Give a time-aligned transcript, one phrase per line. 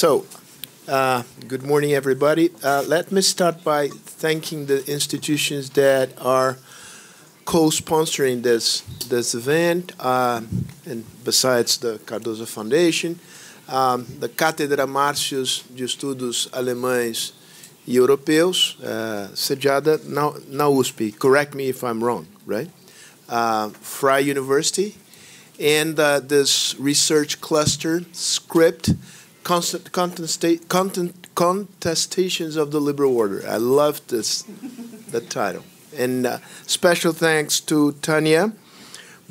[0.00, 0.24] So,
[0.88, 2.48] uh, good morning, everybody.
[2.64, 6.56] Uh, let me start by thanking the institutions that are
[7.44, 10.40] co-sponsoring this this event, uh,
[10.86, 13.20] and besides the Cardoso Foundation,
[13.68, 17.32] um, the Cátedra Martius de Estudos Alemães
[17.86, 21.12] e Europeus, uh, sediada na, na USP.
[21.18, 22.70] Correct me if I'm wrong, right?
[23.28, 24.96] Uh, Freie University,
[25.60, 28.94] and uh, this research cluster, Script,
[29.42, 33.42] constant, contesta- content, Contestations of the Liberal Order.
[33.48, 34.42] I love this,
[35.10, 35.64] the title.
[35.96, 38.52] And uh, special thanks to Tanya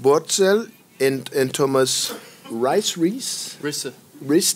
[0.02, 2.18] Börzel and, and Thomas
[2.50, 3.58] Rice Reese.
[3.62, 3.94] Risse.
[4.22, 4.56] Reese,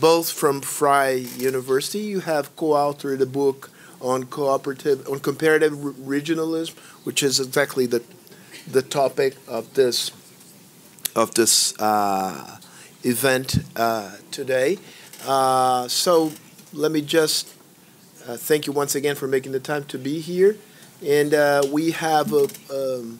[0.00, 2.00] both from Freie University.
[2.00, 8.02] You have co-authored a book on cooperative, on comparative regionalism, which is exactly the
[8.70, 10.12] the topic of this
[11.16, 12.58] of this uh,
[13.04, 14.78] event uh, today.
[15.26, 16.32] Uh, so
[16.72, 17.48] let me just
[18.26, 20.56] uh, thank you once again for making the time to be here.
[21.04, 23.18] And uh, we have a, um,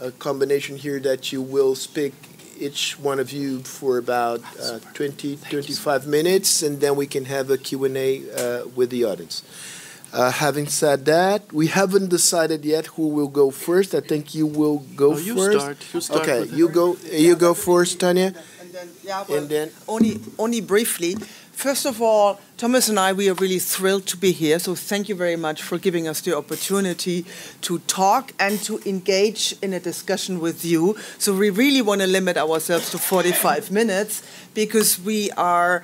[0.00, 2.12] a combination here that you will speak,
[2.58, 7.50] each one of you, for about uh, 20, 25 minutes, and then we can have
[7.50, 9.42] a Q&A uh, with the audience.
[10.12, 13.94] Uh, having said that, we haven't decided yet who will go first.
[13.94, 15.58] I think you will go No, you first.
[15.60, 15.94] start.
[15.94, 16.56] You start okay, with it.
[16.56, 16.96] you go.
[17.12, 18.36] You go first, Tanya, And
[18.76, 21.14] then, yeah, well, and then only, only briefly.
[21.52, 24.58] First of all, Thomas and I, we are really thrilled to be here.
[24.58, 27.24] So thank you very much for giving us the opportunity
[27.62, 30.96] to talk and to engage in a discussion with you.
[31.16, 35.82] So we really want to limit ourselves to 45 minutes because we are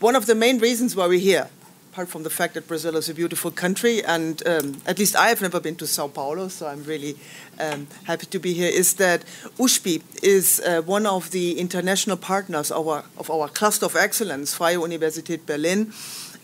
[0.00, 1.50] one of the main reasons why we're here.
[1.92, 5.28] Apart from the fact that Brazil is a beautiful country, and um, at least I
[5.28, 7.16] have never been to Sao Paulo, so I'm really
[7.60, 8.70] um, happy to be here.
[8.70, 9.24] Is that
[9.58, 14.54] USPI is uh, one of the international partners of our, of our cluster of excellence,
[14.54, 15.92] Freie Universität Berlin,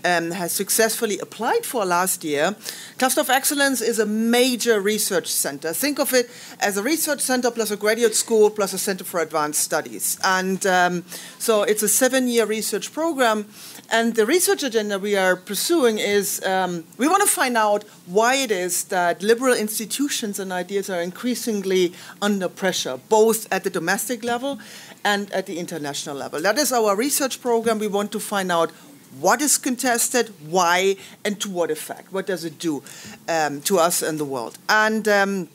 [0.06, 2.54] um, has successfully applied for last year.
[2.98, 5.72] Cluster of Excellence is a major research center.
[5.72, 9.20] Think of it as a research center plus a graduate school plus a center for
[9.20, 10.18] advanced studies.
[10.22, 11.04] And um,
[11.38, 13.46] so it's a seven year research program.
[13.90, 18.34] And the research agenda we are pursuing is um, we want to find out why
[18.34, 24.24] it is that liberal institutions and ideas are increasingly under pressure, both at the domestic
[24.24, 24.58] level
[25.04, 26.40] and at the international level.
[26.40, 27.78] That is our research program.
[27.78, 28.72] We want to find out
[29.20, 32.12] what is contested, why, and to what effect.
[32.12, 32.82] What does it do
[33.28, 34.58] um, to us and the world?
[34.68, 35.48] And um,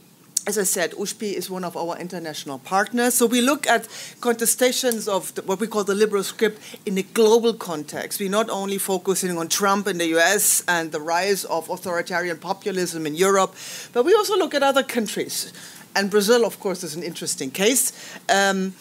[0.47, 3.13] as I said, USPI is one of our international partners.
[3.13, 3.83] So we look at
[4.21, 8.19] contestations of the, what we call the liberal script in a global context.
[8.19, 13.05] We're not only focusing on Trump in the US and the rise of authoritarian populism
[13.05, 13.55] in Europe,
[13.93, 15.53] but we also look at other countries.
[15.95, 17.91] And Brazil, of course, is an interesting case.
[18.29, 18.73] Um,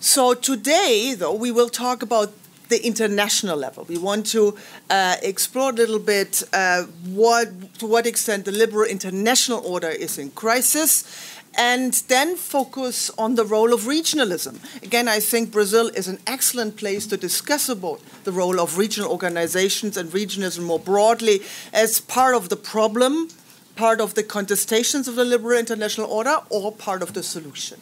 [0.00, 2.32] so today, though, we will talk about
[2.68, 3.84] the international level.
[3.88, 4.56] We want to
[4.90, 10.18] uh, explore a little bit uh, what, to what extent the liberal international order is
[10.18, 11.04] in crisis,
[11.56, 14.58] and then focus on the role of regionalism.
[14.82, 19.10] Again, I think Brazil is an excellent place to discuss about the role of regional
[19.10, 21.42] organizations and regionalism more broadly
[21.72, 23.28] as part of the problem,
[23.76, 27.80] part of the contestations of the liberal international order, or part of the solution.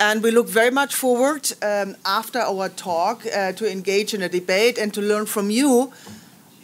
[0.00, 4.30] And we look very much forward um, after our talk uh, to engage in a
[4.30, 5.92] debate and to learn from you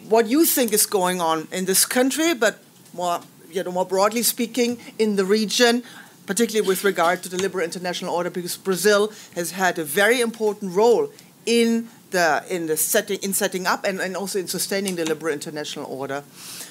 [0.09, 2.57] what you think is going on in this country, but
[2.93, 3.19] more,
[3.51, 5.83] you know, more broadly speaking, in the region,
[6.25, 10.73] particularly with regard to the liberal international order, because Brazil has had a very important
[10.75, 11.11] role
[11.45, 15.31] in the in the setting in setting up and, and also in sustaining the liberal
[15.31, 16.23] international order.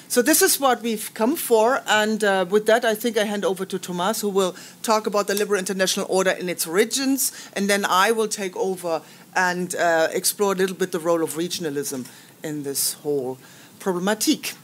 [0.09, 3.43] So this is what we've come for, and uh, with that, I think I hand
[3.43, 7.69] over to Thomas, who will talk about the liberal international order in its origins, and
[7.69, 9.01] then I will take over
[9.35, 12.07] and uh, explore a little bit the role of regionalism
[12.41, 13.37] in this whole
[13.79, 14.55] problematique.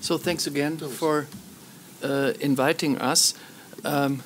[0.00, 1.26] So thanks again for
[2.02, 3.34] uh, inviting us.
[3.84, 4.22] Um,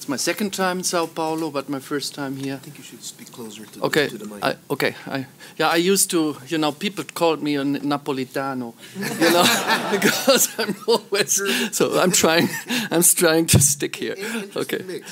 [0.00, 2.54] it's my second time in Sao Paulo, but my first time here.
[2.54, 4.42] I think you should speak closer to, Okay, to the mic.
[4.42, 4.94] I, okay.
[5.06, 5.26] I,
[5.58, 9.44] yeah, I used to, you know, people called me a Napolitano, you know,
[10.00, 11.42] because I'm always.
[11.76, 12.48] So I'm trying,
[12.90, 14.16] I'm trying to stick here.
[14.56, 15.02] Okay.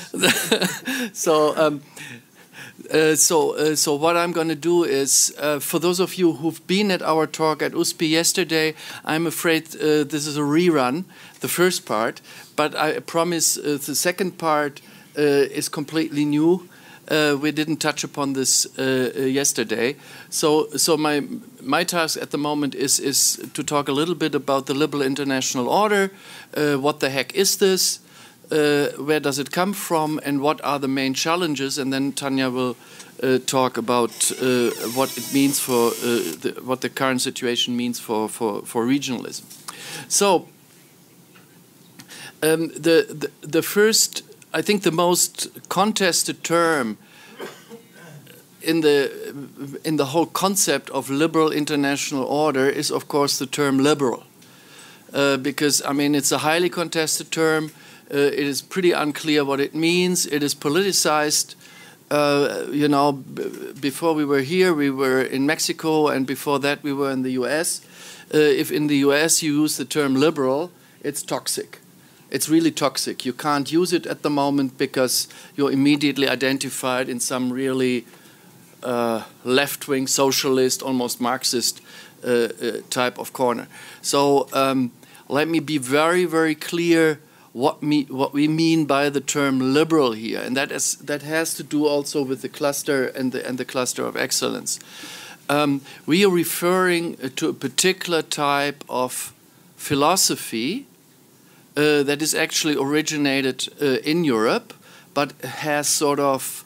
[1.13, 1.55] so.
[1.55, 1.81] Um,
[2.91, 6.33] uh, so, uh, so what I'm going to do is, uh, for those of you
[6.33, 8.73] who've been at our talk at USP yesterday,
[9.05, 11.03] I'm afraid uh, this is a rerun,
[11.41, 12.21] the first part,
[12.59, 14.81] but I promise uh, the second part
[15.17, 15.21] uh,
[15.59, 16.67] is completely new.
[17.41, 18.67] we didn't touch upon this
[19.39, 19.95] yesterday,
[20.29, 21.23] so so my
[21.61, 25.03] my task at the moment is is to talk a little bit about the liberal
[25.03, 26.11] international order.
[26.81, 27.99] what the heck is this?
[28.51, 32.49] uh, where does it come from and what are the main challenges and then Tanya
[32.49, 32.75] will
[33.21, 35.91] uh, talk about uh, what it means for
[36.41, 39.43] the, what the current situation means for, for, for regionalism.
[40.07, 40.47] So,
[42.41, 46.97] um, the, the, the first, I think, the most contested term
[48.61, 49.09] in the
[49.85, 54.23] in the whole concept of liberal international order is, of course, the term liberal,
[55.13, 57.71] uh, because I mean it's a highly contested term.
[58.11, 60.25] Uh, it is pretty unclear what it means.
[60.25, 61.55] It is politicized.
[62.11, 63.11] Uh, you know,
[63.79, 67.31] before we were here, we were in Mexico, and before that, we were in the
[67.31, 67.81] U.S.
[68.33, 69.43] Uh, if in the U.S.
[69.43, 70.71] you use the term liberal,
[71.03, 71.79] it's toxic
[72.31, 73.25] it's really toxic.
[73.25, 78.05] You can't use it at the moment because you're immediately identified in some really
[78.83, 81.81] uh, left wing socialist, almost Marxist
[82.23, 82.49] uh, uh,
[82.89, 83.67] type of corner.
[84.01, 84.91] So um,
[85.27, 87.19] let me be very, very clear
[87.51, 91.55] what, me, what we mean by the term liberal here, and that, is, that has
[91.55, 94.79] to do also with the cluster and the, and the cluster of excellence.
[95.49, 99.33] Um, we are referring to a particular type of
[99.75, 100.85] philosophy
[101.79, 104.73] uh, that is actually originated uh, in Europe,
[105.13, 106.65] but has sort of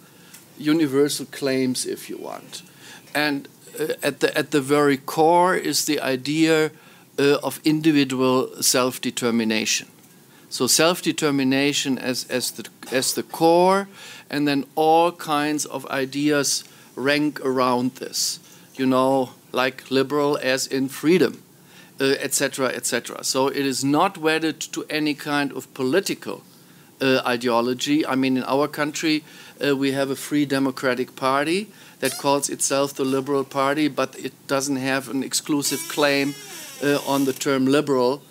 [0.57, 2.63] universal claims, if you want.
[3.13, 3.47] And
[3.79, 6.71] uh, at the at the very core is the idea
[7.19, 9.87] uh, of individual self-determination.
[10.49, 13.87] So self-determination as as the as the core,
[14.29, 16.63] and then all kinds of ideas
[16.95, 18.39] rank around this.
[18.75, 21.33] You know, like liberal as in freedom,
[21.99, 23.17] etc., uh, etc.
[23.19, 26.43] Et so it is not wedded to any kind of political
[27.01, 28.05] uh, ideology.
[28.05, 29.23] I mean, in our country,
[29.63, 31.67] uh, we have a free democratic party
[31.99, 36.35] that calls itself the Liberal Party, but it doesn't have an exclusive claim
[36.83, 38.21] uh, on the term liberal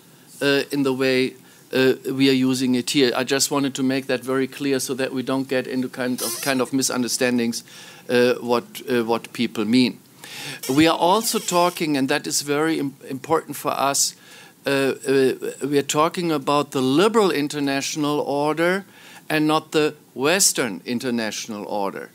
[0.41, 1.33] uh, in the way
[1.73, 3.11] uh, we are using it here.
[3.15, 6.21] I just wanted to make that very clear so that we don't get into kind
[6.21, 7.63] of kind of misunderstandings
[8.09, 8.63] uh, what
[9.05, 9.99] what people mean.
[10.69, 14.15] We are also talking, and that is very important for us.
[14.65, 15.33] Uh, uh,
[15.67, 18.85] we are talking about the liberal international order
[19.29, 22.09] and not the Western international order.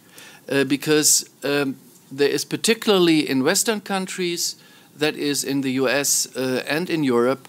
[0.51, 1.77] Uh, because um,
[2.11, 4.57] there is, particularly in Western countries,
[4.99, 7.49] that is in the US uh, and in Europe,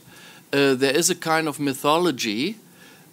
[0.54, 2.58] uh, there is a kind of mythology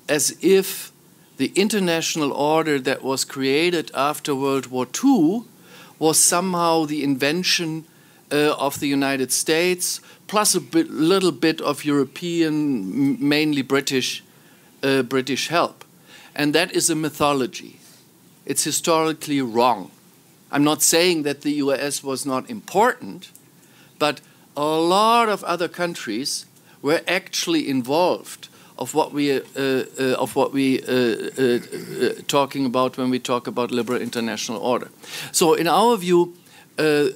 [0.08, 0.92] as if
[1.36, 5.44] the international order that was created after World War II
[5.98, 7.84] was somehow the invention
[8.30, 14.22] uh, of the United States, plus a bit, little bit of European, mainly British,
[14.82, 15.84] uh, British help.
[16.34, 17.78] And that is a mythology.
[18.44, 19.90] It's historically wrong.
[20.52, 23.30] I'm not saying that the US was not important,
[23.98, 24.20] but
[24.56, 26.46] a lot of other countries
[26.82, 32.66] were actually involved of what we uh, uh, of what we uh, uh, uh, talking
[32.66, 34.90] about when we talk about liberal international order.
[35.32, 36.34] So, in our view,
[36.78, 37.08] uh,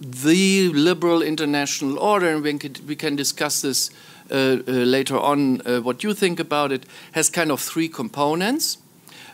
[0.00, 3.90] the liberal international order, and we can, we can discuss this
[4.30, 5.60] later on.
[5.82, 8.78] what you think about it has kind of three components.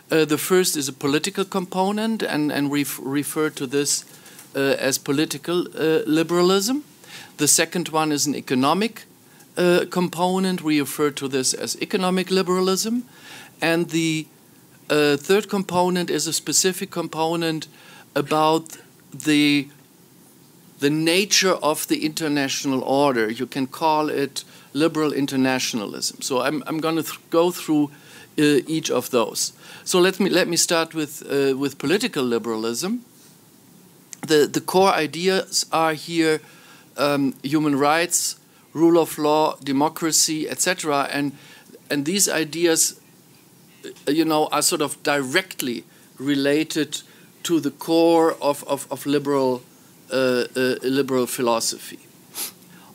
[0.09, 4.05] the first is a political component, and and we refer to this
[4.53, 5.67] as political
[6.07, 6.83] liberalism.
[7.37, 9.05] The second one is an economic
[9.57, 10.61] uh, component.
[10.61, 13.03] We refer to this as economic liberalism.
[13.61, 14.27] And the
[14.89, 17.67] uh, third component is a specific component
[18.15, 18.77] about
[19.25, 19.67] the
[20.79, 23.31] the nature of the international order.
[23.31, 24.43] You can call it
[24.73, 26.21] liberal internationalism.
[26.21, 27.91] So I'm, I'm going to th go through
[28.37, 29.53] uh, each of those.
[29.83, 32.99] So let me let me start with uh, with political liberalism.
[34.27, 36.39] The the core ideas are here
[36.97, 38.37] um, human rights,
[38.75, 41.09] rule of law, democracy, etc.
[41.11, 41.31] And
[41.89, 42.99] and these ideas,
[44.07, 45.83] uh, you know, are sort of directly
[46.19, 47.01] related
[47.43, 49.61] to the core of, of, of liberal
[50.11, 51.99] uh, uh, liberal philosophy.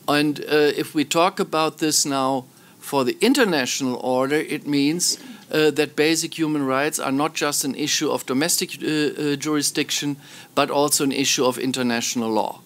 [0.07, 2.45] And uh, if we talk about this now
[2.79, 5.17] for the international order, it means
[5.51, 10.17] uh, that basic human rights are not just an issue of domestic uh, jurisdiction,
[10.55, 12.61] but also an issue of international law.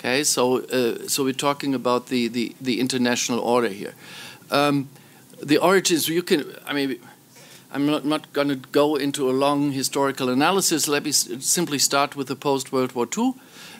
[0.00, 3.92] Okay, so uh, so we're talking about the, the, the international order here.
[4.50, 4.88] Um,
[5.42, 6.98] the origins, you can, I mean,
[7.70, 10.88] I'm not, not going to go into a long historical analysis.
[10.88, 13.34] Let me simply start with the post World War II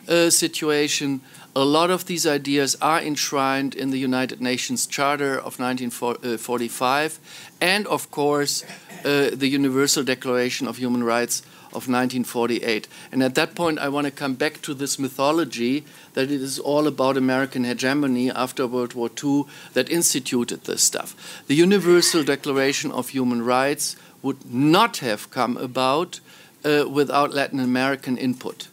[0.07, 1.21] uh, situation.
[1.55, 7.19] A lot of these ideas are enshrined in the United Nations Charter of 1945
[7.59, 8.63] and, of course,
[9.03, 12.87] uh, the Universal Declaration of Human Rights of 1948.
[13.11, 16.59] And at that point, I want to come back to this mythology that it is
[16.59, 21.43] all about American hegemony after World War II that instituted this stuff.
[21.47, 26.19] The Universal Declaration of Human Rights would not have come about
[26.63, 28.67] uh, without Latin American input.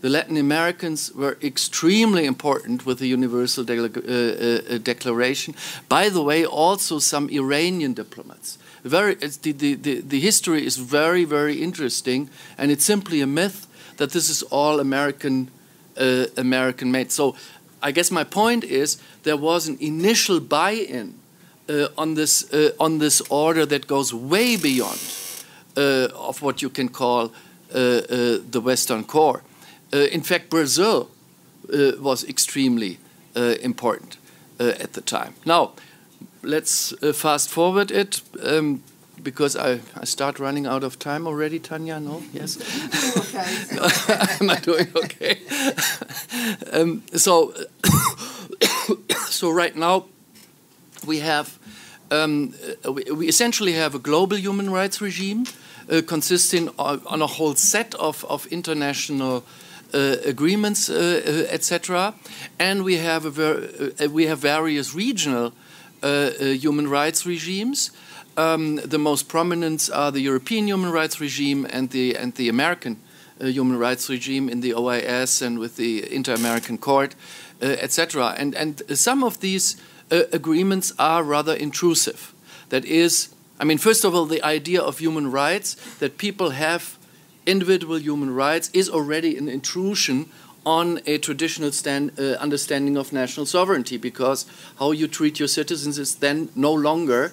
[0.00, 5.54] The Latin Americans were extremely important with the Universal De uh, uh, Declaration.
[5.88, 8.58] By the way, also some Iranian diplomats.
[8.84, 13.66] Very, the, the, the, the history is very, very interesting, and it's simply a myth
[13.96, 15.50] that this is all American,
[15.96, 17.12] uh, American made.
[17.12, 17.36] So,
[17.82, 21.14] I guess my point is there was an initial buy-in
[21.68, 24.98] uh, on this uh, on this order that goes way beyond
[25.76, 27.30] uh, of what you can call
[27.70, 29.42] the Western core.
[29.92, 31.10] in fact, Brazil
[32.00, 32.98] was extremely
[33.34, 34.16] important
[34.58, 35.34] at the time.
[35.44, 35.72] Now,
[36.42, 38.20] let's fast forward it.
[38.42, 38.82] Um,
[39.22, 42.00] because I, I start running out of time already, Tanya?
[42.00, 42.22] No?
[42.32, 42.56] Yes?
[44.40, 45.38] Am I doing okay?
[46.72, 47.54] um, so,
[49.26, 50.06] so right now
[51.06, 51.58] we have
[52.10, 52.54] um,
[52.90, 55.44] we, we, essentially have a global human rights regime
[55.90, 59.44] uh, consisting of, on a whole set of, of international
[59.92, 62.14] uh, agreements, uh, uh etc.
[62.58, 65.67] And we have a ver- uh, we have various regional uh,
[66.02, 67.90] human rights regimes.
[68.36, 72.96] Um, the most prominent are the European human rights regime and the and the American
[73.40, 77.14] human rights regime in the OAS and with the Inter-American Court,
[77.60, 78.34] etc.
[78.38, 79.76] And and some of these
[80.10, 82.32] uh, agreements are rather intrusive.
[82.68, 83.28] That is,
[83.60, 86.98] I mean, first of all, the idea of human rights, that people have
[87.46, 90.26] individual human rights, is already an intrusion
[90.68, 94.44] on a traditional stand, uh, understanding of national sovereignty because
[94.78, 97.32] how you treat your citizens is then no longer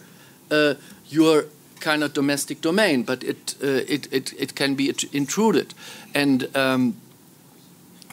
[0.52, 0.76] uh,
[1.10, 1.46] your
[1.82, 5.74] kind of domestic domain, but it, uh, it, it, it can be intruded.
[6.14, 6.96] And um,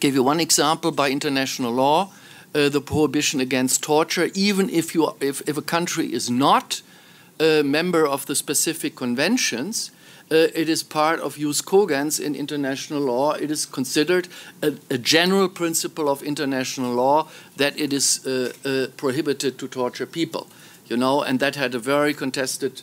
[0.00, 2.10] give you one example by international law
[2.54, 6.82] uh, the prohibition against torture, even if, you, if, if a country is not
[7.38, 9.92] a member of the specific conventions.
[10.32, 13.32] Uh, it is part of jus cogens in international law.
[13.32, 14.28] It is considered
[14.62, 20.06] a, a general principle of international law that it is uh, uh, prohibited to torture
[20.06, 20.46] people.
[20.86, 22.82] You know, and that had a very contested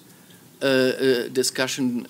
[1.34, 2.06] discussion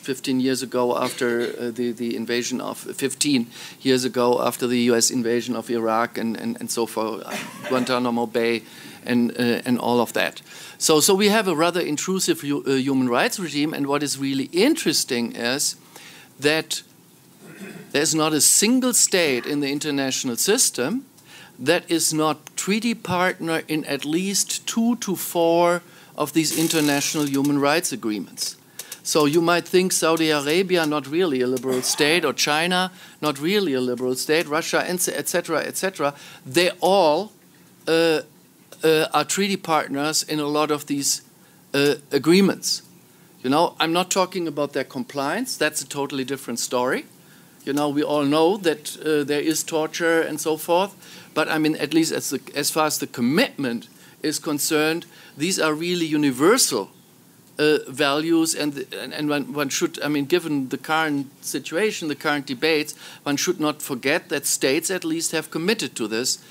[0.00, 3.46] 15 years ago after uh, the, the invasion of 15
[3.80, 7.22] years ago after the US invasion of Iraq and, and, and so forth,
[7.68, 8.62] Guantanamo Bay
[9.04, 10.42] and, uh, and all of that.
[10.78, 14.48] So, so we have a rather intrusive uh, human rights regime, and what is really
[14.52, 15.76] interesting is
[16.38, 16.82] that
[17.92, 21.04] there's not a single state in the international system
[21.58, 25.82] that is not treaty partner in at least two to four
[26.16, 28.56] of these international human rights agreements.
[29.02, 33.74] So you might think Saudi Arabia not really a liberal state, or China not really
[33.74, 36.14] a liberal state, Russia, etc., etc.
[36.46, 37.32] They all
[37.88, 38.20] uh,
[38.84, 41.22] are treaty partners in a lot of these
[41.74, 42.82] uh, agreements.
[43.42, 45.56] You know, I'm not talking about their compliance.
[45.56, 47.06] That's a totally different story.
[47.64, 50.94] You know, we all know that uh, there is torture and so forth.
[51.34, 53.88] But I mean, at least as, the, as far as the commitment
[54.22, 55.06] is concerned,
[55.36, 56.90] these are really universal
[57.58, 62.14] uh, values and, and, and one, one, should, I mean, given the current situation, the
[62.14, 66.42] current debates, one should not forget that states at least have committed to this,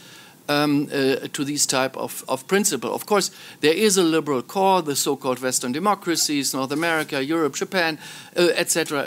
[0.49, 2.93] um, uh, to these type of, of principle.
[2.93, 7.97] Of course, there is a liberal core, the so-called Western democracies, North America, Europe, Japan,
[8.35, 9.03] etc.,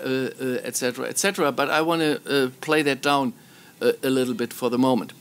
[0.65, 1.53] etc., etc.
[1.53, 3.35] But I want to uh, play that down
[3.81, 5.13] a, a little bit for the moment.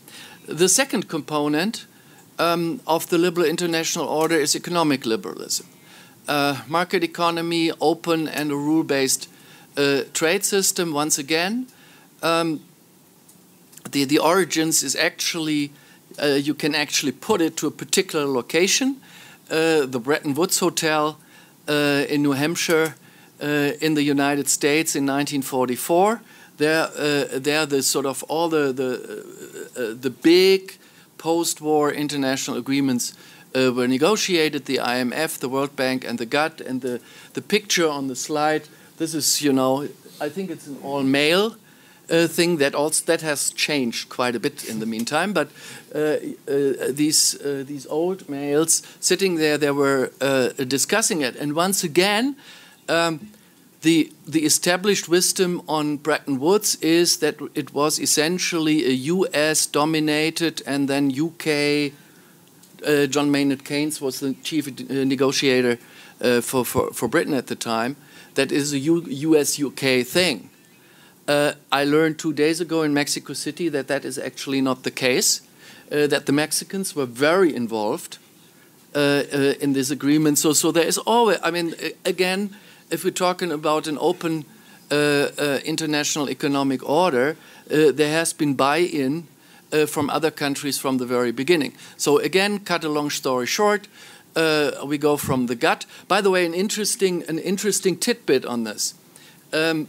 [0.47, 1.85] The second component
[2.39, 5.67] um, of the liberal international order is economic liberalism
[6.27, 9.27] uh, market economy, open and a rule-based
[9.77, 10.93] uh, trade system.
[10.93, 11.67] Once again,
[12.21, 12.61] um,
[13.91, 15.71] the the origins is actually
[16.21, 18.97] uh, you can actually put it to a particular location,
[19.49, 21.17] uh, the Bretton Woods Hotel
[21.67, 22.95] uh, in New Hampshire,
[23.41, 26.21] uh, in the United States in 1944.
[26.57, 26.87] There,
[27.39, 30.77] there, the sort of all the the the big
[31.17, 33.13] post-war international agreements
[33.55, 36.61] uh, were negotiated the IMF, the World Bank, and the GATT.
[36.61, 36.99] And the,
[37.33, 38.63] the picture on the slide,
[38.97, 39.87] this is, you know,
[40.19, 41.55] I think it's an all male
[42.11, 45.33] uh, thing that also that has changed quite a bit in the meantime.
[45.33, 45.47] But
[45.95, 45.99] uh,
[46.47, 51.83] uh these uh, these old males sitting there, they were uh, discussing it, and once
[51.83, 52.35] again.
[52.89, 53.19] Um,
[53.81, 60.61] the, the established wisdom on Bretton Woods is that it was essentially a US dominated
[60.67, 61.91] and then UK
[62.85, 65.79] uh, John Maynard Keynes was the chief negotiator
[66.21, 67.95] uh, for, for, for Britain at the time.
[68.35, 70.50] That is a U US UK thing.
[71.27, 74.91] Uh, I learned two days ago in Mexico City that that is actually not the
[74.91, 75.41] case,
[75.91, 78.17] uh, that the Mexicans were very involved
[78.95, 79.23] uh,
[79.59, 80.37] in this agreement.
[80.37, 81.75] So, so there is always, I mean,
[82.05, 82.49] again,
[82.89, 84.45] if we're talking about an open
[84.91, 87.37] uh, uh, international economic order,
[87.71, 89.27] uh, there has been buy-in
[89.71, 91.73] uh, from other countries from the very beginning.
[91.97, 93.87] So again, cut a long story short,
[94.35, 95.85] uh, we go from the GATT.
[96.07, 98.95] By the way, an interesting, an interesting tidbit on this.
[99.53, 99.87] Um,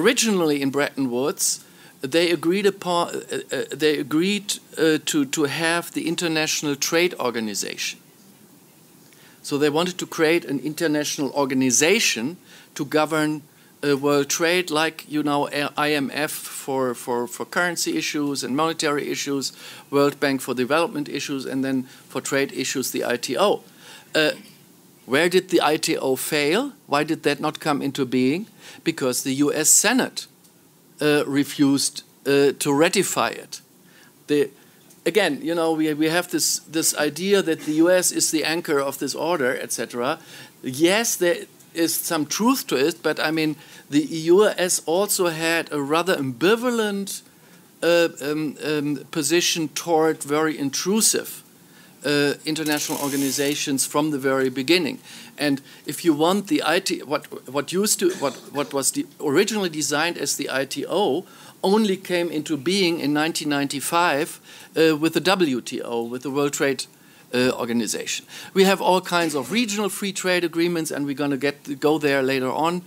[0.00, 1.64] originally in Bretton Woods,
[2.00, 8.00] they agreed upon, uh, uh, they agreed uh, to to have the International Trade Organization.
[9.42, 12.36] So they wanted to create an international organization
[12.74, 13.42] to govern
[13.84, 19.52] uh, world trade, like you know IMF for, for, for currency issues and monetary issues,
[19.90, 23.62] World Bank for development issues, and then for trade issues the ITO.
[25.06, 26.72] Where did the ITO fail?
[26.86, 28.46] Why did that not come into being?
[28.84, 29.68] Because the U.S.
[29.68, 30.26] Senate
[31.00, 33.60] uh, refused uh, to ratify it.
[34.28, 34.50] The,
[35.04, 38.80] again, you know, we, we have this, this idea that the US is the anchor
[38.80, 40.18] of this order, etc.
[40.62, 41.44] Yes, there
[41.74, 43.56] is some truth to it, but I mean,
[43.90, 47.22] the US also had a rather ambivalent
[47.82, 51.43] uh, um, um, position toward very intrusive
[52.04, 54.98] uh, international organizations from the very beginning.
[55.38, 59.70] And if you want the IT, what what used to what what was the, originally
[59.70, 61.24] designed as the ITO
[61.62, 64.40] only came into being in 1995
[64.76, 66.86] uh, with the WTO, with the World Trade
[67.34, 68.26] uh, Organization.
[68.52, 71.98] We have all kinds of regional free trade agreements, and we're going to get go
[71.98, 72.82] there later on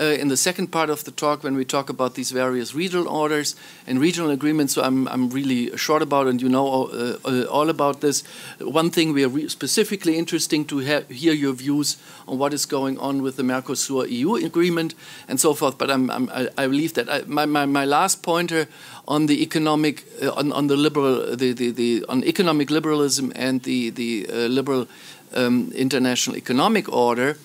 [0.00, 3.06] uh, in the second part of the talk when we talk about these various regional
[3.08, 3.54] orders
[3.86, 4.72] and regional agreements.
[4.74, 8.22] So I'm, I'm really short about, and you know uh, uh, all about this.
[8.60, 13.22] One thing we are specifically interesting to hear your views on what is going on
[13.22, 14.94] with the Mercosur EU agreement
[15.28, 15.76] and so forth.
[15.76, 18.68] But I'm, I'm, I, believe that I, my, my, my last pointer
[19.06, 23.62] on the economic uh, on, on the liberal the, the, the on economic liberalism and
[23.64, 24.86] the the uh, liberal
[25.34, 27.36] um, international economic order.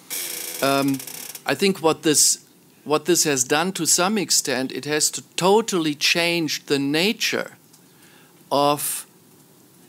[0.62, 1.00] Um,
[1.46, 2.45] I think what this
[2.86, 7.58] what this has done to some extent, it has to totally change the nature
[8.52, 9.06] of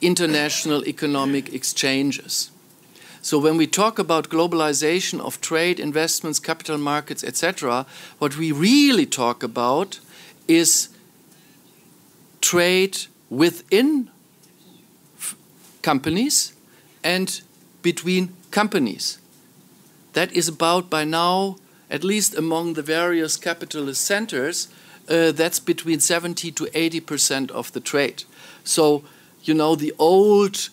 [0.01, 2.51] international economic exchanges.
[3.21, 7.85] So when we talk about globalization of trade, investments, capital markets, etc.,
[8.19, 10.01] what we really talk about
[10.49, 10.89] is
[12.41, 12.97] trade
[13.29, 14.11] within
[15.83, 16.55] companies
[17.05, 17.43] and
[17.83, 19.19] between companies.
[20.13, 21.57] That is about by now
[21.91, 24.69] at least among the various capitalist centers,
[25.09, 28.25] uh, that's between 70 to 80 percent of the trade.
[28.65, 29.05] So,
[29.43, 30.69] you know, the old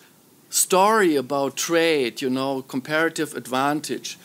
[0.50, 4.18] story about trade, you know, comparative advantage,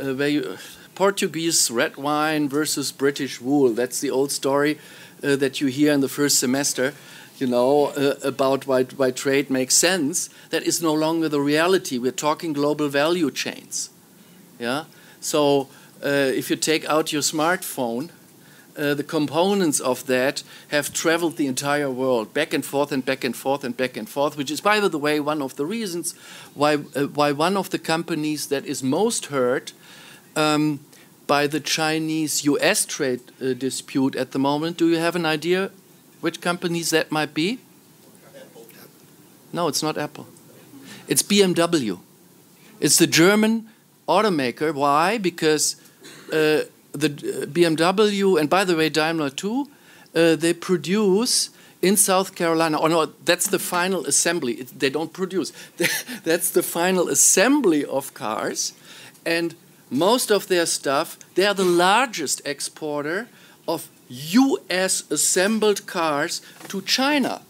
[0.00, 0.58] uh, where you,
[0.94, 4.78] Portuguese red wine versus British wool, that's the old story
[5.22, 6.94] uh, that you hear in the first semester.
[7.38, 10.30] You know, uh, about why, why trade makes sense.
[10.48, 11.98] That is no longer the reality.
[11.98, 13.90] We're talking global value chains.
[14.58, 14.84] Yeah?
[15.20, 15.68] So,
[16.02, 18.10] if you take out your smartphone,
[18.76, 23.24] uh, the components of that have traveled the entire world back and forth and back
[23.24, 26.14] and forth and back and forth, which is, by the way, one of the reasons
[26.54, 29.72] why, uh, why one of the companies that is most hurt
[30.36, 30.80] um,
[31.26, 34.76] by the Chinese US trade uh, dispute at the moment.
[34.76, 35.70] Do you have an idea
[36.20, 37.58] which companies that might be?
[39.52, 40.26] No, it's not Apple.
[41.08, 41.98] It's BMW.
[42.78, 43.70] It's the German
[44.06, 44.74] automaker.
[44.74, 45.18] Why?
[45.18, 45.85] Because uh,
[46.30, 46.68] the
[47.08, 49.68] uh, BMW, and by the way, Daimler too,
[50.14, 51.50] uh, they produce
[51.82, 52.80] in South Carolina.
[52.80, 54.54] Oh no, that's the final assembly.
[54.54, 55.52] It, they don't produce.
[56.24, 58.72] that's the final assembly of cars,
[59.24, 59.54] and
[59.90, 61.18] most of their stuff.
[61.34, 63.28] They are the largest exporter
[63.68, 65.04] of U.S.
[65.10, 67.42] assembled cars to China.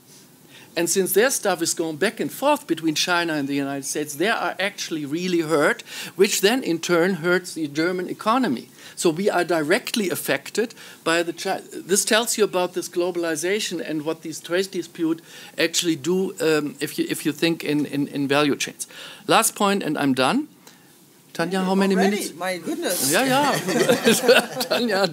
[0.77, 4.15] And since their stuff is going back and forth between China and the United States,
[4.15, 5.83] they are actually really hurt,
[6.17, 8.69] which then in turn hurts the German economy.
[8.95, 11.33] So we are directly affected by the.
[11.73, 15.23] This tells you about this globalization and what these trade disputes
[15.59, 18.87] actually do um, if you if you think in, in, in value chains.
[19.27, 20.49] Last point, and I'm done.
[21.35, 22.17] Tanya, how many Already?
[22.17, 22.35] minutes?
[22.35, 23.13] My goodness.
[23.13, 24.53] Yeah, yeah.
[24.69, 25.07] Tanya,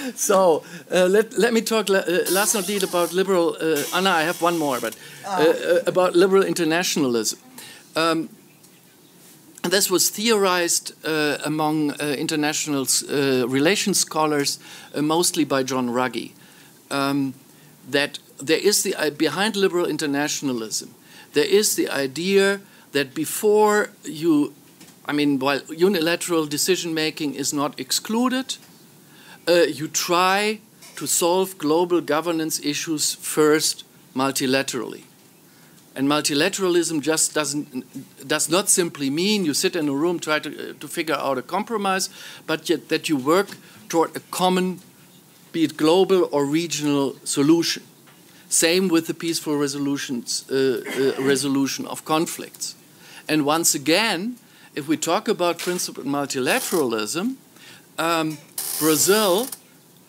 [0.14, 3.56] so uh, let, let me talk uh, last not least about liberal.
[3.60, 5.40] Uh, Anna, I have one more, but uh, ah.
[5.40, 7.38] uh, about liberal internationalism.
[7.96, 8.28] Um,
[9.62, 12.86] this was theorized uh, among international
[13.46, 14.58] relations scholars,
[14.96, 16.32] mostly by John Ruggie,
[16.90, 17.34] um,
[17.90, 20.94] that there is the behind liberal internationalism.
[21.34, 22.60] There is the idea
[22.92, 24.54] that before you,
[25.04, 28.56] I mean, while unilateral decision making is not excluded,
[29.50, 30.60] uh, you try
[30.96, 33.84] to solve global governance issues first
[34.14, 35.02] multilaterally.
[35.94, 40.74] And multilateralism just doesn't does not simply mean you sit in a room try to
[40.74, 42.10] to figure out a compromise,
[42.46, 43.56] but yet that you work
[43.88, 44.78] toward a common,
[45.52, 47.82] be it global or regional solution.
[48.48, 52.74] Same with the peaceful resolutions, uh, uh, resolution of conflicts.
[53.28, 54.36] And once again,
[54.74, 57.36] if we talk about principled multilateralism,
[58.00, 58.38] um,
[58.78, 59.46] Brazil,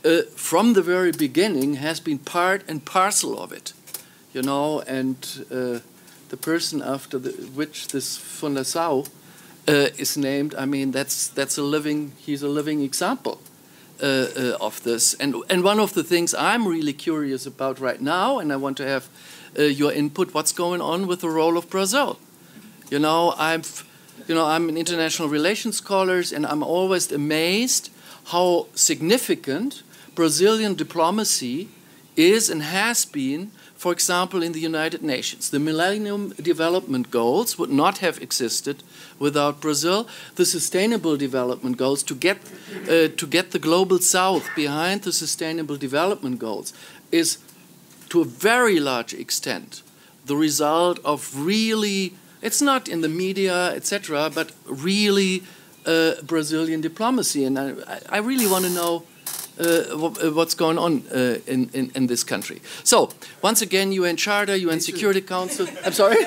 [0.06, 3.74] uh, from the very beginning, has been part and parcel of it.
[4.34, 5.18] You know, and
[5.52, 5.80] uh,
[6.30, 9.10] the person after the, which this Fundação
[9.68, 12.14] uh, is named, I mean, that's that's a living.
[12.26, 13.42] He's a living example.
[14.02, 15.14] Uh, uh, of this.
[15.20, 18.78] And, and one of the things I'm really curious about right now, and I want
[18.78, 19.08] to have
[19.56, 22.18] uh, your input, what's going on with the role of Brazil?
[22.90, 23.62] You know, I'm,
[24.28, 27.90] you know, I'm an international relations scholar, and I'm always amazed
[28.26, 29.84] how significant
[30.16, 31.70] Brazilian diplomacy
[32.16, 35.50] is and has been for example, in the United Nations.
[35.50, 38.84] The Millennium Development Goals would not have existed
[39.18, 40.08] without Brazil.
[40.36, 42.38] The Sustainable Development Goals, to get,
[42.84, 46.74] uh, to get the Global South behind the Sustainable Development Goals,
[47.12, 47.40] is
[48.10, 49.82] to a very large extent
[50.28, 55.44] the result of really, it's not in the media, etc., but really
[55.86, 57.46] uh, Brazilian diplomacy.
[57.46, 57.74] And I,
[58.10, 59.04] I really want to know
[59.60, 62.62] uh, uh, what's going on uh, in, in, in, this country.
[62.84, 65.28] So, once again, UN Charter, UN Me Security too.
[65.28, 65.68] Council.
[65.86, 66.16] I'm sorry?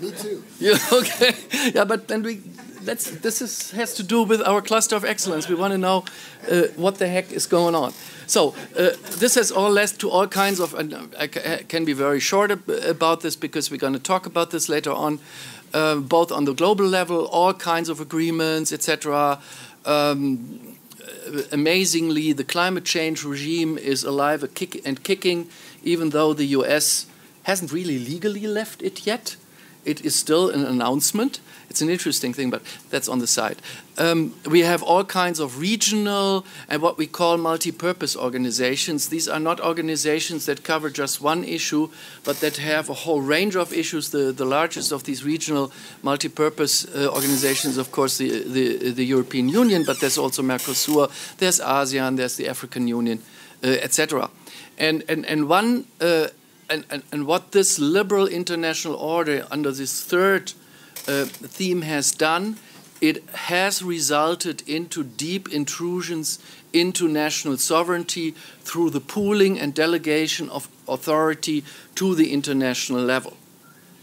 [0.00, 0.44] Me too.
[0.58, 1.34] Yeah, okay.
[1.74, 2.42] Yeah, but then we.
[2.84, 5.48] That's, this is, has to do with our cluster of excellence.
[5.48, 6.04] We want to know
[6.50, 7.92] uh, what the heck is going on.
[8.32, 10.72] So uh, this has all led to all kinds of.
[10.72, 14.70] And I can be very short about this because we're going to talk about this
[14.70, 15.18] later on,
[15.74, 19.38] uh, both on the global level, all kinds of agreements, etc.
[19.84, 20.78] Um,
[21.52, 25.48] amazingly, the climate change regime is alive and kicking,
[25.82, 27.04] even though the US
[27.42, 29.36] hasn't really legally left it yet.
[29.84, 31.40] It is still an announcement.
[31.72, 33.56] It's an interesting thing, but that's on the side.
[33.96, 39.08] Um, we have all kinds of regional and what we call multi purpose organizations.
[39.08, 41.88] These are not organizations that cover just one issue,
[42.24, 44.10] but that have a whole range of issues.
[44.10, 49.06] The, the largest of these regional multi purpose uh, organizations, of course, the, the, the,
[49.06, 51.08] European Union, but there's also Mercosur,
[51.38, 53.22] there's ASEAN, there's the African Union,
[53.64, 54.28] uh, etc.
[54.76, 55.86] And, and, and one.
[56.02, 56.26] Uh,
[56.70, 60.54] and, and, and what this liberal international order under this third
[61.08, 62.56] uh, theme has done,
[63.00, 66.38] it has resulted into deep intrusions
[66.72, 73.36] into national sovereignty through the pooling and delegation of authority to the international level.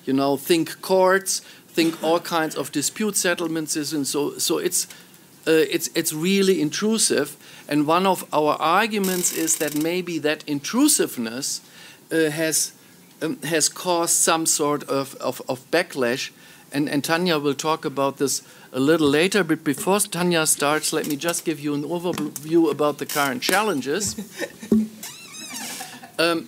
[0.06, 4.10] You know, think courts, think all kinds of dispute settlement systems.
[4.10, 4.88] So, so it's
[5.48, 7.38] uh, it's it's really intrusive.
[7.68, 11.62] And one of our arguments is that maybe that intrusiveness
[12.12, 12.74] uh, has
[13.22, 16.32] um, has caused some sort of, of, of backlash
[16.71, 19.43] and, and Tanya will talk about this a little later.
[19.43, 24.15] But before Tanya starts, let me just give you an overview about the current challenges.
[26.19, 26.47] um,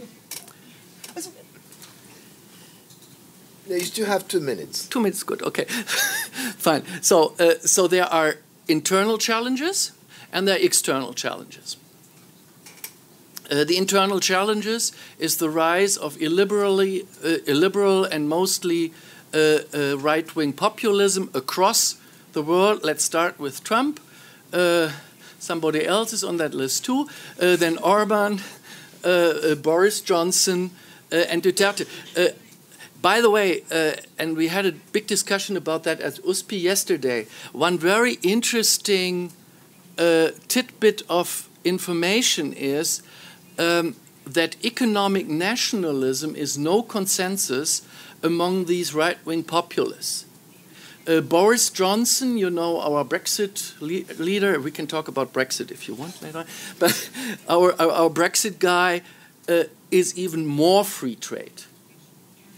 [3.68, 4.88] you still have two minutes.
[4.88, 5.42] Two minutes, good.
[5.42, 5.66] Okay,
[6.58, 6.84] fine.
[7.02, 8.36] So, uh, so there are
[8.68, 9.92] internal challenges
[10.32, 11.78] and there are external challenges.
[13.50, 18.94] Uh, the internal challenges is the rise of illiberally, uh, illiberal and mostly
[19.34, 21.96] right wing populism across
[22.34, 22.84] the world.
[22.84, 24.00] Let's start with Trump.
[24.54, 24.92] Uh,
[25.40, 27.08] somebody else is on that list too.
[27.38, 28.42] then Orban,
[29.62, 30.72] Boris Johnson,
[31.12, 31.88] and Duterte.
[33.02, 37.26] By the way, uh, and we had a big discussion about that at USPI yesterday.
[37.52, 39.32] One very interesting
[39.98, 43.02] uh, tidbit of information is
[43.58, 47.82] um, that economic nationalism is no consensus
[48.24, 50.26] among these right wing populists.
[51.08, 55.88] Uh, Boris Johnson, you know, our Brexit le leader, we can talk about Brexit if
[55.88, 56.46] you want later,
[56.78, 57.10] but
[57.50, 59.02] our, our, our Brexit guy
[59.50, 61.64] uh, is even more free trade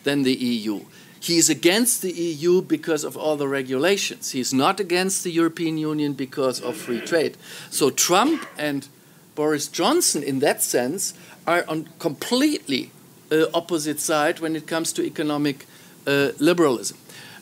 [0.04, 0.82] than the EU.
[1.22, 4.32] He is against the EU because of all the regulations.
[4.32, 7.38] He's not against the European Union because of free trade.
[7.70, 8.90] So Trump and
[9.34, 11.14] Boris Johnson, in that sense,
[11.46, 12.92] are on completely
[13.32, 15.66] uh, opposite side when it comes to economic
[16.08, 16.98] uh, liberalism.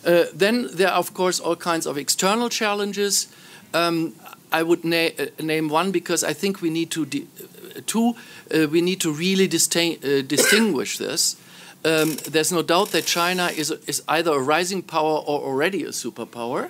[0.06, 3.28] Uh, then there are, of course, all kinds of external challenges.
[3.74, 4.14] Um,
[4.52, 5.10] I would na
[5.40, 7.06] name one because I think we need to
[7.86, 8.16] two.
[8.70, 11.38] we need to really distinguish this.
[11.84, 15.90] Um, there's no doubt that China is, is either a rising power or already a
[15.90, 16.70] superpower.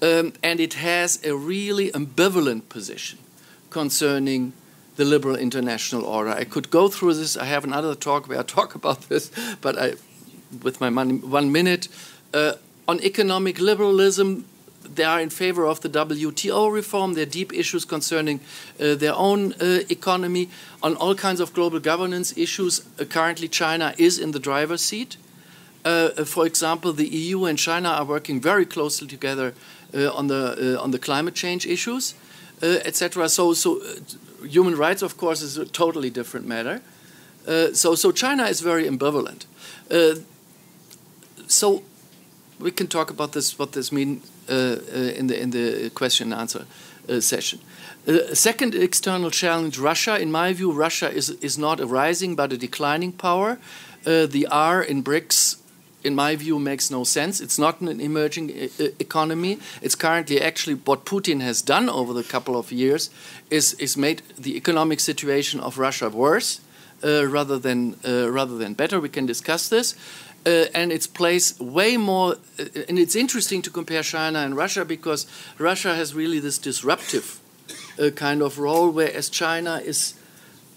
[0.00, 3.18] Um, and it has a really ambivalent position
[3.70, 4.52] concerning
[4.96, 6.30] the liberal international order.
[6.30, 7.36] I could go through this.
[7.36, 9.94] I have another talk where I talk about this, but I
[10.62, 11.88] with my money, one minute.
[12.34, 12.52] Uh,
[12.86, 14.44] on economic liberalism,
[14.94, 17.14] they are in favor of the WTO reform.
[17.14, 18.40] There are deep issues concerning
[18.80, 20.48] uh, their own uh, economy.
[20.82, 25.16] On all kinds of global governance issues, uh, currently China is in the driver's seat.
[25.84, 29.54] Uh, for example, the EU and China are working very closely together
[29.94, 32.14] uh, on the uh, on the climate change issues,
[32.62, 33.28] etc.
[33.28, 33.80] So, so
[34.46, 36.80] human rights, of course, is a totally different matter.
[37.74, 39.46] so, so China is very ambivalent.
[41.46, 41.82] so,
[42.58, 46.32] we can talk about this, what this means uh, uh, in the in the question
[46.32, 46.66] and answer
[47.08, 47.60] uh, session.
[48.32, 50.18] second external challenge: Russia.
[50.20, 53.58] In my view, Russia is is not a rising but a declining power.
[54.04, 55.61] the R in BRICS
[56.04, 57.40] in my view, makes no sense.
[57.40, 59.58] It's not an emerging e economy.
[59.80, 63.10] It's currently actually what Putin has done over the couple of years
[63.50, 66.60] is, is made the economic situation of Russia worse
[67.04, 69.00] uh, rather than uh, rather than better.
[69.00, 69.96] We can discuss this
[70.46, 72.36] uh, and its place way more.
[72.58, 75.26] Uh, and it's interesting to compare China and Russia because
[75.58, 77.40] Russia has really this disruptive
[77.98, 80.14] uh, kind of role, whereas China is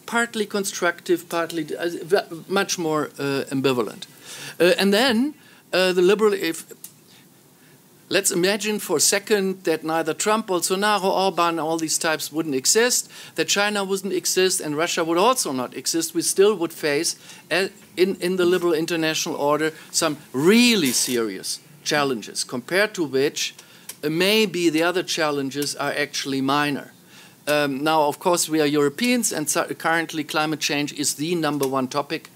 [0.06, 1.90] partly constructive, partly uh,
[2.48, 3.10] much more
[3.52, 4.06] ambivalent.
[4.60, 5.34] Uh, and then
[5.72, 6.66] the liberal, if
[8.08, 13.10] Let's imagine for a second that neither Trump, Bolsonaro, Orban, all these types wouldn't exist,
[13.34, 16.14] that China wouldn't exist, and Russia would also not exist.
[16.14, 17.16] We still would face,
[17.50, 23.56] in, in the liberal international order, some really serious challenges, compared to which
[24.04, 26.94] uh, maybe the other challenges are actually minor.
[27.48, 31.88] Um, now, of course, we are Europeans, and currently climate change is the number one
[31.88, 32.35] topic uh, uh,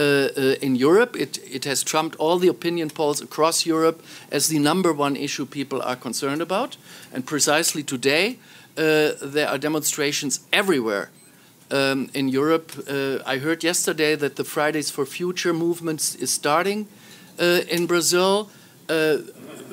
[0.00, 1.16] in Europe.
[1.16, 5.46] It, it has trumped all the opinion polls across Europe as the number one issue
[5.46, 6.76] people are concerned about.
[7.12, 8.38] And precisely today,
[8.76, 11.10] uh, there are demonstrations everywhere
[11.70, 12.72] um, in Europe.
[12.88, 16.86] Uh, I heard yesterday that the Fridays for Future movement is starting
[17.38, 18.48] uh, in Brazil.
[18.88, 19.18] Uh,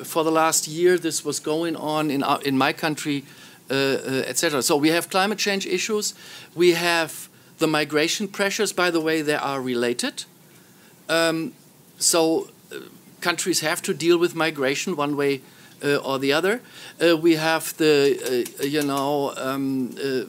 [0.04, 3.24] for the last year, this was going on in, our, in my country,
[3.70, 4.62] etc.
[4.62, 6.14] So we have climate change issues.
[6.54, 10.24] We have the migration pressures, by the way, they are related.
[11.08, 11.52] Um,
[11.98, 12.80] so uh,
[13.20, 15.40] countries have to deal with migration one way
[15.82, 16.60] uh, or the other.
[17.00, 20.24] Uh, we have the, uh, you know, um, uh,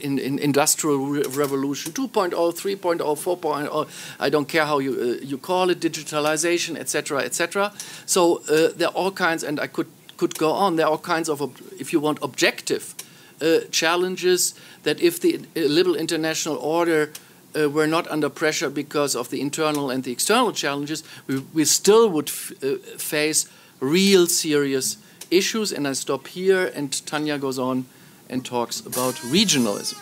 [0.00, 5.38] in, in, industrial re revolution 2.0, 3.0, 4.0, I don't care how you, uh, you
[5.38, 7.72] call it, digitalization, etc., etc.
[8.06, 11.28] So there are all kinds, and I could, could go on, there are all kinds
[11.28, 11.40] of,
[11.78, 12.94] if you want, objective
[13.70, 17.10] challenges that if the liberal international order
[17.54, 21.64] uh, were not under pressure because of the internal and the external challenges, we, we
[21.64, 23.48] still would uh, face
[23.80, 24.96] real serious
[25.30, 25.72] issues.
[25.72, 27.86] And I stop here, and Tanya goes on
[28.28, 29.98] and talks about regionalism.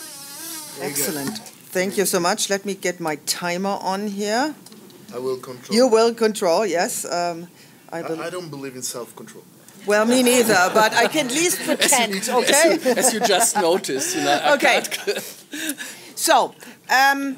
[0.80, 1.38] Excellent.
[1.72, 2.50] Thank you so much.
[2.50, 4.54] Let me get my timer on here.
[5.12, 5.76] I will control.
[5.76, 7.04] You will control, yes.
[7.04, 7.48] Um,
[7.92, 9.44] I, I, I don't believe in self control.
[9.86, 12.74] Well, me neither, but I can at least pretend, as you, okay?
[12.74, 14.52] As you, as you, just noticed, you know.
[14.54, 14.82] okay.
[16.14, 16.54] so,
[16.90, 17.36] um,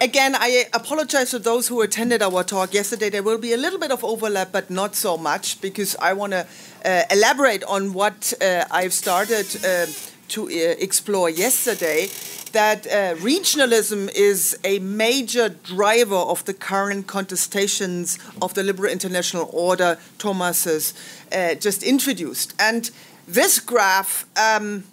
[0.00, 3.10] again, I apologize to those who attended our talk yesterday.
[3.10, 6.32] There will be a little bit of overlap, but not so much, because I want
[6.32, 6.46] to
[6.84, 9.86] uh, elaborate on what uh, I've started uh,
[10.28, 12.08] to uh, explore yesterday
[12.52, 19.50] that uh, regionalism is a major driver of the current contestations of the liberal international
[19.52, 20.94] order Thomas has
[21.32, 22.54] uh, just introduced.
[22.58, 22.90] And
[23.28, 24.84] this graph, um,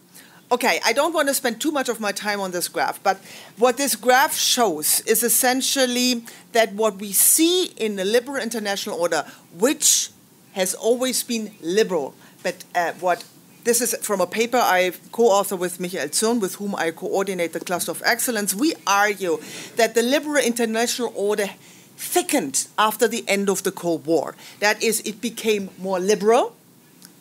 [0.51, 3.17] okay, I don't want to spend too much of my time on this graph, but
[3.57, 9.25] what this graph shows is essentially that what we see in the liberal international order,
[9.57, 10.09] which
[10.53, 13.23] has always been liberal, but uh, what
[13.63, 17.59] this is from a paper I co-author with Michael Zürn, with whom I coordinate the
[17.59, 18.53] Cluster of Excellence.
[18.53, 19.39] We argue
[19.77, 21.49] that the liberal international order
[21.95, 24.35] thickened after the end of the Cold War.
[24.59, 26.55] That is, it became more liberal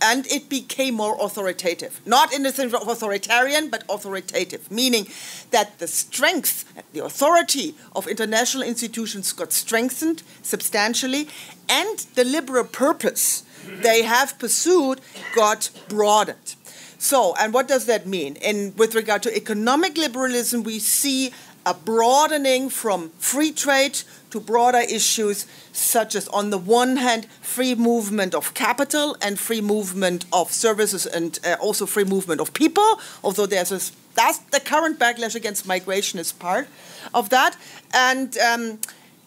[0.03, 2.01] and it became more authoritative.
[2.05, 5.07] Not in the sense of authoritarian, but authoritative, meaning
[5.53, 11.29] that the strength, the authority of international institutions got strengthened substantially,
[11.69, 13.45] and the liberal purpose
[13.83, 15.01] they have pursued
[15.35, 16.57] got broadened.
[16.99, 18.37] So, and what does that mean?
[18.37, 21.33] In with regard to economic liberalism, we see
[21.65, 27.75] a broadening from free trade to broader issues such as, on the one hand, free
[27.75, 33.01] movement of capital and free movement of services and uh, also free movement of people,
[33.23, 33.81] although there's a,
[34.14, 36.66] that's the current backlash against migration is part
[37.14, 37.57] of that.
[37.95, 38.79] And um,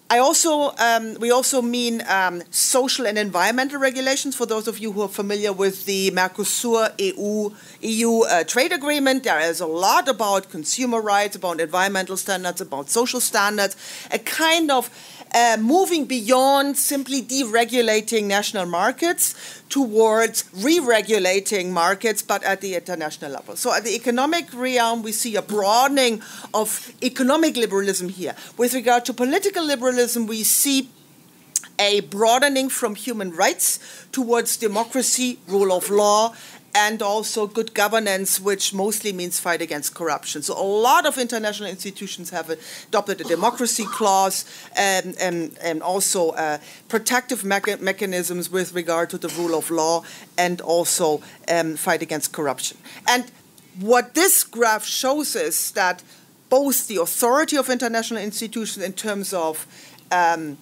[0.07, 4.35] I also um, we also mean um, social and environmental regulations.
[4.35, 7.49] For those of you who are familiar with the Mercosur EU
[7.81, 12.91] EU uh, trade agreement, there is a lot about consumer rights, about environmental standards, about
[12.91, 13.75] social standards,
[14.11, 14.91] a kind of
[15.33, 19.35] uh, moving beyond simply deregulating national markets
[19.69, 23.55] towards re-regulating markets, but at the international level.
[23.55, 26.21] So at the economic realm, we see a broadening
[26.53, 28.35] of economic liberalism here.
[28.57, 30.89] With regard to political liberalism, we see
[31.77, 33.79] a broadening from human rights
[34.11, 36.33] towards democracy, rule of law,
[36.75, 40.41] and also good governance, which mostly means fight against corruption.
[40.43, 44.43] So a lot of international institutions have adopted a democracy clause
[44.75, 46.57] and, and, and also uh,
[46.89, 50.03] protective mecha mechanisms with regard to the rule of law
[50.38, 52.77] and also um, fight against corruption.
[53.07, 53.31] And
[53.79, 56.03] what this graph shows is that
[56.49, 59.65] both the authority of international institutions in terms of
[60.11, 60.57] um,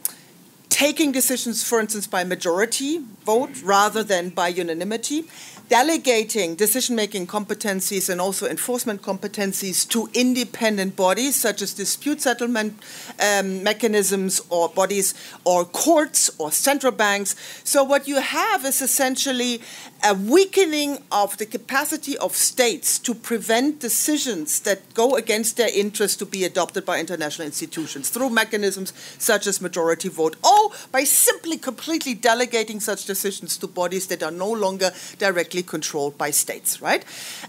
[0.69, 5.25] taking decisions, for instance, by majority vote rather than by unanimity,
[5.69, 12.77] delegating decision making competencies and also enforcement competencies to independent bodies such as dispute settlement
[13.19, 15.13] um, mechanisms or bodies
[15.45, 17.35] or courts or central banks.
[17.63, 19.61] So, what you have is essentially
[20.03, 26.17] a weakening of the capacity of states to prevent decisions that go against their interests
[26.17, 31.57] to be adopted by international institutions through mechanisms such as majority vote, or by simply
[31.57, 37.03] completely delegating such decisions to bodies that are no longer directly controlled by states, right?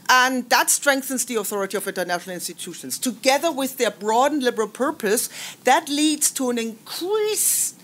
[0.09, 2.99] And that strengthens the authority of international institutions.
[2.99, 5.29] Together with their broadened liberal purpose,
[5.65, 7.81] that leads to an increased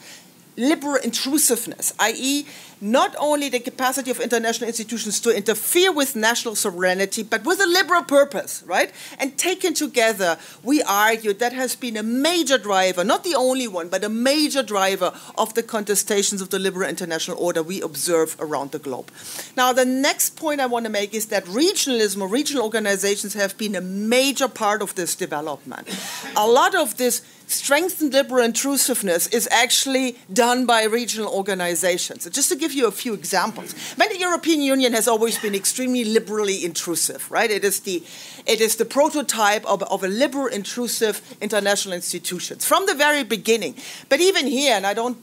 [0.57, 2.47] liberal intrusiveness, i.e.,
[2.81, 7.67] not only the capacity of international institutions to interfere with national sovereignty, but with a
[7.67, 8.91] liberal purpose, right?
[9.19, 13.89] And taken together, we argue that has been a major driver, not the only one,
[13.89, 18.73] but a major driver of the contestations of the liberal international order we observe around
[18.73, 19.11] the globe.
[19.57, 23.57] Now, the next point I want to make is that regionalism or regional organizations have
[23.59, 25.89] been a major part of this development.
[26.37, 32.29] A lot of this strengthened liberal intrusiveness is actually done by regional organizations.
[32.31, 36.05] Just to give you a few examples, I the European Union has always been extremely
[36.05, 37.51] liberally intrusive, right?
[37.51, 38.03] It is the,
[38.47, 43.75] it is the prototype of, of a liberal intrusive international institutions from the very beginning.
[44.09, 45.19] But even here, and I don't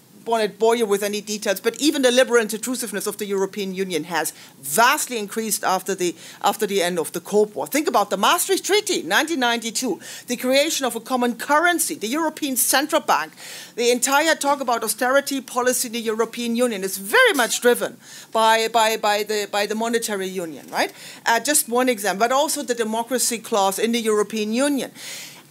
[0.60, 4.34] bore you with any details, but even the liberal intrusiveness of the European Union has
[4.62, 7.66] vastly increased after the, after the end of the Cold War.
[7.66, 13.02] Think about the Maastricht Treaty, 1992, the creation of a common currency, the European Central
[13.02, 13.34] Bank,
[13.76, 17.98] the entire talk about austerity policy in the European Union is very much driven
[18.32, 20.94] by, by, by, the, by the monetary union, right?
[21.26, 24.92] Uh, just one example, but also the democracy clause in the European Union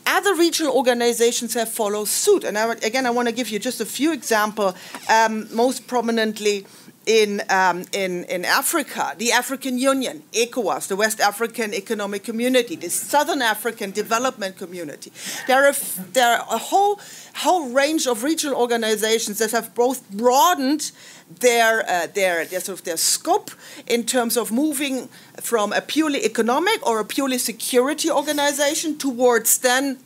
[0.06, 2.44] other regional organizations have followed suit.
[2.44, 4.74] And I, again, I want to give you just a few examples,
[5.10, 6.66] um, most prominently
[7.06, 12.90] in, um, in, in Africa, the African Union, ECOWAS, the West African Economic Community, the
[12.90, 15.12] Southern African Development Community.
[15.46, 15.74] There are,
[16.12, 17.00] there are a whole,
[17.36, 20.90] whole range of regional organizations that have both broadened
[21.28, 23.50] their, uh, their, their, sort of their scope
[23.86, 25.08] in terms of moving
[25.40, 29.98] from a purely economic or a purely security organization towards then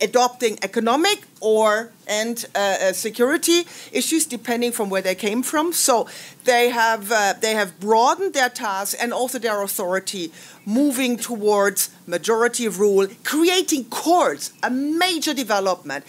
[0.00, 5.72] adopting economic or and uh, uh, security issues depending from where they came from.
[5.72, 6.08] So
[6.44, 10.32] they have uh, they have broadened their tasks and also their authority,
[10.64, 16.04] moving towards majority rule, creating courts, a major development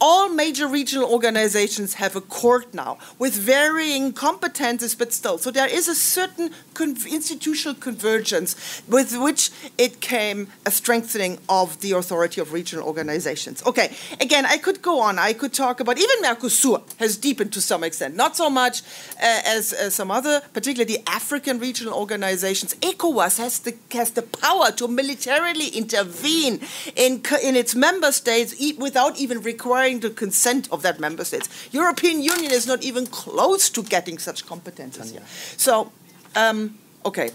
[0.00, 5.38] all major regional organizations have a court now with varying competences, but still.
[5.38, 11.80] So there is a certain con- institutional convergence with which it came a strengthening of
[11.80, 13.64] the authority of regional organizations.
[13.64, 15.18] Okay, again, I could go on.
[15.18, 19.40] I could talk about even Mercosur has deepened to some extent, not so much uh,
[19.46, 22.74] as, as some other, particularly the African regional organizations.
[22.76, 26.60] ECOWAS has the, has the power to militarily intervene
[26.94, 31.24] in, in its member states e- without even requiring requiring the consent of that member
[31.24, 31.48] states.
[31.72, 35.12] European Union is not even close to getting such competences.
[35.56, 35.92] So,
[36.34, 37.30] um, okay.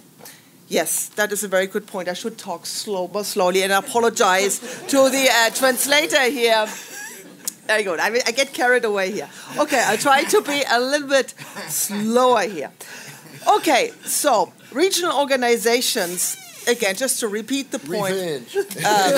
[0.68, 2.08] Yes, that is a very good point.
[2.08, 6.66] I should talk slow, more slowly, and I apologize to the uh, translator here.
[7.68, 8.00] Very good.
[8.00, 9.30] I, mean, I get carried away here.
[9.58, 11.34] Okay, I'll try to be a little bit
[11.68, 12.72] slower here.
[13.48, 16.38] Okay, so regional organizations
[16.68, 18.14] again, just to repeat the point.
[18.14, 18.56] Revenge.
[18.86, 19.16] Um,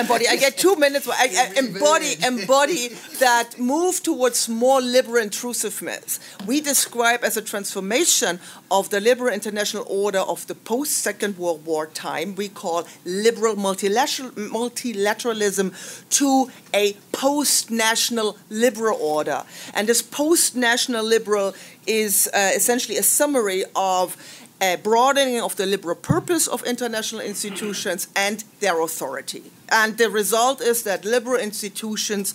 [0.00, 0.28] embody.
[0.28, 1.08] I get two minutes.
[1.08, 2.88] I, I embody, embody
[3.18, 6.20] that move towards more liberal intrusiveness.
[6.46, 8.40] We describe as a transformation
[8.70, 12.34] of the liberal international order of the post Second World War time.
[12.34, 15.72] We call liberal multilateral, multilateralism
[16.10, 19.42] to a post national liberal order.
[19.74, 21.54] And this post national liberal
[21.86, 24.16] is uh, essentially a summary of
[24.62, 29.42] a broadening of the liberal purpose of international institutions and their authority.
[29.68, 32.34] And the result is that liberal institutions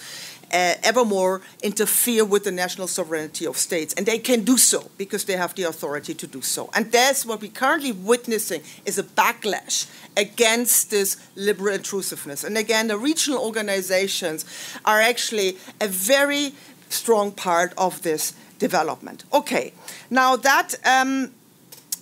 [0.52, 3.94] uh, evermore interfere with the national sovereignty of states.
[3.94, 6.70] And they can do so because they have the authority to do so.
[6.74, 12.44] And that's what we're currently witnessing is a backlash against this liberal intrusiveness.
[12.44, 14.46] And again, the regional organizations
[14.86, 16.54] are actually a very
[16.90, 19.26] strong part of this development.
[19.34, 19.74] Okay,
[20.10, 21.32] now that um,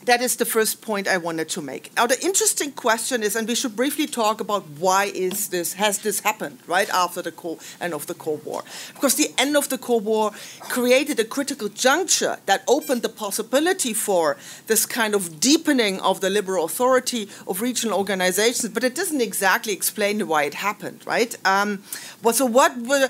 [0.06, 1.92] that is the first point I wanted to make.
[1.96, 6.00] Now the interesting question is, and we should briefly talk about why is this has
[6.00, 8.64] this happened right after the Cold, end of the Cold War?
[8.94, 10.32] Because the end of the Cold War
[10.62, 14.38] created a critical juncture that opened the possibility for
[14.68, 19.74] this kind of deepening of the liberal authority of regional organizations, but it doesn't exactly
[19.74, 21.36] explain why it happened, right?
[21.46, 21.84] Um,
[22.22, 23.10] well, so what were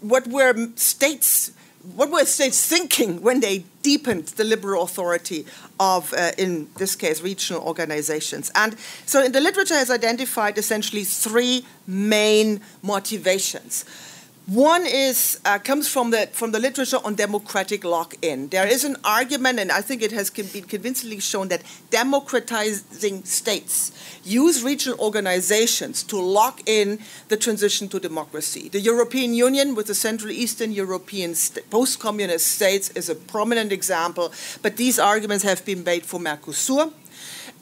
[0.00, 1.52] what were states
[1.94, 5.46] what were states thinking when they deepened the liberal authority
[5.78, 8.50] of, uh, in this case, regional organizations?
[8.54, 13.84] And so, in the literature, has identified essentially three main motivations.
[14.46, 18.48] One is uh, comes from the from the literature on democratic lock-in.
[18.48, 23.92] There is an argument, and I think it has been convincingly shown that democratizing states
[24.22, 28.68] use regional organizations to lock in the transition to democracy.
[28.68, 34.30] The European Union, with the Central Eastern European st- post-communist states, is a prominent example.
[34.60, 36.92] But these arguments have been made for Mercosur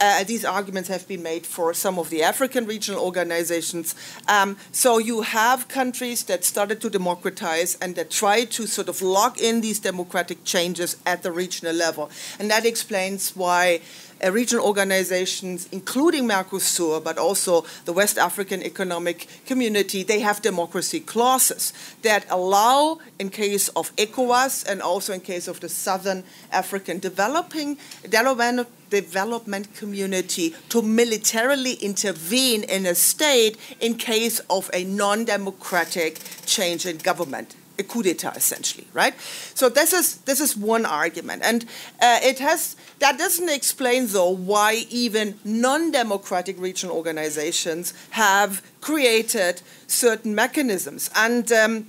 [0.00, 3.94] uh, these arguments have been made for some of the African regional organizations.
[4.28, 9.02] Um, so you have countries that started to democratize and that try to sort of
[9.02, 12.10] lock in these democratic changes at the regional level.
[12.38, 13.80] And that explains why
[14.24, 21.00] Uh, regional organizations, including Mercosur, but also the West African Economic Community, they have democracy
[21.00, 27.00] clauses that allow, in case of ECOWAS and also in case of the Southern African
[27.00, 35.24] Developing Development development community to militarily intervene in a state in case of a non
[35.24, 39.14] democratic change in government a coup d'état essentially right?
[39.54, 41.42] So this is this is one argument.
[41.44, 41.64] And
[42.00, 50.34] uh, it has that doesn't explain though why even non-democratic regional organizations have created certain
[50.34, 51.10] mechanisms.
[51.14, 51.86] And um,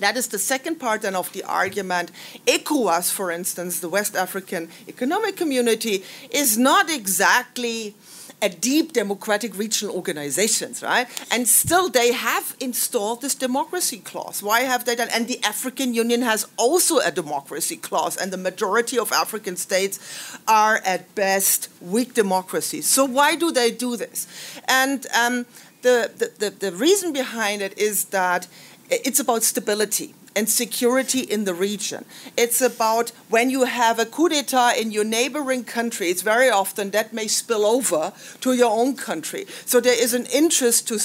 [0.00, 2.12] that is the second part then of the argument.
[2.46, 7.94] ECOWAS, for instance, the West African Economic Community, is not exactly
[8.40, 11.06] a deep democratic regional organizations, right?
[11.30, 14.42] And still they have installed this democracy clause.
[14.42, 15.08] Why have they done?
[15.12, 19.98] And the African Union has also a democracy clause, and the majority of African states
[20.46, 22.86] are at best weak democracies.
[22.86, 24.26] So why do they do this?
[24.68, 25.46] And um,
[25.82, 28.46] the, the, the, the reason behind it is that
[28.90, 32.04] it's about stability and security in the region.
[32.36, 36.90] It's about when you have a coup d'etat in your neighboring country, it's very often
[36.92, 38.12] that may spill over
[38.42, 39.46] to your own country.
[39.66, 40.96] So there is an interest to,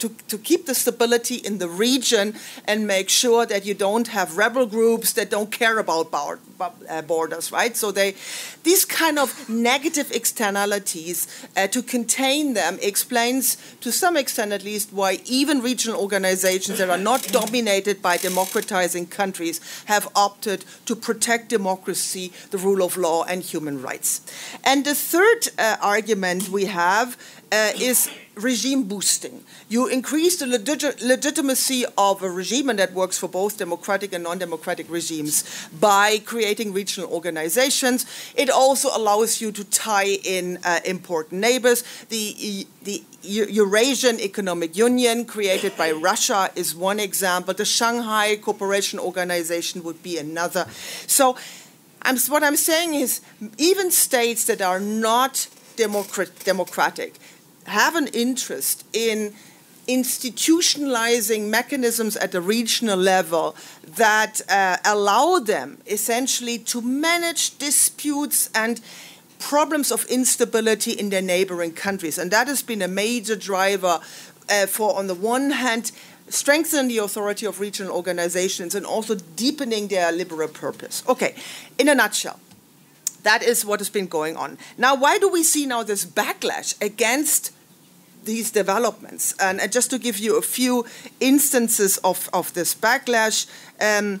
[0.00, 2.34] to, to keep the stability in the region
[2.66, 6.10] and make sure that you don't have rebel groups that don't care about
[6.88, 7.76] uh, borders, right?
[7.76, 8.14] So they,
[8.62, 14.92] these kind of negative externalities, uh, to contain them explains to some extent at least
[14.92, 21.48] why even regional organizations that are not dominated by democratizing countries have opted to protect
[21.48, 24.20] democracy, the rule of law, and human rights.
[24.64, 27.16] And the third uh, argument we have
[27.52, 29.44] uh, is regime boosting.
[29.68, 34.24] You increase the legit- legitimacy of a regime, and that works for both democratic and
[34.24, 38.06] non democratic regimes, by creating regional organizations.
[38.34, 41.84] It also allows you to tie in uh, important neighbors.
[42.08, 47.54] The, the Eurasian Economic Union, created by Russia, is one example.
[47.54, 50.66] The Shanghai Cooperation Organization would be another.
[51.06, 51.36] So,
[52.02, 53.22] I'm, what I'm saying is,
[53.56, 57.14] even states that are not democrat- democratic
[57.66, 59.34] have an interest in
[59.86, 63.54] institutionalizing mechanisms at the regional level
[63.86, 68.80] that uh, allow them essentially to manage disputes and
[69.38, 72.18] problems of instability in their neighboring countries.
[72.18, 74.00] And that has been a major driver
[74.48, 75.92] uh, for, on the one hand,
[76.28, 81.02] strengthening the authority of regional organizations and also deepening their liberal purpose.
[81.06, 81.34] Okay,
[81.78, 82.40] in a nutshell,
[83.22, 84.58] that is what has been going on.
[84.78, 87.52] Now, why do we see now this backlash against
[88.24, 89.34] these developments?
[89.40, 90.84] And uh, just to give you a few
[91.20, 93.46] instances of, of this backlash,
[93.80, 94.20] um,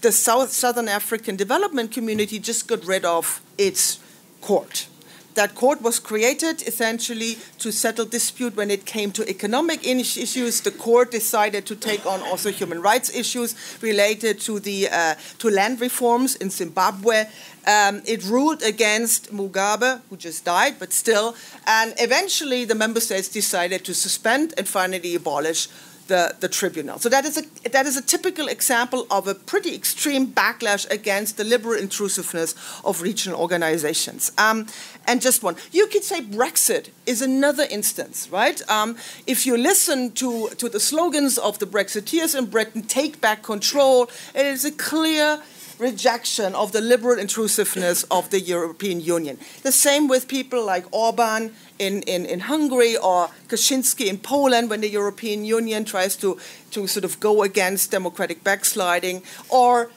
[0.00, 4.00] the South, Southern African Development Community just got rid of its
[4.40, 4.88] court
[5.34, 10.60] that court was created essentially to settle dispute when it came to economic issues.
[10.60, 15.50] The court decided to take on also human rights issues related to the uh, to
[15.50, 17.26] land reforms in Zimbabwe.
[17.66, 21.34] Um, it ruled against Mugabe, who just died, but still.
[21.66, 25.68] And eventually, the member states decided to suspend and finally abolish
[26.08, 26.98] the, the tribunal.
[26.98, 31.36] So that is, a, that is a typical example of a pretty extreme backlash against
[31.36, 32.54] the liberal intrusiveness
[32.84, 34.32] of regional organizations.
[34.38, 34.66] Um,
[35.06, 38.60] and just one, you could say Brexit is another instance, right?
[38.68, 38.96] Um,
[39.26, 44.10] if you listen to, to the slogans of the Brexiteers in Britain, take back control,
[44.34, 45.40] it is a clear
[45.78, 49.38] rejection of the liberal intrusiveness of the European Union.
[49.62, 54.80] The same with people like Orban in, in, in Hungary or Kaczynski in Poland when
[54.80, 56.38] the European Union tries to,
[56.70, 59.90] to sort of go against democratic backsliding or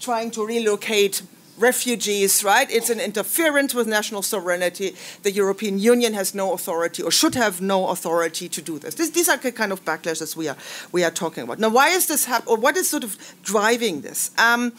[0.00, 1.22] trying to relocate
[1.58, 2.70] refugees, right?
[2.70, 4.94] It's an interference with national sovereignty.
[5.22, 8.94] The European Union has no authority or should have no authority to do this.
[8.94, 10.56] this these are the kind of backlashes we are,
[10.92, 11.58] we are talking about.
[11.58, 14.30] Now, why is this happening, or what is sort of driving this?
[14.38, 14.72] Um,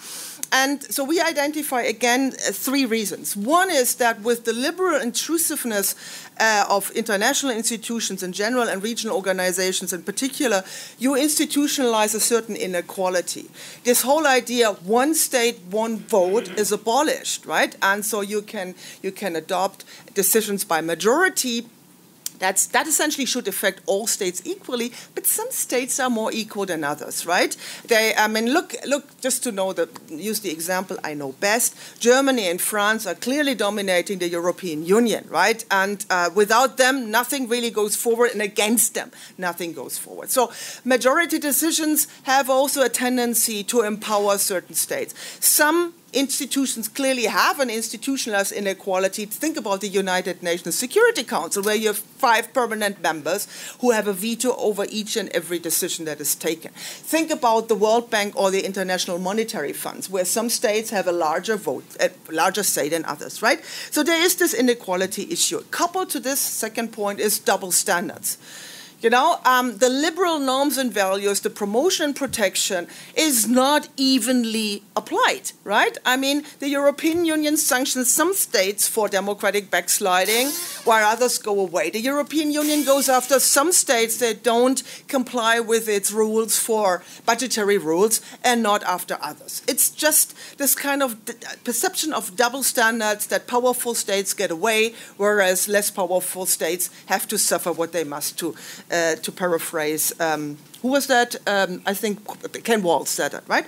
[0.51, 3.35] and so we identify again uh, three reasons.
[3.35, 5.95] One is that with the liberal intrusiveness
[6.39, 10.63] uh, of international institutions in general and regional organizations in particular,
[10.97, 13.49] you institutionalize a certain inequality.
[13.83, 17.75] This whole idea, one state, one vote, is abolished, right?
[17.81, 19.83] And so you can you can adopt
[20.13, 21.67] decisions by majority
[22.39, 26.83] that's, that essentially should affect all states equally, but some states are more equal than
[26.83, 27.55] others, right?
[27.85, 31.75] They, I mean, look, look, just to know the, use the example I know best.
[31.99, 35.63] Germany and France are clearly dominating the European Union, right?
[35.71, 40.29] And uh, without them, nothing really goes forward, and against them, nothing goes forward.
[40.29, 40.51] So,
[40.83, 45.13] majority decisions have also a tendency to empower certain states.
[45.39, 49.25] Some institutions clearly have an institutionalized inequality.
[49.25, 53.47] Think about the United Nations Security Council, where you have five permanent members
[53.81, 56.71] who have a veto over each and every decision that is taken.
[56.73, 61.11] Think about the World Bank or the International Monetary Funds, where some states have a
[61.11, 63.63] larger vote, a larger say than others, right?
[63.91, 65.61] So there is this inequality issue.
[65.71, 68.37] Coupled to this second point is double standards.
[68.99, 74.81] You know, um, the liberal norms and values, the promotion and protection is not evenly
[74.95, 75.95] applied, right?
[76.03, 80.47] I mean, the European Union sanctions some states for democratic backsliding,
[80.83, 81.91] while others go away.
[81.91, 87.77] The European Union goes after some states that don't comply with its rules for budgetary
[87.77, 89.61] rules and not after others.
[89.67, 91.17] It's just this kind of
[91.63, 97.37] perception of double standards that powerful states get away, whereas less powerful states have to
[97.37, 98.53] suffer what they must uh,
[98.89, 101.35] to paraphrase um, who was that?
[101.47, 102.19] Um, I think
[102.63, 103.65] Ken Waltz said it, right?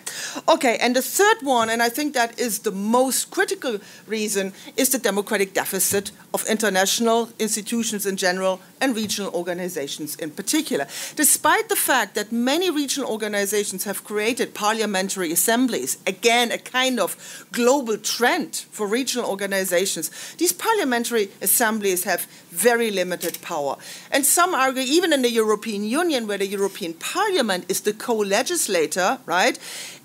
[0.48, 4.90] Okay, and the third one, and I think that is the most critical reason, is
[4.90, 10.88] the democratic deficit of international institutions in general and regional organizations in particular.
[11.16, 17.48] Despite the fact that many regional organizations have created parliamentary assemblies, again, a kind of
[17.52, 23.78] global trend for regional organizations, these parliamentary assemblies have very limited power.
[24.12, 28.16] And some argue, even in the European Union, where the European Parliament is the co
[28.16, 29.58] legislator, right?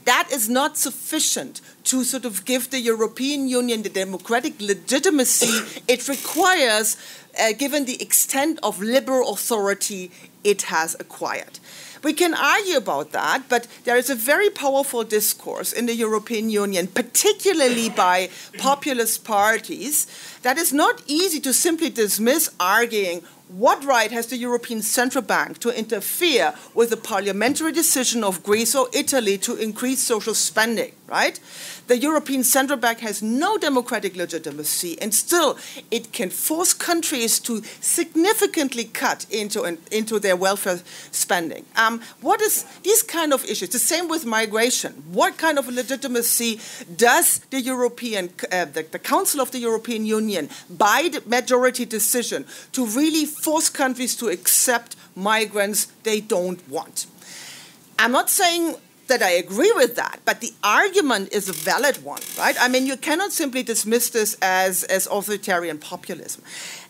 [0.05, 6.09] That is not sufficient to sort of give the European Union the democratic legitimacy it
[6.09, 6.97] requires,
[7.41, 10.11] uh, given the extent of liberal authority
[10.43, 11.59] it has acquired.
[12.05, 16.51] We can argue about that, but there is a very powerful discourse in the European
[16.51, 18.29] Union, particularly by
[18.59, 20.07] populist parties,
[20.43, 25.59] that is not easy to simply dismiss, arguing what right has the European Central Bank
[25.59, 31.39] to interfere with the parliamentary decision of Greece or Italy to increase social spending, right?
[31.87, 35.59] The European Central Bank has no democratic legitimacy, and still
[35.91, 40.81] it can force countries to significantly cut into, into their welfare
[41.11, 41.67] spending.
[41.77, 43.69] Um, what is these kind of issues?
[43.69, 44.93] The same with migration.
[45.13, 46.61] What kind of legitimacy
[46.97, 52.47] does the European, uh, the, the Council of the European Union, by the majority decision,
[52.73, 57.07] to really force countries to accept migrants they don't want?
[57.99, 58.77] I'm not saying
[59.07, 62.57] that I agree with that, but the argument is a valid one, right?
[62.59, 66.43] I mean, you cannot simply dismiss this as, as authoritarian populism.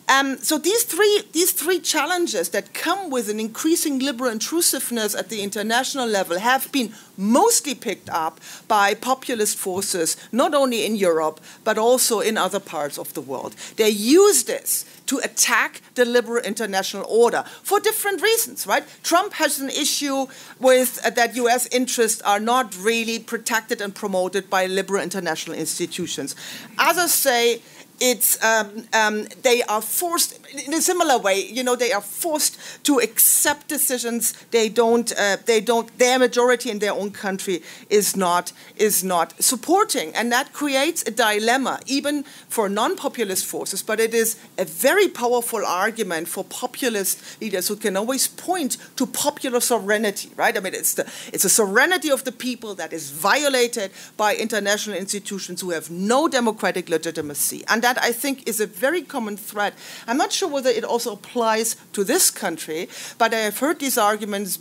[0.06, 5.30] Um, so these three, these three challenges that come with an increasing liberal intrusiveness at
[5.30, 8.38] the international level have been mostly picked up
[8.68, 13.54] by populist forces, not only in Europe, but also in other parts of the world.
[13.76, 18.84] They use this to attack the liberal international order for different reasons, right?
[19.02, 20.26] Trump has an issue
[20.60, 26.34] with uh, that US interests are not really protected and promoted by liberal international institutions.
[26.78, 27.62] Others say
[28.00, 32.58] it's um, um, they are forced in a similar way you know they are forced
[32.84, 38.16] to accept decisions they don't uh, they don't their majority in their own country is
[38.16, 40.14] not is not supporting.
[40.14, 43.82] And that creates a dilemma even for non-populist forces.
[43.82, 49.06] But it is a very powerful argument for populist leaders who can always point to
[49.06, 50.56] popular sovereignty right?
[50.56, 54.96] I mean it's the it's a sovereignty of the people that is violated by international
[54.96, 57.64] institutions who have no democratic legitimacy.
[57.68, 59.74] And that I think is a very common threat.
[60.06, 62.88] I'm not sure whether it also applies to this country,
[63.18, 64.58] but I have heard these arguments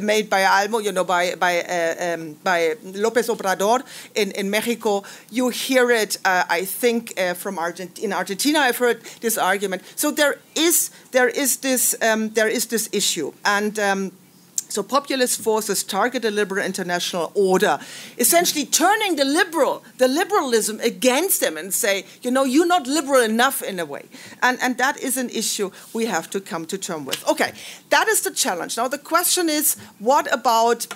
[0.00, 3.82] made, by Almo, you know, by by uh, um, by López Obrador
[4.14, 5.02] in, in Mexico.
[5.30, 8.60] You hear it, uh, I think, uh, from Argent- in Argentina.
[8.60, 9.82] I've heard this argument.
[9.96, 13.78] So there is there is this um, there is this issue and.
[13.78, 14.12] Um,
[14.72, 17.78] so populist forces target the liberal international order,
[18.18, 23.22] essentially turning the liberal, the liberalism against them and say, you know, you're not liberal
[23.22, 24.04] enough in a way.
[24.42, 27.28] And, and that is an issue we have to come to terms with.
[27.28, 27.52] Okay,
[27.90, 28.76] that is the challenge.
[28.76, 30.86] Now the question is, what about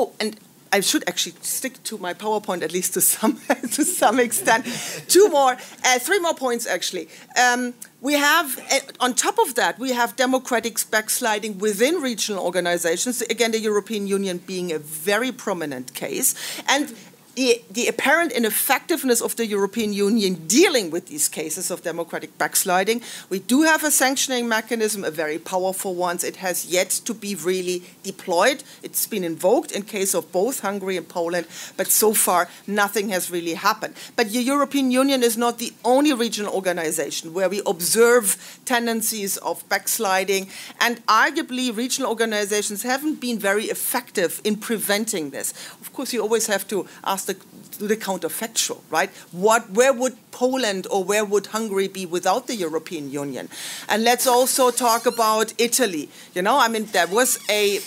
[0.00, 0.38] Oh, and
[0.72, 3.40] I should actually stick to my PowerPoint at least to some
[3.72, 4.66] to some extent.
[5.08, 7.08] Two more, uh, three more points actually.
[7.40, 13.22] Um, we have, uh, on top of that, we have democratic backsliding within regional organizations.
[13.22, 16.34] Again, the European Union being a very prominent case,
[16.68, 16.94] and
[17.38, 23.00] the, the, apparent ineffectiveness of the European Union dealing with these cases of democratic backsliding.
[23.30, 26.18] We do have a sanctioning mechanism, a very powerful one.
[26.24, 28.64] It has yet to be really deployed.
[28.82, 33.30] It's been invoked in case of both Hungary and Poland, but so far nothing has
[33.30, 33.94] really happened.
[34.16, 39.62] But the European Union is not the only regional organization where we observe tendencies of
[39.68, 40.48] backsliding,
[40.80, 45.52] and arguably regional organizations haven't been very effective in preventing this.
[45.80, 47.36] Of course, you always have to ask the,
[47.78, 49.10] the counterfactual, right?
[49.30, 53.48] What, where would Poland or where would Hungary be without the European Union?
[53.88, 56.08] And let's also talk about Italy.
[56.34, 57.78] You know, I mean, there was a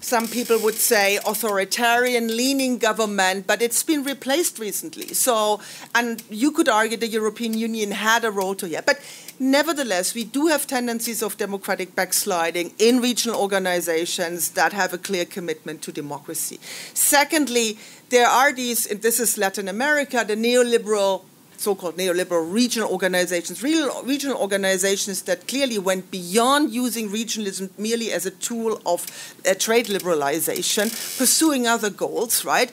[0.00, 5.08] some people would say authoritarian leaning government, but it's been replaced recently.
[5.14, 5.60] So,
[5.94, 8.80] and you could argue the European Union had a role to play.
[8.86, 9.00] But
[9.38, 15.24] nevertheless, we do have tendencies of democratic backsliding in regional organizations that have a clear
[15.24, 16.60] commitment to democracy.
[16.94, 17.78] Secondly,
[18.10, 21.24] there are these, and this is Latin America, the neoliberal
[21.60, 28.26] so-called neoliberal regional organizations, real, regional organizations that clearly went beyond using regionalism merely as
[28.26, 29.06] a tool of
[29.48, 30.88] uh, trade liberalization,
[31.18, 32.72] pursuing other goals, right?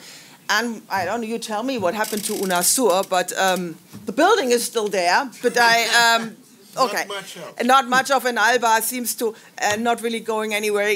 [0.50, 3.76] And I don't know, you tell me what happened to UNASUR, but um,
[4.06, 5.30] the building is still there.
[5.42, 6.38] But I, um,
[6.78, 10.94] okay, not much, not much of an Alba seems to uh, not really going anywhere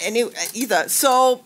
[0.00, 0.24] any,
[0.54, 0.88] either.
[0.88, 1.44] So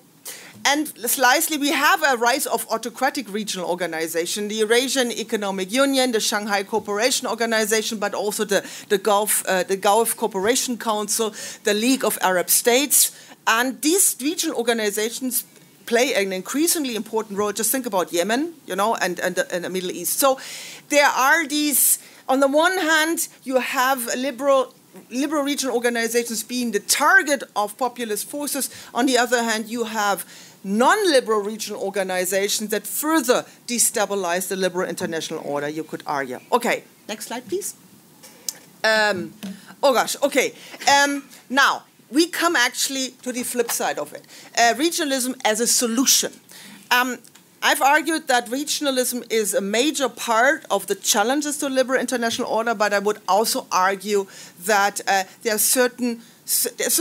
[0.65, 6.21] and slightly, we have a rise of autocratic regional organization, the Eurasian Economic Union, the
[6.21, 11.35] Shanghai Cooperation Organization, but also the, the, Gulf, uh, the Gulf Cooperation Council,
[11.65, 13.13] the League of Arab States.
[13.47, 15.45] And these regional organizations
[15.85, 17.53] play an increasingly important role.
[17.53, 20.19] Just think about Yemen, you know, and, and, the, and the Middle East.
[20.19, 20.41] So
[20.89, 24.75] there are these, on the one hand, you have liberal
[25.11, 28.71] liberal regional organizations being the target of populist forces.
[28.95, 30.25] On the other hand, you have
[30.65, 36.41] non-liberal regional organizations that further destabilize the liberal international order, you could argue.
[36.51, 37.75] Okay, next slide, please.
[38.83, 39.33] Um,
[39.83, 40.53] oh gosh, okay.
[40.91, 44.27] Um, now, we come actually to the flip side of it.
[44.57, 46.33] Uh, regionalism as a solution.
[46.91, 47.19] Um,
[47.63, 52.75] I've argued that regionalism is a major part of the challenges to liberal international order,
[52.75, 54.27] but I would also argue
[54.65, 56.99] that uh, there are certain, so it's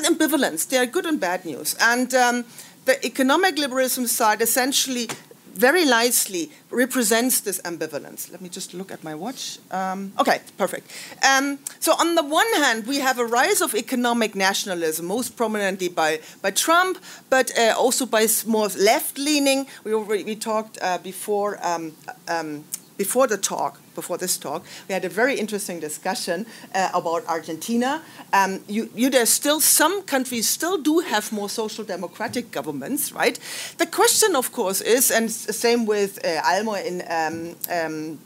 [0.00, 0.68] an ambivalence.
[0.68, 1.74] There are good and bad news.
[1.80, 2.44] And um,
[2.86, 5.08] the economic liberalism side essentially
[5.56, 8.30] very nicely represents this ambivalence.
[8.30, 9.58] Let me just look at my watch.
[9.70, 10.92] Um, okay, perfect.
[11.26, 15.88] Um, so, on the one hand, we have a rise of economic nationalism, most prominently
[15.88, 16.98] by, by Trump,
[17.30, 19.66] but uh, also by more left leaning.
[19.84, 21.92] We, we talked uh, before, um,
[22.28, 22.64] um
[22.96, 28.02] before the talk before this talk, we had a very interesting discussion uh, about Argentina.
[28.32, 33.38] Um, you, you, there's still some countries still do have more social democratic governments, right?
[33.78, 38.18] The question, of course, is, and same with uh, Almo in, um, um,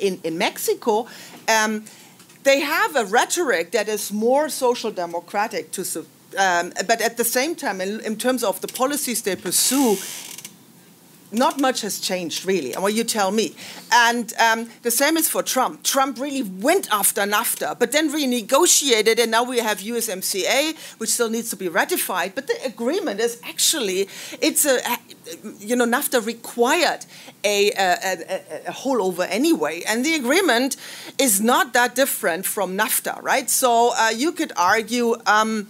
[0.00, 1.06] in, in Mexico,
[1.48, 1.84] um,
[2.44, 5.84] they have a rhetoric that is more social democratic to
[6.36, 9.96] um, but at the same time, in, in, terms of the policies they pursue,
[11.32, 12.72] not much has changed really.
[12.72, 13.54] And well, you tell me.
[13.92, 15.82] And um, the same is for Trump.
[15.82, 21.30] Trump really went after NAFTA, but then renegotiated, and now we have USMCA, which still
[21.30, 22.34] needs to be ratified.
[22.34, 24.08] But the agreement is actually,
[24.40, 24.80] it's a,
[25.58, 27.06] you know, NAFTA required
[27.44, 30.76] a, a, a, a holdover anyway, and the agreement
[31.18, 33.48] is not that different from NAFTA, right?
[33.50, 35.16] So uh, you could argue.
[35.26, 35.68] Um,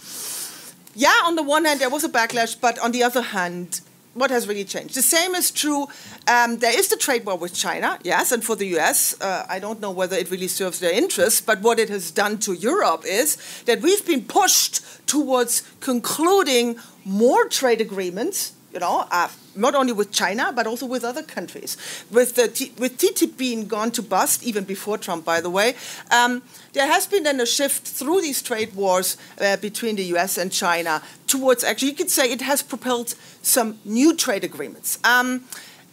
[0.95, 3.83] yeah, on the one hand, there was a backlash, but on the other hand,
[4.19, 4.95] what has really changed?
[4.95, 5.87] The same is true.
[6.27, 9.59] Um, there is the trade war with China, yes, and for the US, uh, I
[9.59, 13.05] don't know whether it really serves their interests, but what it has done to Europe
[13.07, 19.93] is that we've been pushed towards concluding more trade agreements you know, uh, not only
[19.93, 21.77] with China but also with other countries.
[22.13, 25.75] With the T- with TTIP being gone to bust, even before Trump, by the way,
[26.13, 26.43] um,
[26.75, 30.39] there has been then a shift through these trade wars uh, between the U.S.
[30.39, 34.99] and China towards actually, you could say, it has propelled some new trade agreements.
[35.03, 35.45] Um,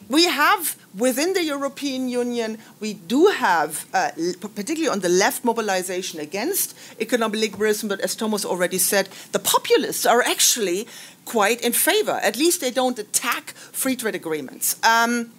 [0.10, 6.20] we have within the European Union, we do have, uh, particularly on the left, mobilization
[6.20, 7.90] against economic liberalism.
[7.90, 10.88] But as Thomas already said, the populists are actually
[11.26, 12.20] quite in favor.
[12.24, 14.78] At least they don't attack free trade agreements.
[14.84, 15.32] Um,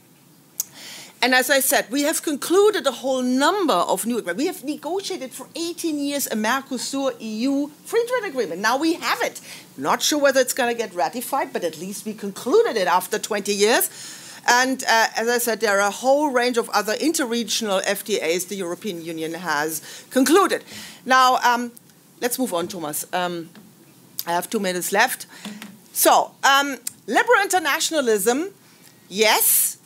[1.22, 4.38] and as I said, we have concluded a whole number of new agreements.
[4.38, 8.60] We have negotiated for 18 years a Mercosur EU free trade agreement.
[8.60, 9.40] Now we have it.
[9.78, 13.18] Not sure whether it's going to get ratified, but at least we concluded it after
[13.18, 13.88] 20 years.
[14.46, 18.54] And uh, as I said, there are a whole range of other interregional FTAs the
[18.54, 20.64] European Union has concluded.
[21.04, 21.72] Now, um,
[22.20, 23.04] let's move on, Thomas.
[23.12, 23.50] Um,
[24.26, 25.26] I have two minutes left.
[25.92, 26.76] So, um,
[27.06, 28.52] liberal internationalism,
[29.08, 29.78] yes.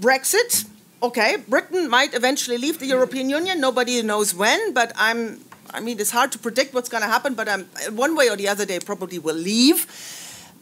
[0.00, 0.66] Brexit,
[1.02, 1.36] okay.
[1.48, 3.60] Britain might eventually leave the European Union.
[3.60, 5.40] Nobody knows when, but I'm.
[5.70, 8.36] I mean, it's hard to predict what's going to happen, but I'm, one way or
[8.36, 9.86] the other, they probably will leave.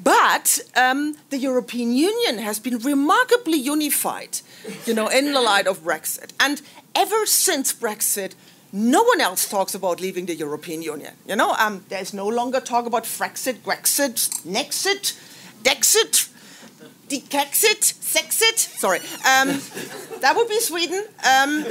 [0.03, 4.41] But um, the European Union has been remarkably unified,
[4.87, 6.33] you know, in the light of Brexit.
[6.41, 6.61] And
[6.95, 8.33] ever since Brexit,
[8.73, 11.15] no one else talks about leaving the European Union.
[11.27, 15.17] You know, um, there's no longer talk about Frexit, Grexit, Nexit,
[15.63, 16.29] Dexit,
[17.09, 18.59] Decexit, Sexit.
[18.59, 19.61] Sorry, um,
[20.21, 21.05] that would be Sweden.
[21.25, 21.65] Um,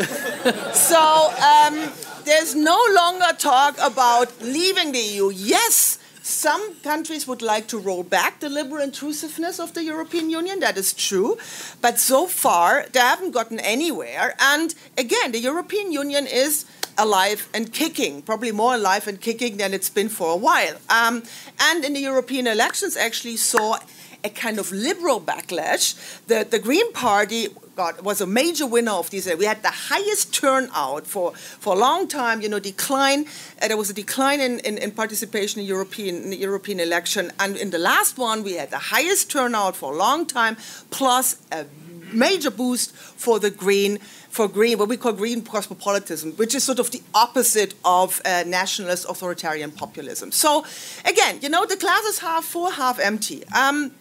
[0.73, 1.91] so um,
[2.23, 5.31] there's no longer talk about leaving the EU.
[5.31, 10.61] Yes, some countries would like to roll back the liberal intrusiveness of the European Union,
[10.61, 11.37] that is true.
[11.81, 14.33] But so far, they haven't gotten anywhere.
[14.39, 16.65] And again, the European Union is
[16.97, 20.77] alive and kicking, probably more alive and kicking than it's been for a while.
[20.89, 21.23] Um,
[21.59, 23.79] and in the European elections, actually saw
[24.23, 25.95] a kind of liberal backlash.
[26.27, 29.27] The, the Green Party got was a major winner of these.
[29.35, 32.41] We had the highest turnout for, for a long time.
[32.41, 33.25] You know, decline.
[33.61, 37.57] Uh, there was a decline in, in, in, participation in European in European election, and
[37.57, 40.57] in the last one we had the highest turnout for a long time,
[40.89, 41.65] plus a
[42.13, 43.99] major boost for the Green
[44.33, 48.43] for green, what we call green cosmopolitanism, which is sort of the opposite of uh,
[48.47, 50.31] nationalist authoritarian populism.
[50.31, 50.65] So,
[51.05, 53.43] again, you know, the glass is half full, half empty.
[53.53, 53.91] Um,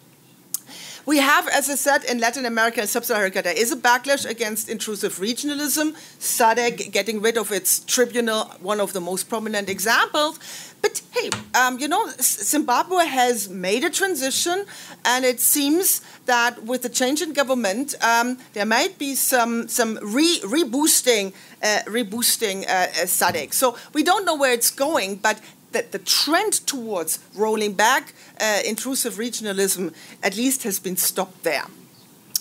[1.07, 4.29] we have, as I said, in Latin America and Sub-Saharan Africa, there is a backlash
[4.29, 5.95] against intrusive regionalism.
[6.19, 10.39] SADC getting rid of its tribunal, one of the most prominent examples.
[10.83, 14.67] But hey, um, you know, Zimbabwe has made a transition,
[15.05, 19.99] and it seems that with the change in government, um, there might be some some
[20.03, 21.33] re reboosting,
[21.63, 23.55] uh, reboosting uh, uh SADC.
[23.55, 25.41] So we don't know where it's going, but
[25.73, 29.93] that the trend towards rolling back uh, intrusive regionalism
[30.23, 31.67] at least has been stopped there.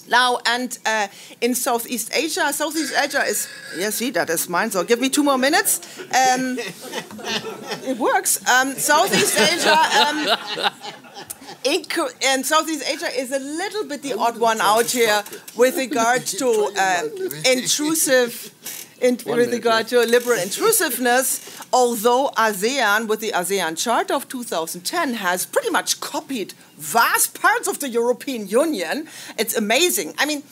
[0.07, 1.07] Now, and uh,
[1.39, 5.23] in Southeast Asia, Southeast Asia is, yeah, see, that is mine, so give me two
[5.23, 5.79] more minutes.
[5.99, 8.45] Um, it works.
[8.49, 10.27] Um, Southeast Asia, um,
[12.25, 15.23] and Southeast Asia is a little bit the odd one out here
[15.55, 17.03] with regard to uh,
[17.49, 18.51] intrusive
[19.01, 25.45] in, with regard to liberal intrusiveness, although ASEAN, with the ASEAN Charter of 2010, has
[25.45, 29.07] pretty much copied vast parts of the European Union.
[29.37, 30.13] It's amazing.
[30.17, 30.43] I mean,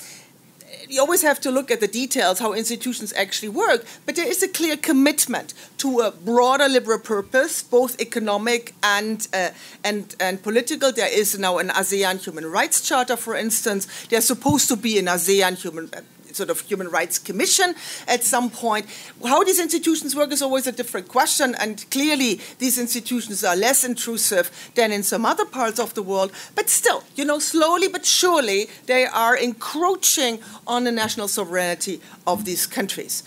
[0.89, 4.41] you always have to look at the details, how institutions actually work, but there is
[4.41, 9.49] a clear commitment to a broader liberal purpose, both economic and, uh,
[9.83, 10.91] and, and political.
[10.91, 13.87] There is now an ASEAN Human Rights Charter, for instance.
[14.07, 15.91] There's supposed to be an ASEAN Human
[16.39, 17.69] sort of human rights commission
[18.07, 18.85] at some point.
[19.31, 23.83] How these institutions work is always a different question, and clearly these institutions are less
[23.83, 26.31] intrusive than in some other parts of the world.
[26.55, 32.45] But still, you know, slowly but surely they are encroaching on the national sovereignty of
[32.45, 33.23] these countries.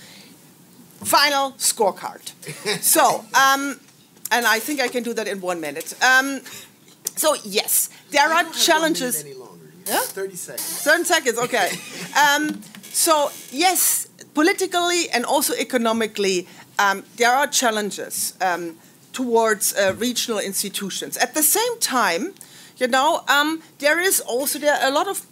[1.05, 2.25] final scorecard.
[2.95, 3.63] so, um,
[4.31, 5.95] and I think I can do that in one minute.
[6.03, 6.41] Um,
[7.17, 9.25] so yes, there are challenges.
[9.25, 9.99] Longer, Yeah?
[9.99, 10.83] 30 seconds.
[10.83, 11.69] 30 seconds, okay.
[12.25, 12.43] um,
[12.93, 16.47] so, yes, politically and also economically,
[16.79, 18.77] um, there are challenges um,
[19.13, 21.17] towards uh, regional institutions.
[21.17, 22.35] At the same time,
[22.77, 25.27] you know, um, there is also there a lot of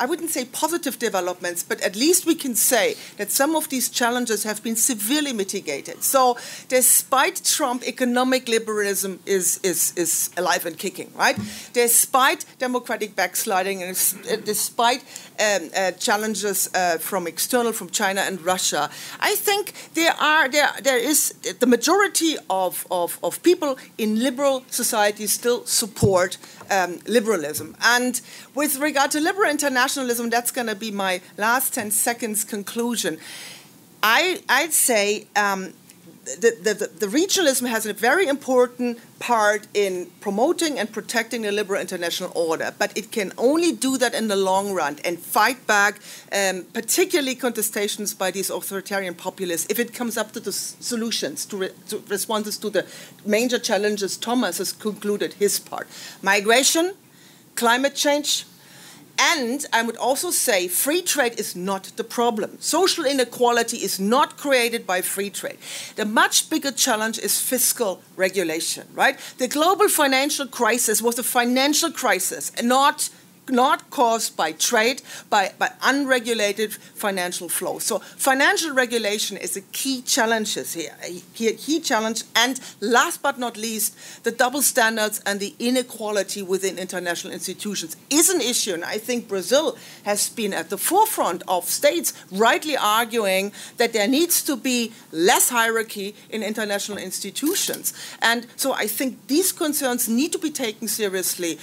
[0.00, 3.88] I wouldn't say positive developments, but at least we can say that some of these
[3.88, 6.02] challenges have been severely mitigated.
[6.04, 6.36] So,
[6.68, 11.36] despite Trump, economic liberalism is, is, is alive and kicking, right?
[11.72, 13.96] Despite democratic backsliding and
[14.30, 15.02] uh, despite
[15.40, 18.90] um, uh, challenges uh, from external, from China and Russia,
[19.20, 24.64] I think there are there there is the majority of, of, of people in liberal
[24.70, 26.38] societies still support
[26.70, 27.76] um, liberalism.
[27.82, 28.20] And
[28.54, 33.18] with regard to liberal internationalism, that's going to be my last 10 seconds conclusion.
[34.02, 35.72] I, I'd say um,
[36.36, 41.80] the, the, the, regionalism has a very important part in promoting and protecting the liberal
[41.80, 46.00] international order, but it can only do that in the long run and fight back,
[46.32, 51.56] um, particularly contestations by these authoritarian populists, if it comes up to the solutions, to,
[51.56, 52.86] re- to responses to the
[53.24, 54.16] major challenges.
[54.16, 55.88] Thomas has concluded his part
[56.22, 56.94] migration,
[57.54, 58.44] climate change,
[59.18, 62.58] and I would also say free trade is not the problem.
[62.60, 65.58] Social inequality is not created by free trade.
[65.96, 69.18] The much bigger challenge is fiscal regulation, right?
[69.38, 73.10] The global financial crisis was a financial crisis and not
[73.50, 77.78] not caused by trade, by, by unregulated financial flow.
[77.78, 82.24] So financial regulation is a key challenge here, a key challenge.
[82.34, 88.28] And last but not least, the double standards and the inequality within international institutions is
[88.28, 88.74] an issue.
[88.74, 94.08] And I think Brazil has been at the forefront of states rightly arguing that there
[94.08, 97.92] needs to be less hierarchy in international institutions.
[98.20, 101.58] And so I think these concerns need to be taken seriously.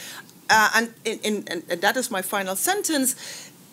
[0.50, 3.16] Uh, and, and that is my final sentence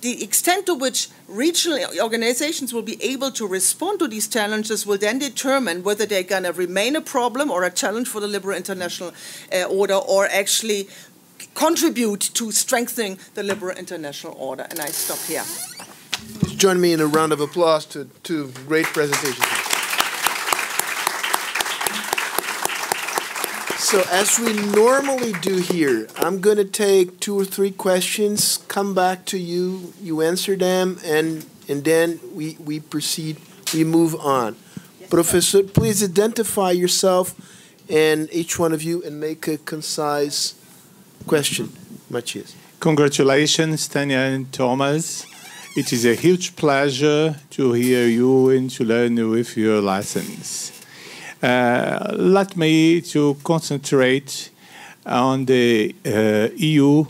[0.02, 4.98] the extent to which regional organizations will be able to respond to these challenges will
[4.98, 8.56] then determine whether they're going to remain a problem or a challenge for the liberal
[8.56, 9.12] international
[9.52, 10.88] uh, order or actually
[11.54, 14.66] contribute to strengthening the liberal international order.
[14.70, 15.44] And I stop here.
[16.56, 19.71] Join me in a round of applause to two great presentations.
[23.82, 28.94] So, as we normally do here, I'm going to take two or three questions, come
[28.94, 33.38] back to you, you answer them, and, and then we, we proceed,
[33.74, 34.54] we move on.
[35.00, 35.62] Yes, Professor, sir.
[35.64, 37.34] please identify yourself
[37.90, 40.54] and each one of you and make a concise
[41.26, 41.72] question.
[42.08, 42.54] Matthias.
[42.78, 45.26] Congratulations, Tanja and Thomas.
[45.76, 50.81] It is a huge pleasure to hear you and to learn with your lessons.
[51.42, 54.50] Uh, let me to concentrate
[55.04, 57.04] on the uh, EU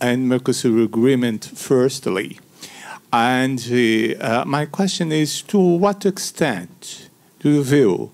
[0.00, 2.38] and Mercosur agreement firstly.
[3.12, 3.60] And
[4.20, 7.10] uh, my question is to what extent
[7.40, 8.10] do you feel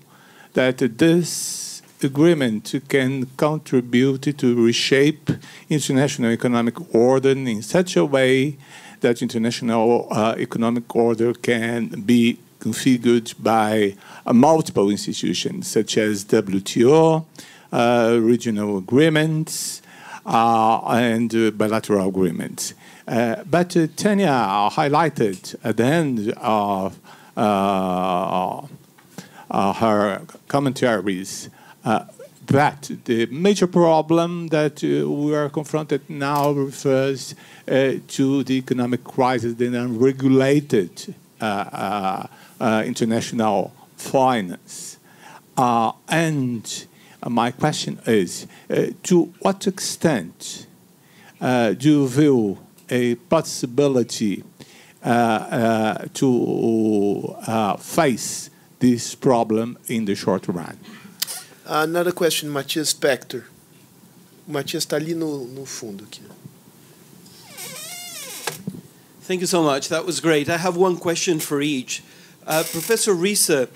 [0.53, 5.31] that this agreement can contribute to reshape
[5.69, 8.57] international economic order in such a way
[8.99, 13.95] that international uh, economic order can be configured by
[14.25, 17.25] uh, multiple institutions such as WTO,
[17.71, 19.81] uh, regional agreements,
[20.25, 22.73] uh, and bilateral agreements.
[23.05, 26.99] But Tanja highlighted at the end of
[29.49, 31.49] her commentaries
[32.51, 37.33] that the major problem that uh, we are confronted now refers
[37.67, 42.27] uh, to the economic crisis, the unregulated uh,
[42.61, 44.99] Uh, international finance.
[45.57, 46.85] Uh, and
[47.27, 50.67] my question is uh, to what extent
[51.41, 54.43] uh, do you view a possibility
[55.03, 57.35] uh, to
[57.79, 60.77] face this problem in the short run?
[61.65, 63.43] Another question, Matias Spektor.
[64.47, 66.21] Matias está ali no, no fundo aqui.
[69.23, 69.89] Thank you so much.
[69.89, 70.47] That was great.
[70.47, 72.03] I have one question for each.
[72.51, 73.69] Uh, Professor Risse,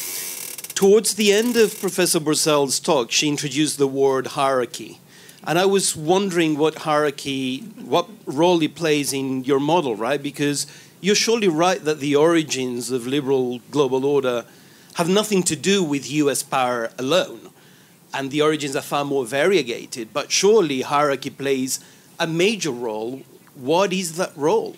[0.73, 4.99] towards the end of Professor Börzel's talk, she introduced the word hierarchy.
[5.45, 10.21] And I was wondering what hierarchy, what role it plays in your model, right?
[10.21, 10.67] Because
[10.99, 14.43] you're surely right that the origins of liberal global order
[14.95, 17.51] have nothing to do with US power alone.
[18.13, 20.09] And the origins are far more variegated.
[20.11, 21.79] But surely hierarchy plays
[22.19, 23.21] a major role.
[23.53, 24.75] What is that role?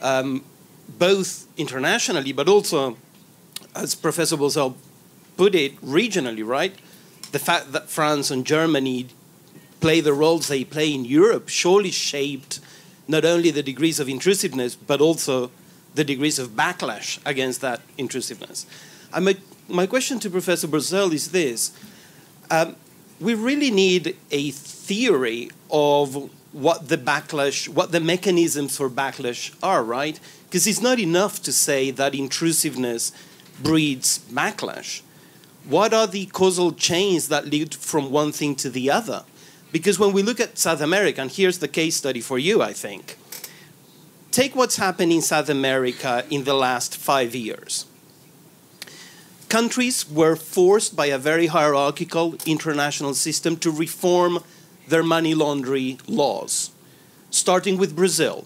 [0.00, 0.44] Um,
[0.98, 2.96] both internationally but also
[3.74, 4.74] as Professor Börzel
[5.36, 6.74] put it, regionally, right?
[7.32, 9.06] The fact that France and Germany
[9.80, 12.60] play the roles they play in Europe surely shaped
[13.08, 15.50] not only the degrees of intrusiveness, but also
[15.94, 18.66] the degrees of backlash against that intrusiveness.
[19.12, 19.36] And my,
[19.68, 21.72] my question to Professor Börzel is this.
[22.50, 22.76] Um,
[23.20, 29.82] we really need a theory of what the backlash, what the mechanisms for backlash are,
[29.82, 30.18] right?
[30.52, 33.10] Because it's not enough to say that intrusiveness
[33.62, 35.00] breeds backlash.
[35.64, 39.24] What are the causal chains that lead from one thing to the other?
[39.72, 42.74] Because when we look at South America, and here's the case study for you, I
[42.74, 43.16] think.
[44.30, 47.86] Take what's happened in South America in the last five years.
[49.48, 54.40] Countries were forced by a very hierarchical international system to reform
[54.86, 56.72] their money laundering laws,
[57.30, 58.44] starting with Brazil.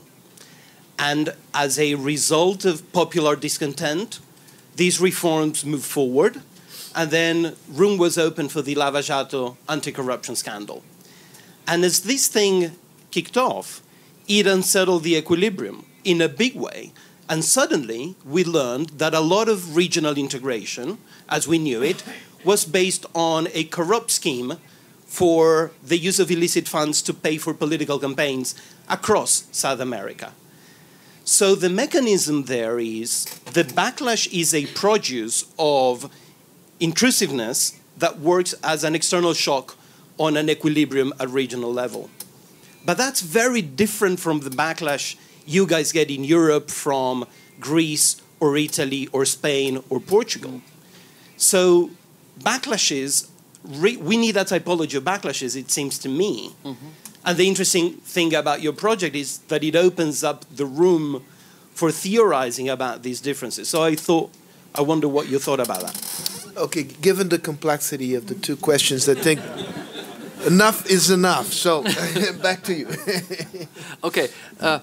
[0.98, 4.20] And as a result of popular discontent,
[4.76, 6.42] these reforms moved forward,
[6.94, 10.82] and then room was open for the Lava Jato anti corruption scandal.
[11.66, 12.72] And as this thing
[13.10, 13.82] kicked off,
[14.28, 16.92] it unsettled the equilibrium in a big way.
[17.28, 22.04] And suddenly, we learned that a lot of regional integration, as we knew it,
[22.44, 24.54] was based on a corrupt scheme
[25.06, 28.54] for the use of illicit funds to pay for political campaigns
[28.88, 30.32] across South America.
[31.28, 36.08] So the mechanism there is the backlash is a produce of
[36.78, 39.76] intrusiveness that works as an external shock
[40.18, 42.10] on an equilibrium at regional level.
[42.84, 47.26] But that's very different from the backlash you guys get in Europe from
[47.58, 50.62] Greece or Italy or Spain or Portugal.
[51.36, 51.90] So
[52.38, 53.28] backlashes
[53.66, 56.52] we need that typology of backlashes, it seems to me.
[56.64, 56.86] Mm-hmm.
[57.26, 61.24] And the interesting thing about your project is that it opens up the room
[61.74, 63.68] for theorizing about these differences.
[63.68, 64.30] So I thought,
[64.76, 66.52] I wonder what you thought about that.
[66.56, 69.40] Okay, given the complexity of the two questions, I think
[70.46, 71.52] enough is enough.
[71.52, 71.82] So
[72.42, 72.88] back to you.
[74.04, 74.28] okay,
[74.60, 74.78] uh,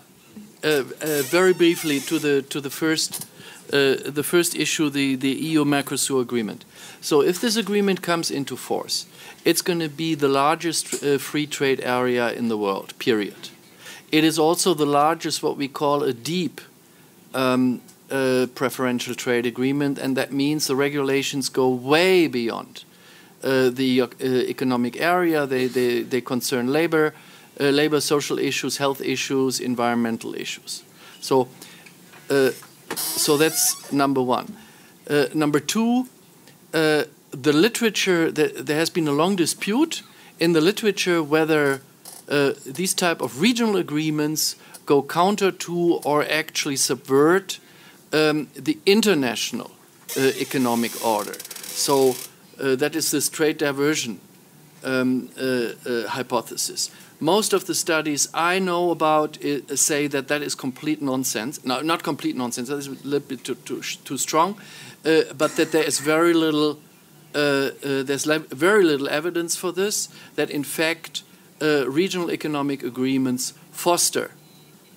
[0.64, 0.84] uh, uh,
[1.24, 3.26] very briefly to the to the first
[3.74, 6.66] the first issue, the the EU Mercosur agreement.
[7.02, 9.06] So if this agreement comes into force,
[9.46, 13.50] it's going to be the largest uh, free trade area in the world, period.
[14.12, 16.62] It is also the largest, what we call a deep
[17.34, 22.84] um, uh, preferential trade agreement, and that means the regulations go way beyond
[23.44, 25.46] uh, the uh, economic area.
[25.46, 27.14] They, they, they concern labor,
[27.60, 30.84] uh, labor, social issues, health issues, environmental issues.
[31.20, 31.50] So,
[32.30, 32.52] uh,
[32.96, 34.56] so that's number one.
[35.34, 36.08] number two,
[36.74, 40.04] uh, the literature, there has been a long dispute
[40.40, 41.82] in the literature whether
[42.30, 47.60] uh, these type of regional agreements go counter to or actually subvert
[48.12, 49.72] um, the international
[50.18, 51.34] uh, economic order.
[51.66, 52.16] So
[52.60, 54.20] uh, that is this trade diversion
[54.84, 56.92] um, uh, uh, hypothesis.
[57.24, 59.38] Most of the studies I know about
[59.76, 61.64] say that that is complete nonsense.
[61.64, 62.68] No, not complete nonsense.
[62.68, 64.58] That is a little bit too, too, too strong.
[65.06, 66.80] Uh, but that there is very little,
[67.34, 70.10] uh, uh, there's very little evidence for this.
[70.36, 71.24] That in fact,
[71.62, 74.32] regional economic agreements foster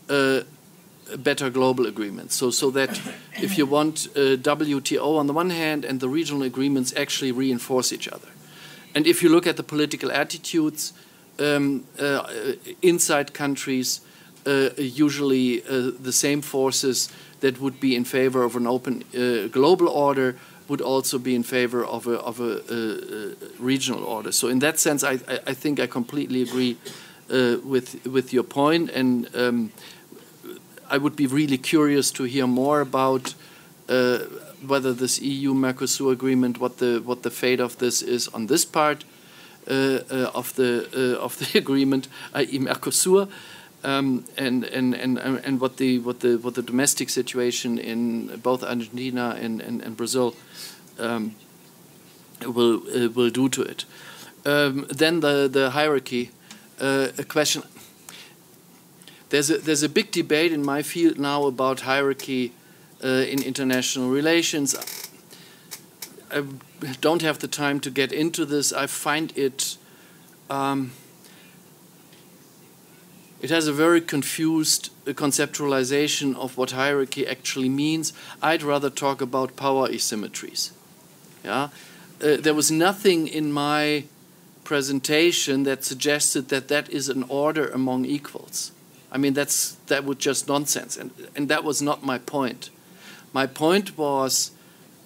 [0.08, 2.34] better global agreements.
[2.34, 3.00] So, so that
[3.40, 8.08] if you want WTO on the one hand and the regional agreements actually reinforce each
[8.08, 8.28] other.
[8.96, 10.92] And if you look at the political attitudes
[11.38, 12.22] um, uh,
[12.82, 14.00] inside countries,
[14.46, 17.10] uh, usually the same forces
[17.40, 20.36] that would be in favor of an open uh, global order
[20.68, 24.32] would also be in favor of a, of a, a, a regional order.
[24.32, 26.76] So in that sense, I, I think I completely agree
[27.30, 29.72] uh, with with your point, and um,
[30.88, 33.34] I would be really curious to hear more about
[33.88, 34.18] uh,
[34.66, 38.64] whether this EU Mercosur agreement, what the what the fate of this is on this
[38.64, 39.15] part uh, uh,
[39.66, 42.58] of the uh, of the agreement, i.e.
[42.58, 43.28] Mercosur
[43.86, 48.64] um, and, and, and, and what, the, what, the, what the domestic situation in both
[48.64, 50.34] Argentina and, and, and Brazil
[50.98, 51.36] um,
[52.44, 53.84] will, uh, will do to it.
[54.44, 56.30] Um, then the, the hierarchy
[56.80, 57.62] uh, question.
[59.28, 62.52] There's a, there's a big debate in my field now about hierarchy
[63.02, 64.74] uh, in international relations.
[66.30, 66.44] I
[67.00, 68.72] don't have the time to get into this.
[68.72, 69.76] I find it.
[70.50, 70.92] Um,
[73.42, 78.12] it has a very confused uh, conceptualization of what hierarchy actually means.
[78.42, 80.72] I'd rather talk about power asymmetries.
[81.44, 81.68] Yeah,
[82.22, 84.04] uh, there was nothing in my
[84.64, 88.72] presentation that suggested that that is an order among equals.
[89.12, 92.70] I mean, that's that would just nonsense, and and that was not my point.
[93.32, 94.50] My point was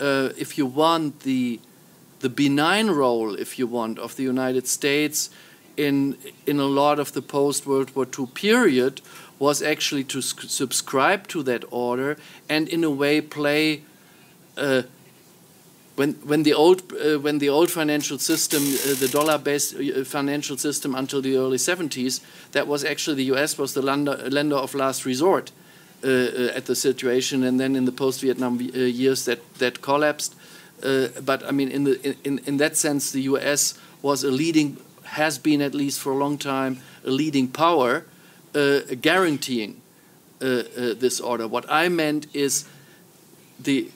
[0.01, 1.61] uh, if you want, the
[2.21, 5.31] the benign role, if you want, of the United States
[5.77, 9.01] in in a lot of the post World War II period
[9.39, 12.17] was actually to subscribe to that order
[12.49, 13.83] and in a way play.
[14.57, 14.83] Uh,
[15.97, 20.57] when, when the old uh, when the old financial system, uh, the dollar-based uh, financial
[20.57, 22.21] system until the early 70s,
[22.53, 23.59] that was actually the U.S.
[23.59, 25.53] was the lender, lender of last resort
[26.03, 30.35] Uh, uh, at the situation, and then in the post-Vietnam uh, years that that collapsed.
[30.83, 33.75] Uh, but I mean, in the in in that sense, the U.S.
[34.01, 38.07] was a leading has been at least for a long time a leading power,
[39.03, 39.83] guaranteeing
[40.39, 41.47] this order.
[41.47, 42.65] What I meant is
[43.63, 43.91] the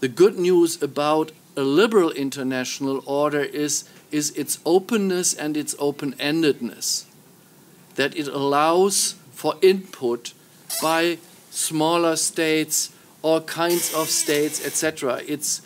[0.00, 6.14] the good news about a liberal international order is, is its openness and its open
[6.14, 7.04] endedness,
[7.96, 10.32] that it allows for input
[10.82, 11.18] by
[11.50, 12.92] smaller states,
[13.22, 15.22] all kinds of states, etc.
[15.26, 15.62] It's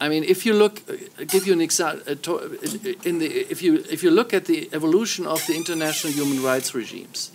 [0.00, 0.82] I mean, if you look,
[1.18, 2.38] I'll give you an example.
[3.04, 6.74] In the, if you if you look at the evolution of the international human rights
[6.74, 7.30] regimes,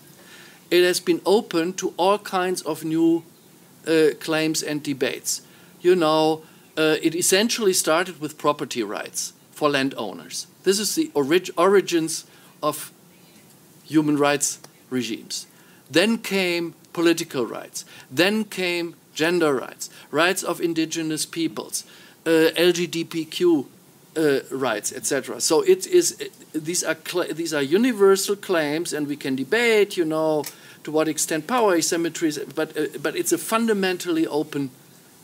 [0.70, 3.24] it has been open to all kinds of new
[3.88, 5.42] uh, claims and debates
[5.82, 6.44] you know,
[6.78, 10.48] uh, it essentially started with property rights for landowners.
[10.64, 12.26] This is the orig origins
[12.62, 12.92] of
[13.86, 14.60] human rights
[14.90, 15.47] regimes.
[15.90, 17.86] Then came political rights.
[18.10, 21.84] Then came gender rights, rights of indigenous peoples,
[22.26, 23.66] uh, LGBTQ
[24.18, 25.40] uh, rights, etc.
[25.42, 26.18] So it is
[26.54, 26.96] these are
[27.34, 30.44] these are universal claims, and we can debate, you know,
[30.84, 34.70] to what extent power asymmetries, but uh, but it's a fundamentally open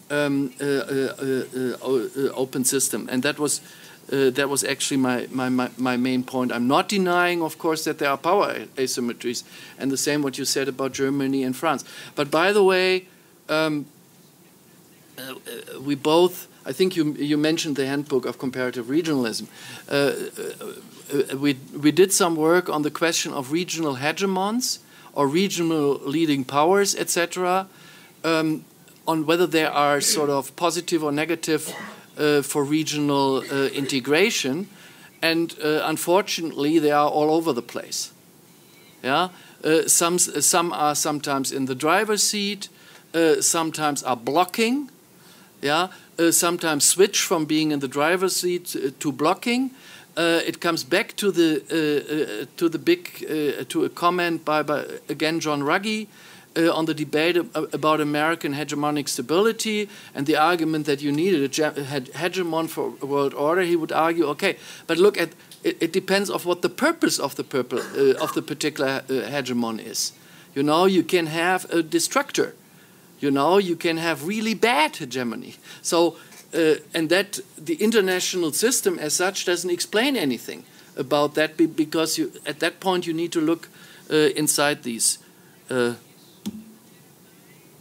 [0.10, 3.08] um, uh, uh, uh, open system.
[3.12, 3.62] And that was
[4.08, 6.52] that was actually my, my, my, my, main point.
[6.52, 9.44] I'm not denying, of course, that there are power asymmetries,
[9.80, 11.86] and the same what you said about Germany and France.
[12.16, 13.08] But by the way,
[13.50, 13.86] um,
[15.82, 16.48] we both.
[16.66, 19.48] I think you you mentioned the handbook of comparative regionalism.
[21.40, 24.80] we we did some work on the question of regional hegemons
[25.14, 27.68] or regional leading powers, etc.
[28.24, 28.66] Um,
[29.06, 34.68] on whether there are sort of positive or negative uh, for regional uh, integration,
[35.22, 38.12] and uh, unfortunately, they are all over the place.
[39.04, 39.30] Yeah,
[39.64, 42.70] uh, some some are sometimes in the driver's seat,
[43.14, 44.90] uh, sometimes are blocking.
[45.62, 45.88] Yeah,
[46.20, 49.72] uh, sometimes switch from being in the driver's seat to blocking.
[50.16, 53.26] it comes back to the to the big
[53.70, 56.08] to a comment by, by again John Ruggie
[56.56, 61.72] uh, on the debate about American hegemonic stability and the argument that you needed a
[61.72, 65.30] hegemon for world order, he would argue, okay, but look at
[65.64, 69.30] it, it depends of what the purpose of the purple, uh, of the particular uh,
[69.30, 70.12] hegemon is.
[70.54, 72.54] You know, you can have a destructor.
[73.20, 75.56] You know, you can have really bad hegemony.
[75.82, 76.18] So,
[76.54, 80.66] uh, and that the international system as such doesn't explain anything
[80.98, 83.70] about that because you, at that point you need to look
[84.12, 85.18] uh, inside these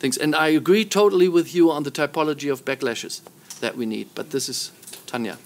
[0.03, 0.19] things.
[0.19, 3.23] And I agree totally with you on the typology of backlashes
[3.61, 4.09] that we need.
[4.15, 4.73] But this is
[5.07, 5.37] Tanja.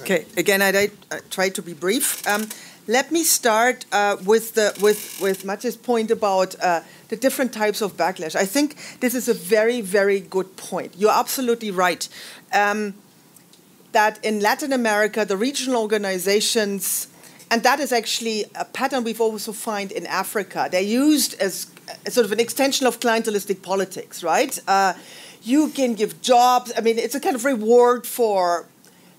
[0.00, 0.26] Okay.
[0.36, 0.90] Again, I,
[1.30, 2.26] try to be brief.
[2.26, 2.48] Um,
[2.86, 7.80] let me start uh, with the with with Matthias' point about uh, the different types
[7.80, 8.36] of backlash.
[8.36, 10.92] I think this is a very very good point.
[10.98, 12.06] You're absolutely right.
[12.52, 12.94] Um,
[13.92, 17.08] that in Latin America, the regional organizations,
[17.50, 20.68] and that is actually a pattern we've also found in Africa.
[20.70, 21.66] They're used as
[22.08, 24.58] sort of an extension of clientelistic politics, right?
[24.66, 24.94] Uh,
[25.42, 26.72] you can give jobs.
[26.76, 28.66] I mean, it's a kind of reward for,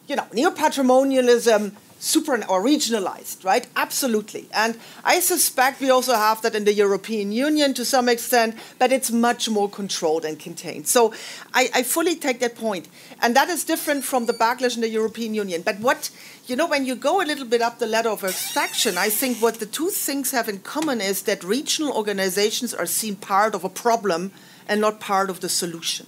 [0.08, 1.76] you know, neo-patrimonialism,
[2.06, 3.66] super or regionalized, right?
[3.76, 4.48] Absolutely.
[4.54, 8.92] And I suspect we also have that in the European Union to some extent, but
[8.92, 10.88] it's much more controlled and contained.
[10.88, 11.14] So
[11.54, 12.88] I, I fully take that point.
[13.22, 15.64] And that is different from the backlash in the European Union.
[15.64, 16.12] But what,
[16.46, 19.42] you know, when you go a little bit up the ladder of abstraction, I think
[19.42, 23.64] what the two things have in common is that regional organizations are seen part of
[23.64, 24.32] a problem
[24.68, 26.06] and not part of the solution.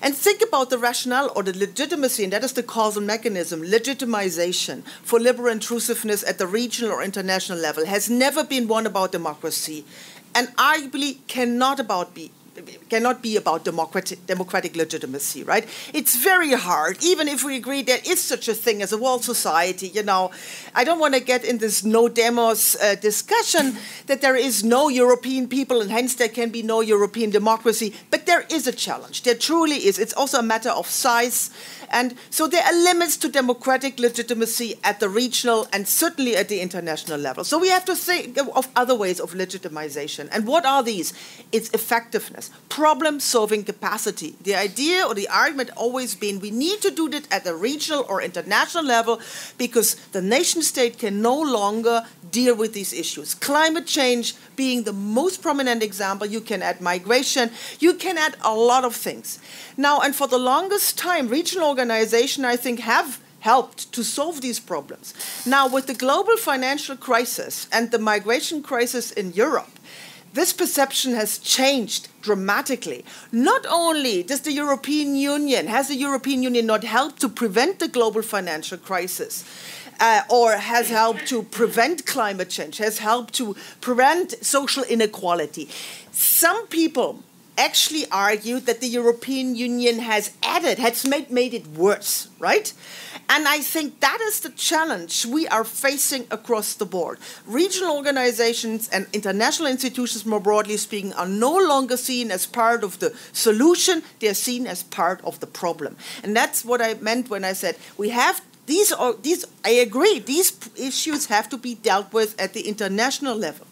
[0.00, 4.84] And think about the rationale or the legitimacy, and that is the causal mechanism, legitimization
[5.02, 9.84] for liberal intrusiveness at the regional or international level has never been one about democracy.
[10.34, 12.30] And arguably cannot about be
[12.88, 15.66] cannot be about democratic, democratic legitimacy, right?
[15.92, 19.24] It's very hard, even if we agree there is such a thing as a world
[19.24, 19.88] society.
[19.88, 20.30] You know,
[20.74, 23.76] I don't want to get in this no demos uh, discussion
[24.06, 28.26] that there is no European people and hence there can be no European democracy, but
[28.26, 29.22] there is a challenge.
[29.22, 29.98] There truly is.
[29.98, 31.50] It's also a matter of size.
[31.90, 36.60] And so there are limits to democratic legitimacy at the regional and certainly at the
[36.60, 37.44] international level.
[37.44, 40.28] So we have to think of other ways of legitimization.
[40.32, 41.12] And what are these?
[41.52, 42.47] It's effectiveness.
[42.68, 44.36] Problem solving capacity.
[44.42, 48.04] The idea or the argument always been we need to do that at the regional
[48.08, 49.20] or international level
[49.56, 53.34] because the nation state can no longer deal with these issues.
[53.34, 57.50] Climate change being the most prominent example, you can add migration,
[57.80, 59.38] you can add a lot of things.
[59.76, 64.60] Now, and for the longest time, regional organizations, I think, have helped to solve these
[64.60, 65.14] problems.
[65.46, 69.70] Now, with the global financial crisis and the migration crisis in Europe,
[70.32, 73.00] this perception has changed dramatically.
[73.32, 77.88] Not only does the European Union, has the European Union not helped to prevent the
[77.88, 79.34] global financial crisis,
[79.98, 85.66] uh, or has helped to prevent climate change, has helped to prevent social inequality.
[86.12, 87.10] Some people
[87.56, 92.72] actually argue that the European Union has added, has made, made it worse, right?
[93.30, 97.18] And I think that is the challenge we are facing across the board.
[97.46, 102.98] Regional organizations and international institutions, more broadly speaking, are no longer seen as part of
[103.00, 105.96] the solution, they're seen as part of the problem.
[106.22, 108.92] And that's what I meant when I said we have these
[109.22, 113.67] these I agree, these issues have to be dealt with at the international level.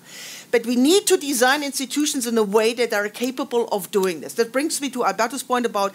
[0.51, 4.35] But we need to design institutions in a way that are capable of doing this.
[4.35, 5.95] That brings me to Alberto's point about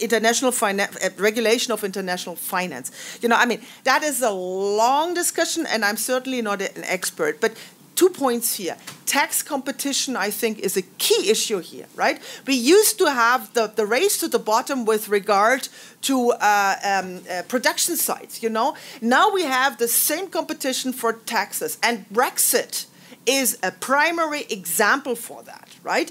[0.00, 0.86] international uh,
[1.18, 3.18] regulation of international finance.
[3.22, 7.40] You know, I mean, that is a long discussion, and I'm certainly not an expert.
[7.40, 7.52] But
[7.94, 8.76] two points here.
[9.06, 12.20] Tax competition, I think, is a key issue here, right?
[12.46, 15.68] We used to have the, the race to the bottom with regard
[16.02, 18.74] to uh, um, uh, production sites, you know?
[19.00, 22.86] Now we have the same competition for taxes, and Brexit
[23.26, 26.10] is a primary example for that, right?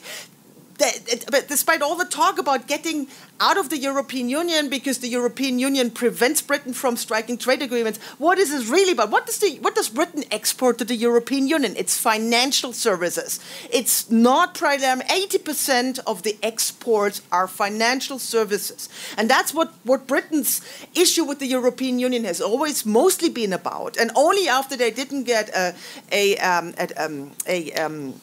[1.29, 3.07] But despite all the talk about getting
[3.41, 7.99] out of the European Union because the European Union prevents Britain from striking trade agreements.
[8.19, 9.09] What is this really about?
[9.09, 11.73] What does, the, what does Britain export to the European Union?
[11.75, 13.39] It's financial services.
[13.71, 18.89] It's not primarily, 80% of the exports are financial services.
[19.17, 20.61] And that's what, what Britain's
[20.95, 23.97] issue with the European Union has always mostly been about.
[23.97, 25.73] And only after they didn't get a,
[26.11, 28.13] a, um, a, um, a um,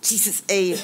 [0.00, 0.78] Jesus, a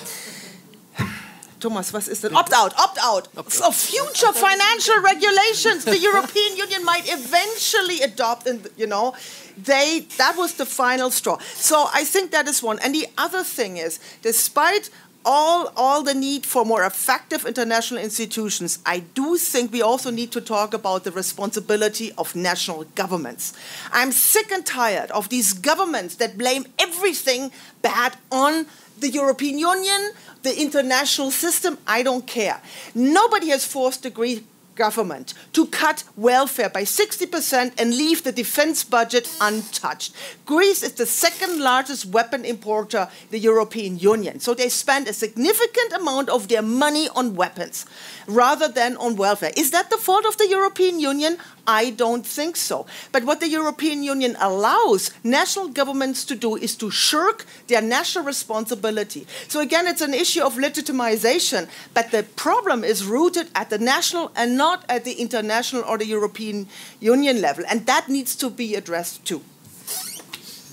[1.60, 2.36] Thomas, was ist denn?
[2.36, 3.28] Opt-out, opt-out.
[3.48, 9.14] For future financial regulations the European Union might eventually adopt, and you know,
[9.56, 11.38] they that was the final straw.
[11.54, 12.78] So I think that is one.
[12.80, 14.90] And the other thing is, despite
[15.24, 20.32] all, all the need for more effective international institutions, I do think we also need
[20.32, 23.54] to talk about the responsibility of national governments.
[23.92, 28.66] I'm sick and tired of these governments that blame everything bad on
[28.98, 30.12] the European Union,
[30.44, 32.60] the international system, I don't care.
[32.94, 34.44] Nobody has forced the Greek
[34.74, 40.14] government to cut welfare by 60% and leave the defense budget untouched.
[40.46, 44.40] Greece is the second largest weapon importer in the European Union.
[44.40, 47.86] So they spend a significant amount of their money on weapons
[48.26, 49.52] rather than on welfare.
[49.56, 51.38] Is that the fault of the European Union?
[51.66, 52.86] I don't think so.
[53.12, 58.24] But what the European Union allows national governments to do is to shirk their national
[58.24, 59.26] responsibility.
[59.48, 64.32] So again, it's an issue of legitimization, but the problem is rooted at the national
[64.36, 66.68] and not at the international or the European
[67.00, 67.64] Union level.
[67.68, 69.42] And that needs to be addressed too.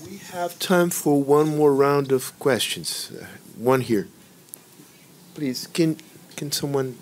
[0.04, 3.10] We have time for one more round of questions.
[3.10, 4.08] Uh, one here.
[5.34, 5.96] Please, can,
[6.36, 6.98] can someone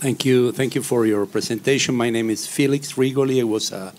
[0.00, 0.52] Thank you.
[0.52, 1.96] Thank you for your presentation.
[1.96, 3.40] My name is Felix Rigoli.
[3.40, 3.92] I was a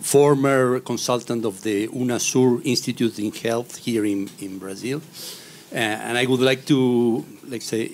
[0.00, 5.00] former consultant of the UNASUR Institute in Health here in, in Brazil.
[5.72, 7.90] Uh, and I would like to, let's say,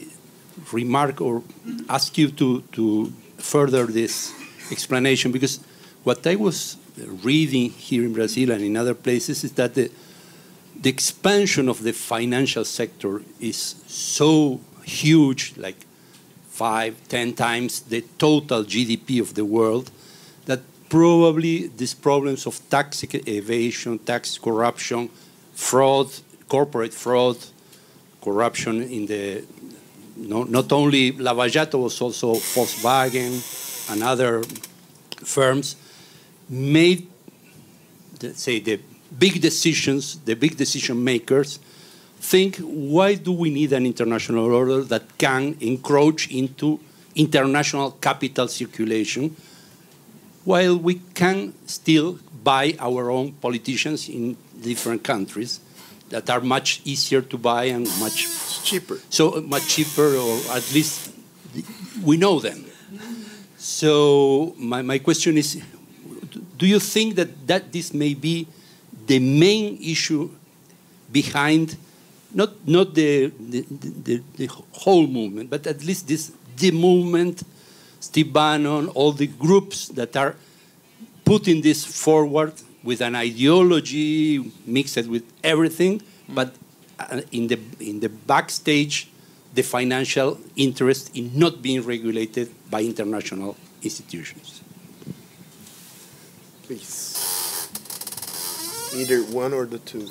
[0.73, 1.45] remark or
[1.89, 4.33] ask you to, to further this
[4.73, 5.61] explanation because
[6.03, 6.77] what I was
[7.23, 9.89] reading here in Brazil and in other places is that the,
[10.81, 15.86] the expansion of the financial sector is so huge, like
[16.57, 19.91] five, ten times the total GDP of the world,
[20.47, 25.11] that probably these problems of tax evasion, tax corruption,
[25.55, 26.09] fraud,
[26.49, 27.37] corporate fraud,
[28.23, 29.45] corruption in the
[30.17, 33.33] no, not only Lava Jato, was also Volkswagen
[33.91, 34.43] and other
[35.25, 35.77] firms
[36.49, 37.07] made,
[38.23, 38.81] let's say, the
[39.19, 41.59] big decisions, the big decision makers
[42.27, 46.81] think why do we need an international order that can encroach into
[47.15, 49.37] international capital circulation
[50.45, 55.61] while we can still buy our own politicians in different countries
[56.09, 58.27] that are much easier to buy and much
[58.65, 58.99] cheaper.
[59.11, 61.13] So uh, much cheaper, or at least
[62.03, 62.65] we know them.
[63.57, 65.63] So my, my question is,
[66.59, 68.47] do you think that, that this may be
[69.07, 70.31] the main issue
[71.11, 71.77] behind
[72.37, 73.61] not not the the,
[74.07, 74.47] the, the
[74.83, 77.43] whole movement, but at least this the movement,
[78.01, 80.37] Steve Bannon, all the groups that are
[81.25, 82.53] putting this forward
[82.83, 86.55] with an ideology mixed with everything, but
[87.01, 89.09] uh, in the in the backstage,
[89.55, 94.63] the financial interest in not being regulated by international institutions.
[96.63, 97.71] Please.
[98.95, 100.09] Either one or the two.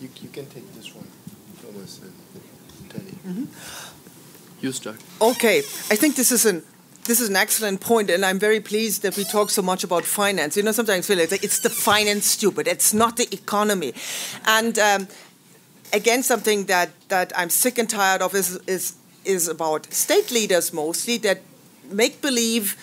[0.00, 1.06] You, you can take this one,
[1.62, 2.12] Thomas and
[2.90, 3.46] Tanja.
[4.60, 4.96] You start.
[5.20, 6.62] Okay, I think this is an
[7.04, 10.04] this is an excellent point, and I'm very pleased that we talk so much about
[10.04, 10.56] finance.
[10.56, 12.66] You know, sometimes I feel like it's the finance stupid.
[12.66, 13.94] It's not the economy,
[14.44, 15.08] and um,
[15.92, 18.94] again, something that that I'm sick and tired of is is
[19.24, 21.38] is about state leaders mostly that
[21.90, 22.76] make believe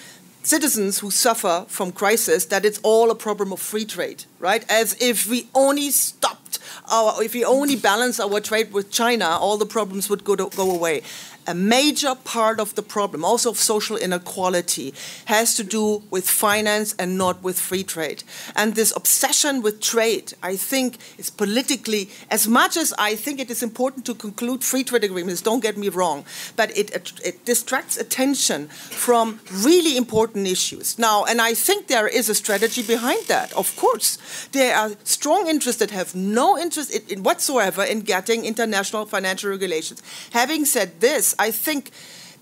[0.44, 4.66] citizens who suffer from crisis that it's all a problem of free trade, right?
[4.70, 6.60] As if we only stopped
[6.92, 10.50] our, if we only balance our trade with China, all the problems would go, to,
[10.56, 11.02] go away
[11.48, 14.94] a major part of the problem, also of social inequality,
[15.26, 18.24] has to do with finance and not with free trade.
[18.56, 23.50] And this obsession with trade, I think, is politically, as much as I think it
[23.50, 27.98] is important to conclude free trade agreements, don't get me wrong, but it, it distracts
[27.98, 30.98] attention from really important issues.
[31.00, 34.18] Now, and I think there is a strategy behind that, of course.
[34.52, 39.50] There are strong interests that have no interest in, in whatsoever in getting international financial
[39.50, 40.02] regulations.
[40.32, 41.92] Having said this, I think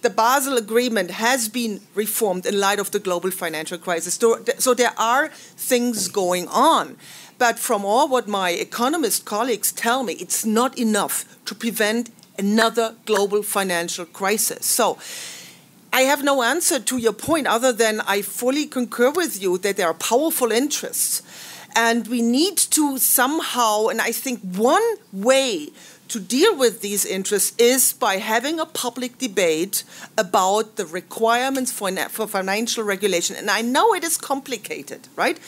[0.01, 4.15] the Basel Agreement has been reformed in light of the global financial crisis.
[4.57, 6.97] So there are things going on.
[7.37, 12.95] But from all what my economist colleagues tell me, it's not enough to prevent another
[13.05, 14.65] global financial crisis.
[14.65, 14.97] So
[15.91, 19.75] I have no answer to your point other than I fully concur with you that
[19.75, 21.23] there are powerful interests.
[21.75, 25.69] And we need to somehow, and I think one way
[26.09, 29.83] to deal with these interests is by having a public debate
[30.17, 33.35] about the requirements for, for financial regulation.
[33.35, 35.39] And I know it is complicated, right?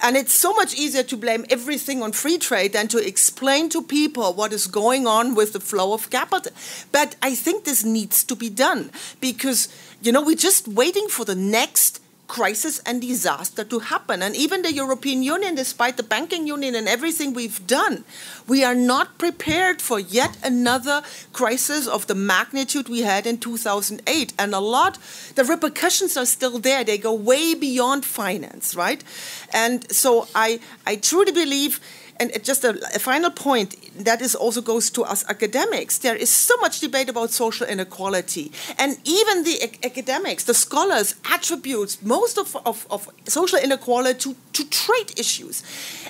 [0.00, 3.82] And it's so much easier to blame everything on free trade than to explain to
[3.82, 6.52] people what is going on with the flow of capital.
[6.92, 9.68] But I think this needs to be done because,
[10.00, 14.22] you know, we're just waiting for the next crisis and disaster to happen.
[14.22, 18.04] And even the European Union, despite the banking union and everything we've done,
[18.46, 21.02] we are not prepared for yet another
[21.32, 24.32] crisis of the magnitude we had in 2008.
[24.38, 24.98] And a lot,
[25.34, 26.84] the repercussions are still there.
[26.84, 29.04] They go way beyond finance, right?
[29.52, 31.80] And so I, I truly believe
[32.20, 33.74] and just a, a, final point
[34.04, 35.98] that is also goes to us academics.
[35.98, 42.02] There is so much debate about social inequality, and even the academics, the scholars, attributes
[42.02, 45.62] most of, of, of social inequality to, to trade issues,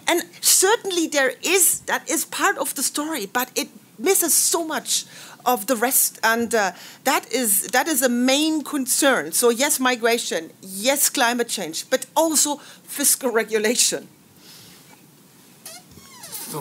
[0.06, 3.68] and certainly there is that is part of the story, but it
[3.98, 5.04] misses so much
[5.46, 6.18] of the rest.
[6.22, 6.72] And uh,
[7.04, 9.32] that is that is a main concern.
[9.32, 14.08] So yes migration yes climate change but also fiscal regulation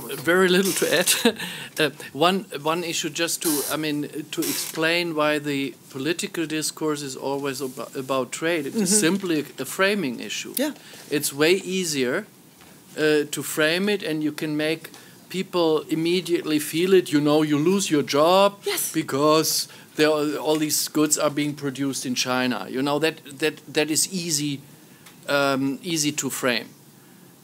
[0.01, 1.37] very little to add.
[1.79, 7.15] uh, one one issue, just to I mean, to explain why the political discourse is
[7.15, 8.67] always about, about trade.
[8.67, 8.83] It mm -hmm.
[8.83, 10.53] is simply a framing issue.
[10.55, 10.73] Yeah,
[11.09, 12.25] it's way easier
[12.97, 14.81] uh, to frame it, and you can make
[15.29, 17.09] people immediately feel it.
[17.09, 18.91] You know, you lose your job yes.
[18.93, 19.67] because
[19.99, 22.67] are, all these goods are being produced in China.
[22.69, 24.59] You know that that that is easy
[25.27, 26.72] um, easy to frame.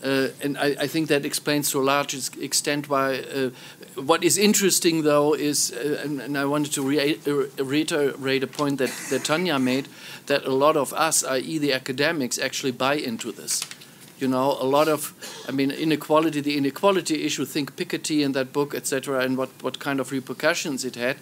[0.03, 3.19] Uh, and I, I, think that explains to a large extent why.
[3.19, 3.49] Uh,
[3.95, 8.77] what is interesting, though, is, uh, and, and, I wanted to uh, reiterate a point
[8.77, 9.89] that, that Tanja made,
[10.27, 13.61] that a lot of us, i.e., the academics, actually buy into this.
[14.19, 15.13] You know, a lot of,
[15.49, 19.79] I mean, inequality, the inequality issue, think Piketty in that book, etc., and what, what
[19.79, 21.17] kind of repercussions it had.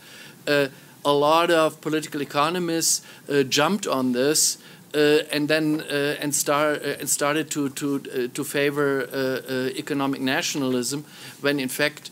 [0.47, 0.67] Uh,
[1.03, 4.57] a lot of political economists uh, jumped on this
[4.97, 9.69] Uh, and then uh, and start uh, and started to to uh, to favor uh,
[9.77, 11.05] economic nationalism,
[11.41, 12.09] when in fact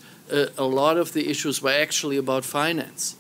[0.57, 3.15] a lot of the issues were actually about finance.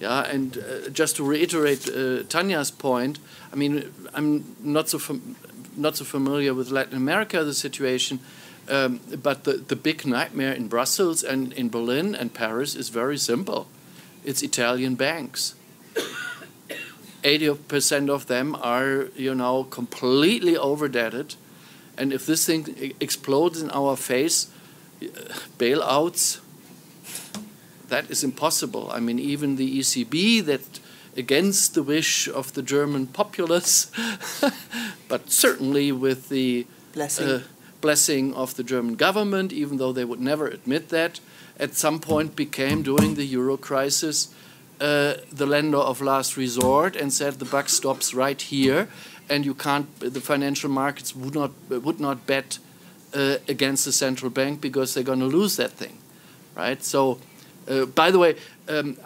[0.00, 0.58] Yeah, and
[0.92, 1.80] just to reiterate
[2.28, 3.18] Tanja's point,
[3.52, 4.98] I mean, I'm not so
[5.76, 8.18] not so familiar with Latin America, the situation,
[8.68, 13.18] um, but the, the big nightmare in Brussels and in Berlin and Paris is very
[13.18, 13.66] simple.
[14.24, 15.54] It's Italian banks.
[17.22, 21.34] 80% of them are, you know, completely overdebted.
[21.96, 24.50] And if this thing explodes in our face,
[25.58, 26.40] bailouts,
[27.88, 28.90] that is impossible.
[28.90, 30.80] I mean, even the ECB, that
[31.16, 33.90] against the wish of the German populace,
[35.08, 37.28] but certainly with the blessing.
[37.28, 37.42] Uh,
[37.80, 41.20] blessing of the German government, even though they would never admit that,
[41.58, 44.32] at some point became, during the euro crisis,
[44.82, 48.88] uh, the lender of last resort and said the buck stops right here,
[49.28, 49.86] and you can't.
[50.00, 52.58] The financial markets would not would not bet
[53.14, 55.98] uh, against the central bank because they're going to lose that thing,
[56.56, 56.82] right?
[56.82, 57.20] So,
[57.68, 58.34] uh, by the way,
[58.68, 58.96] um,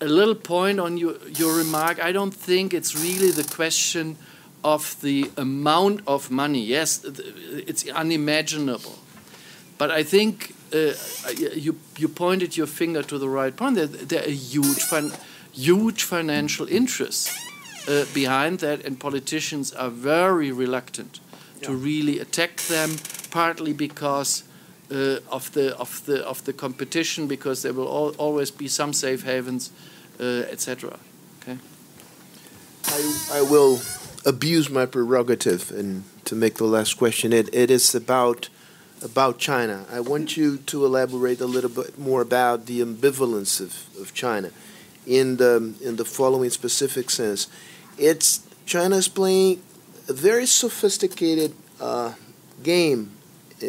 [0.00, 2.04] a little point on your your remark.
[2.04, 4.16] I don't think it's really the question
[4.62, 6.60] of the amount of money.
[6.60, 7.02] Yes,
[7.66, 8.98] it's unimaginable,
[9.78, 10.92] but I think uh,
[11.54, 13.76] you you pointed your finger to the right point.
[13.76, 15.12] There, there are huge fin
[15.52, 17.30] huge financial interests
[17.88, 21.20] uh, behind that, and politicians are very reluctant
[21.60, 21.68] yeah.
[21.68, 22.96] to really attack them.
[23.30, 24.44] Partly because
[24.90, 28.92] uh, of the of the of the competition, because there will al always be some
[28.92, 29.70] safe havens,
[30.20, 30.98] uh, etc.
[31.42, 31.58] Okay.
[32.86, 33.80] I I will
[34.24, 37.32] abuse my prerogative and to make the last question.
[37.32, 38.48] It it is about
[39.04, 39.84] about China.
[39.92, 44.50] I want you to elaborate a little bit more about the ambivalence of, of China
[45.06, 47.48] in the in the following specific sense.
[47.98, 49.62] It's China is playing
[50.08, 52.14] a very sophisticated uh,
[52.62, 53.12] game
[53.62, 53.66] uh,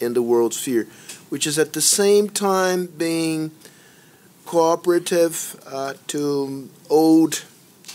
[0.00, 0.86] in the world sphere,
[1.28, 3.50] which is at the same time being
[4.46, 7.44] cooperative uh, to old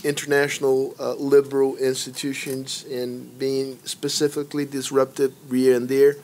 [0.04, 6.18] international uh, liberal institutions and being specifically disruptive here and there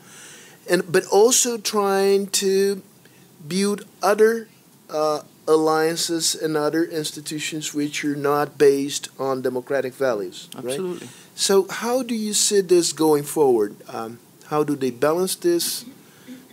[0.68, 2.82] and but also trying to
[3.46, 4.48] build other
[4.88, 10.48] uh, alliances and other institutions which are not based on democratic values.
[10.56, 11.06] Absolutely.
[11.06, 11.16] Right?
[11.34, 13.76] So how do you see this going forward?
[13.88, 15.84] Um, how do they balance this,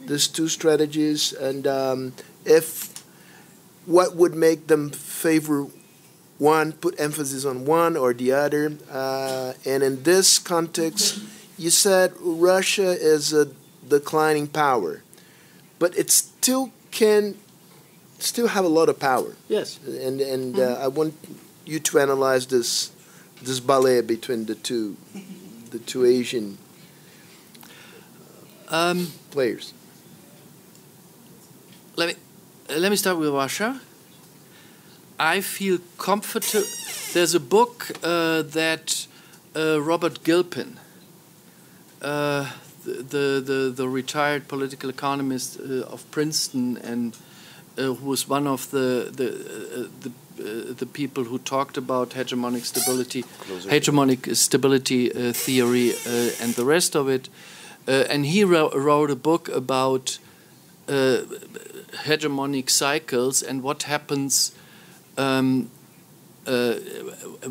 [0.05, 2.13] these two strategies, and um,
[2.45, 2.93] if
[3.85, 5.67] what would make them favor
[6.37, 8.77] one, put emphasis on one or the other?
[8.91, 11.19] Uh, and in this context,
[11.57, 13.49] you said Russia is a
[13.89, 15.03] declining power,
[15.79, 17.35] but it still can
[18.19, 19.35] still have a lot of power.
[19.47, 19.79] Yes.
[19.85, 20.81] And and mm-hmm.
[20.81, 21.13] uh, I want
[21.65, 22.91] you to analyze this
[23.41, 24.97] this ballet between the two
[25.71, 26.57] the two Asian
[28.69, 29.73] um, players.
[31.95, 32.15] Let me
[32.69, 33.81] let me start with Russia.
[35.19, 36.67] I feel comfortable.
[37.13, 39.07] There's a book uh, that
[39.55, 40.77] uh, Robert Gilpin,
[42.01, 42.51] uh,
[42.87, 47.17] the, the, the retired political economist uh, of Princeton and
[47.77, 50.09] uh, who was one of the the uh, the,
[50.39, 53.69] uh, the people who talked about hegemonic stability, Closer.
[53.69, 57.29] hegemonic stability uh, theory, uh, and the rest of it.
[57.87, 60.19] and he wrote a book about
[62.07, 64.51] hegemonic cycles and what happens
[65.17, 65.69] um,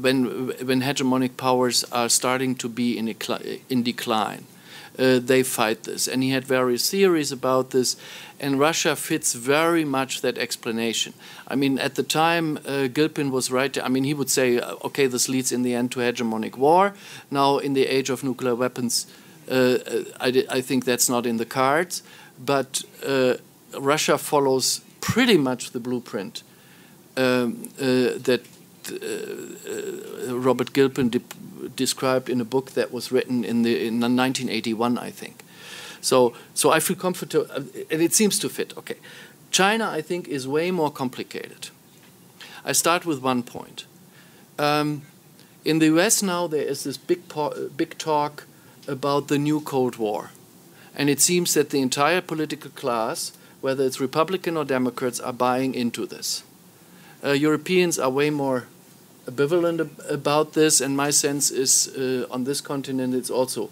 [0.03, 0.27] when
[0.69, 3.15] when hegemonic powers are starting to be in,
[3.69, 4.45] in decline
[4.99, 6.09] uh, they fight this.
[6.09, 7.97] And he had various theories about this,
[8.41, 11.13] and Russia fits very much that explanation.
[11.49, 13.77] I mean, at the time, uh, Gilpin was right.
[13.83, 16.95] I mean, he would say, uh, okay, this leads in the end to hegemonic war.
[17.31, 19.07] Now, in the age of nuclear weapons,
[19.49, 19.79] uh, uh
[20.21, 22.03] I, I, think that's not in the cards,
[22.45, 23.35] but uh,
[23.79, 26.43] Russia follows pretty much the blueprint
[27.17, 28.43] um, that
[30.29, 31.11] Robert Gilpin
[31.75, 35.43] described in a book that was written in, the, in 1981, I think.
[36.01, 38.77] So, so I feel comfortable, uh, and it seems to fit.
[38.79, 38.97] Okay,
[39.51, 41.71] China, I think, is way more complicated.
[42.65, 43.87] I start with one point.
[44.59, 45.03] Um,
[45.65, 46.23] in the U.S.
[46.23, 47.23] now, there is this big,
[47.77, 48.45] big talk
[48.87, 50.31] about the new Cold War,
[50.95, 55.75] and it seems that the entire political class, whether it's Republican or Democrats, are buying
[55.75, 56.45] into this.
[57.25, 58.69] Uh, Europeans are way more
[59.27, 63.71] ambivalent about this, and my sense is uh, on this continent it's also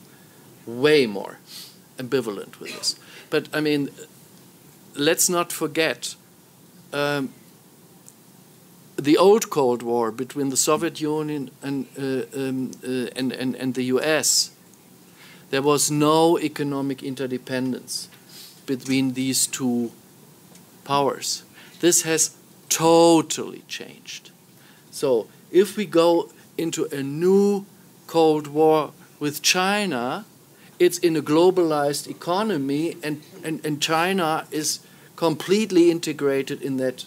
[0.66, 1.38] way more
[1.98, 2.96] ambivalent with this.
[3.30, 3.90] But I mean,
[4.96, 6.16] let's not forget
[6.92, 7.30] um,
[8.96, 13.74] the old Cold War between the Soviet Union and, uh, um, uh, and, and, and
[13.74, 14.50] the US.
[15.50, 18.08] There was no economic interdependence
[18.66, 19.92] between these two
[20.84, 21.44] powers.
[21.80, 22.36] This has
[22.68, 24.30] totally changed.
[24.90, 27.64] So if we go into a new
[28.06, 30.26] Cold War with China,
[30.78, 34.80] it's in a globalized economy, and, and, and China is
[35.16, 37.06] completely integrated in that,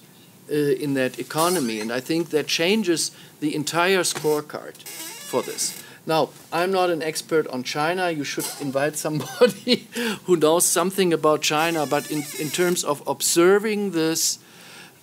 [0.50, 1.82] uh, in that economy.
[1.82, 3.12] And I think that changes
[3.42, 5.84] the entire scorecard for this.
[6.06, 8.10] Now, I'm not an expert on China.
[8.10, 9.88] You should invite somebody
[10.24, 11.86] who knows something about China.
[11.86, 14.40] But in, in terms of observing this,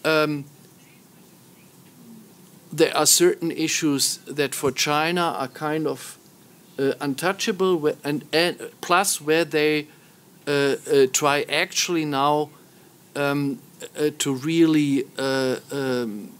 [0.02, 0.46] um,
[2.76, 6.18] there are certain issues that for China are kind of
[6.78, 9.86] uh, untouchable, and, and, plus where they
[10.46, 10.50] uh,
[10.90, 12.50] uh, try actually now
[13.14, 13.60] um,
[13.96, 16.32] uh, to really um,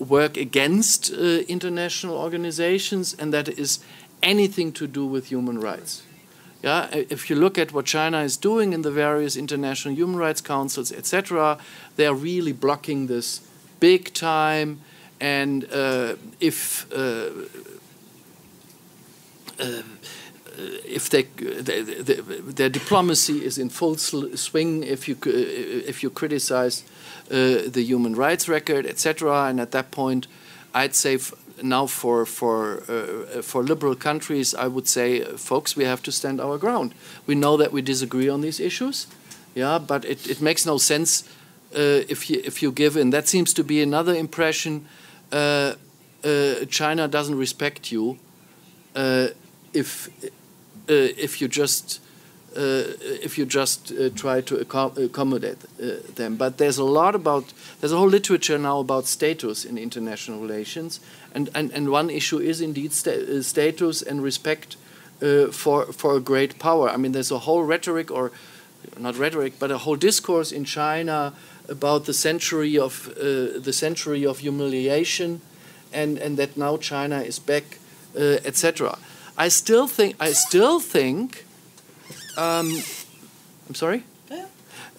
[0.00, 3.78] work against international organizations, and that is
[4.20, 6.02] anything to do with human rights.
[6.62, 10.40] Yeah, if you look at what China is doing in the various international human rights
[10.40, 11.56] councils, etc.,
[11.96, 13.40] they are really blocking this
[13.80, 14.80] big time.
[15.20, 17.30] And uh, if uh,
[19.58, 19.82] uh,
[20.84, 26.84] if they, they, they, their diplomacy is in full swing, if you if you criticize
[27.30, 30.26] uh, the human rights record, etc., and at that point,
[30.74, 31.18] I'd say
[31.62, 36.40] now for for uh, for liberal countries, I would say, folks, we have to stand
[36.40, 36.94] our ground.
[37.26, 39.06] We know that we disagree on these issues,
[39.54, 41.24] yeah, but it, it makes no sense
[41.72, 43.10] if you if you give in.
[43.10, 44.86] That seems to be another impression.
[45.32, 45.74] Uh,
[46.24, 48.18] uh China doesn't respect you
[48.94, 49.28] uh,
[49.72, 50.28] if uh,
[50.88, 52.00] if you just
[52.56, 52.82] uh,
[53.22, 55.60] if you just uh, try to accommodate
[56.16, 56.34] them.
[56.34, 60.98] But there's a lot about, there's a whole literature now about status in international relations.
[61.32, 64.76] And, and, and one issue is indeed sta status and respect
[65.52, 66.90] for, for a great power.
[66.90, 68.32] I mean, there's a whole rhetoric, or
[68.98, 71.34] not rhetoric, but a whole discourse in China
[71.70, 75.40] about the century of, the century of humiliation
[75.92, 77.78] and, and that now China is back,
[78.14, 78.98] etc.
[79.38, 81.44] I still think, I still think
[82.36, 82.82] um,
[83.68, 84.04] I'm sorry?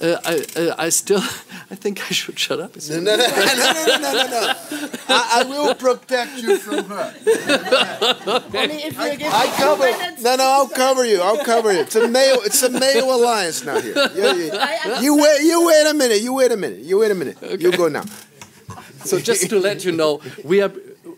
[0.02, 1.20] Uh, I, uh, I still,
[1.70, 2.76] I think I should shut up.
[2.90, 4.90] No, no, no, no, no, no, no, no.
[5.08, 7.14] I, I will protect you from her.
[8.56, 10.22] Only if you give I cover.
[10.22, 11.22] No, no, I'll cover you.
[11.22, 11.82] I'll cover you.
[11.82, 12.40] It's a male.
[12.44, 13.94] It's a male alliance now here.
[14.22, 14.52] You, you,
[15.02, 15.42] you wait.
[15.42, 16.22] You wait a minute.
[16.22, 16.80] You wait a minute.
[16.80, 17.38] You wait a minute.
[17.42, 17.62] Okay.
[17.62, 18.04] You go now.
[19.06, 20.72] So just to let you know, we are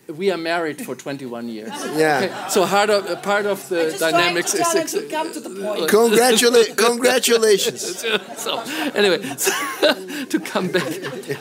[0.08, 1.68] we are married for 21 years.
[1.94, 2.20] Yeah.
[2.24, 2.48] Okay.
[2.48, 4.74] So part of, part of the dynamics is.
[4.74, 5.90] Ex- to come to the point.
[5.90, 8.04] Congratula- congratulations.
[8.38, 8.60] so
[8.94, 9.52] anyway, so
[10.30, 10.90] to come back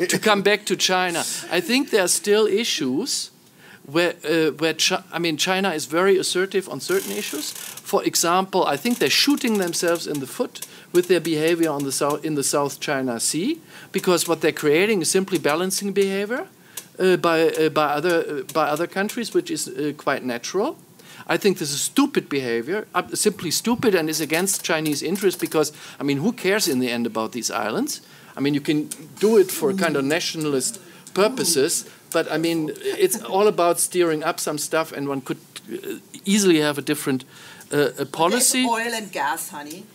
[0.10, 1.20] to come back to China,
[1.52, 3.32] I think there are still issues
[3.86, 7.52] where uh, where Chi- I mean China is very assertive on certain issues.
[7.52, 11.92] For example, I think they're shooting themselves in the foot with their behavior on the
[11.92, 13.60] south in the South China Sea
[13.92, 16.46] because what they're creating is simply balancing behavior uh,
[16.98, 20.78] by, uh, by, other, uh, by other countries, which is quite natural.
[21.26, 26.04] I think this is stupid behavior, simply stupid, and is against Chinese interest because, I
[26.04, 28.02] mean, who cares in the end about these islands?
[28.36, 28.90] I mean, you can
[29.20, 30.82] do it for kind of nationalist
[31.14, 35.38] purposes, but I mean, it's all about steering up some stuff, and one could
[36.26, 37.24] easily have a different
[37.72, 38.66] uh, policy.
[38.66, 39.86] oil and gas, honey.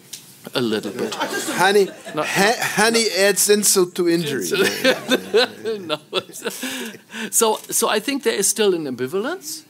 [0.55, 1.15] A little bit.
[1.15, 4.49] honey, ha honey adds insult to injury.
[5.81, 5.99] no.
[7.31, 9.65] so, so I think there is still an ambivalence,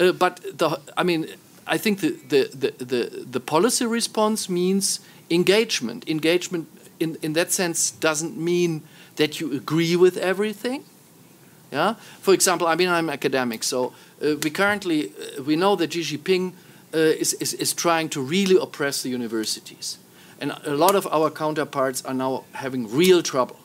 [0.00, 1.26] uh, but the, I mean,
[1.66, 6.08] I think the, the, the, the, the policy response means engagement.
[6.08, 6.68] Engagement
[6.98, 8.82] in, in that sense doesn't mean
[9.16, 10.84] that you agree with everything.
[11.70, 11.94] Yeah.
[12.20, 16.00] For example, I mean, I'm academic, so uh, we currently uh, we know that Xi
[16.00, 16.52] Jinping
[16.92, 19.98] is, is, is trying to really oppress the universities.
[20.40, 23.56] And a lot of our counterparts are now having real trouble.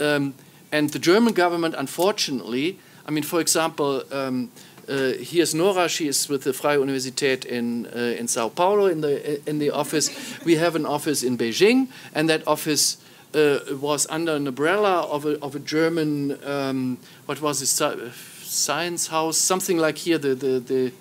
[0.00, 0.34] Um,
[0.70, 4.50] and the German government, unfortunately, I mean, for example, um,
[4.88, 5.88] uh, here's Nora.
[5.88, 9.70] She is with the Freie Universität in uh, in Sao Paulo in the in the
[9.70, 10.10] office.
[10.44, 12.96] We have an office in Beijing, and that office
[13.34, 18.12] uh, was under an umbrella of a of a German um, what was it
[18.44, 20.92] science house something like here the the the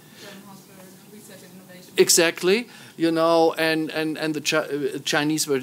[1.97, 5.61] Exactly, you know, and, and, and the Ch uh, Chinese were,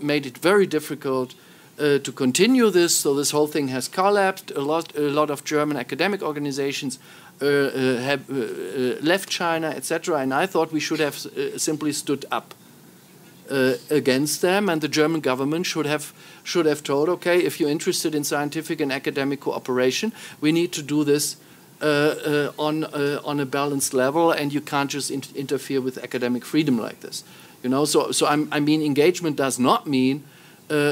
[0.00, 1.34] made it very difficult
[1.78, 4.50] uh, to continue this, so this whole thing has collapsed.
[4.50, 6.98] A lot, a lot of German academic organizations
[7.42, 10.18] uh, uh, have uh, uh, left China, etc.
[10.18, 11.14] And I thought we should have
[11.56, 12.54] simply stood up
[13.90, 16.12] against them, and the German government should have
[16.44, 20.82] should have told, okay, if you're interested in scientific and academic cooperation, we need to
[20.82, 21.36] do this
[21.82, 26.78] on uh, on a balanced level, and you can't just in interfere with academic freedom
[26.78, 27.24] like this.
[27.62, 30.22] You know, so so I'm, i mean engagement does not mean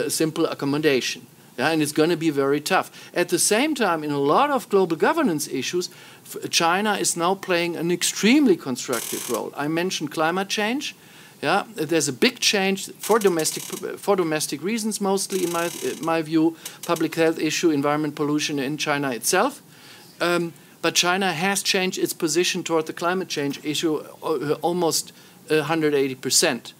[0.08, 1.22] simple accommodation.
[1.58, 2.88] Yeah, and it's going to be very tough.
[3.12, 5.90] At the same time, in a lot of global governance issues,
[6.50, 9.52] China is now playing an extremely constructive role.
[9.56, 10.94] I mentioned climate change.
[11.42, 13.62] Yeah, there's a big change for domestic
[13.98, 15.70] for domestic reasons, mostly in my
[16.00, 16.56] my view,
[16.86, 19.60] public health issue, environment pollution in China itself.
[20.20, 20.52] Um,
[20.82, 25.12] but China has changed its position toward the climate change issue uh, almost
[25.48, 26.72] 180%.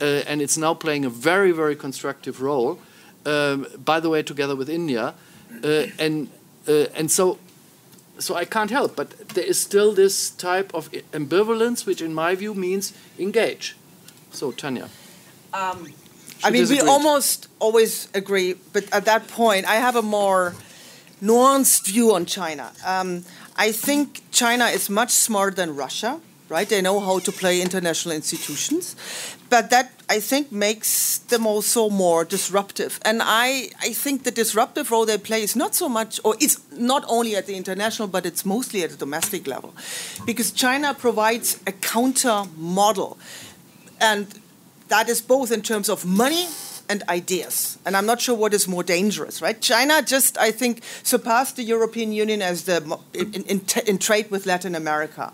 [0.00, 2.78] Uh, and it's now playing a very, very constructive role,
[3.26, 5.14] um, by the way, together with India.
[5.62, 6.28] Uh, and,
[6.66, 7.38] and so
[8.18, 12.34] so I can't help, but there is still this type of ambivalence, which in my
[12.34, 13.76] view means engage.
[14.30, 14.84] So, Tanja.
[15.52, 15.92] Um,
[16.42, 16.82] I mean, disagreed.
[16.82, 20.54] we almost always agree, but at that point, I have a more
[21.22, 22.72] nuanced view on China.
[22.84, 23.24] Um,
[23.56, 26.68] I think China is much smarter than Russia, right?
[26.68, 28.96] They know how to play international institutions,
[29.48, 32.98] but that I think makes them also more disruptive.
[33.04, 36.58] And I, I think the disruptive role they play is not so much, or it's
[36.72, 39.72] not only at the international, but it's mostly at the domestic level,
[40.26, 43.16] because China provides a counter model,
[44.00, 44.26] and
[44.88, 46.46] that is both in terms of money
[46.88, 47.78] and ideas.
[47.84, 49.60] And I'm not sure what is more dangerous, right?
[49.60, 54.46] China just, I think, surpassed the European Union as the in, in, in trade with
[54.46, 55.32] Latin America.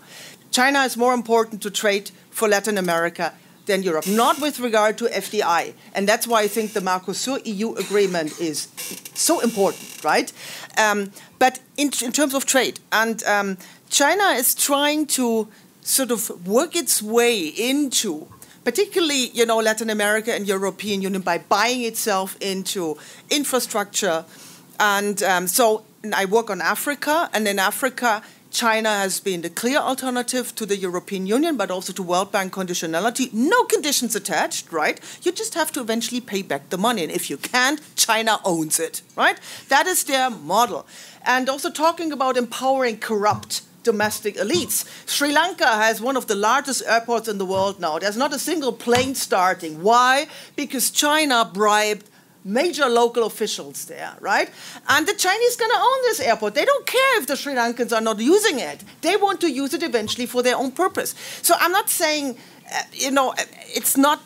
[0.51, 3.33] China is more important to trade for Latin America
[3.65, 5.73] than Europe, not with regard to FDI.
[5.93, 8.67] And that's why I think the Mercosur EU agreement is
[9.13, 10.31] so important, right?
[10.77, 13.57] Um, but in, in, terms of trade, and um,
[13.89, 15.47] China is trying to
[15.81, 18.27] sort of work its way into
[18.63, 22.97] particularly you know Latin America and European Union by buying itself into
[23.29, 24.25] infrastructure,
[24.79, 25.83] and um, so
[26.13, 28.21] I work on Africa, and in Africa.
[28.51, 32.51] China has been the clear alternative to the European Union, but also to World Bank
[32.51, 33.31] conditionality.
[33.31, 34.99] No conditions attached, right?
[35.23, 37.01] You just have to eventually pay back the money.
[37.03, 39.39] And if you can't, China owns it, right?
[39.69, 40.85] That is their model.
[41.25, 44.85] And also talking about empowering corrupt domestic elites.
[45.07, 47.99] Sri Lanka has one of the largest airports in the world now.
[47.99, 49.81] There's not a single plane starting.
[49.81, 50.27] Why?
[50.55, 52.09] Because China bribed
[52.43, 54.49] major local officials there, right?
[54.89, 56.55] And the Chinese going to own this airport.
[56.55, 58.83] They don't care if the Sri Lankans are not using it.
[59.01, 61.13] They want to use it eventually for their own purpose.
[61.41, 62.37] So I'm not saying,
[62.73, 63.33] uh, you know,
[63.75, 64.21] it's not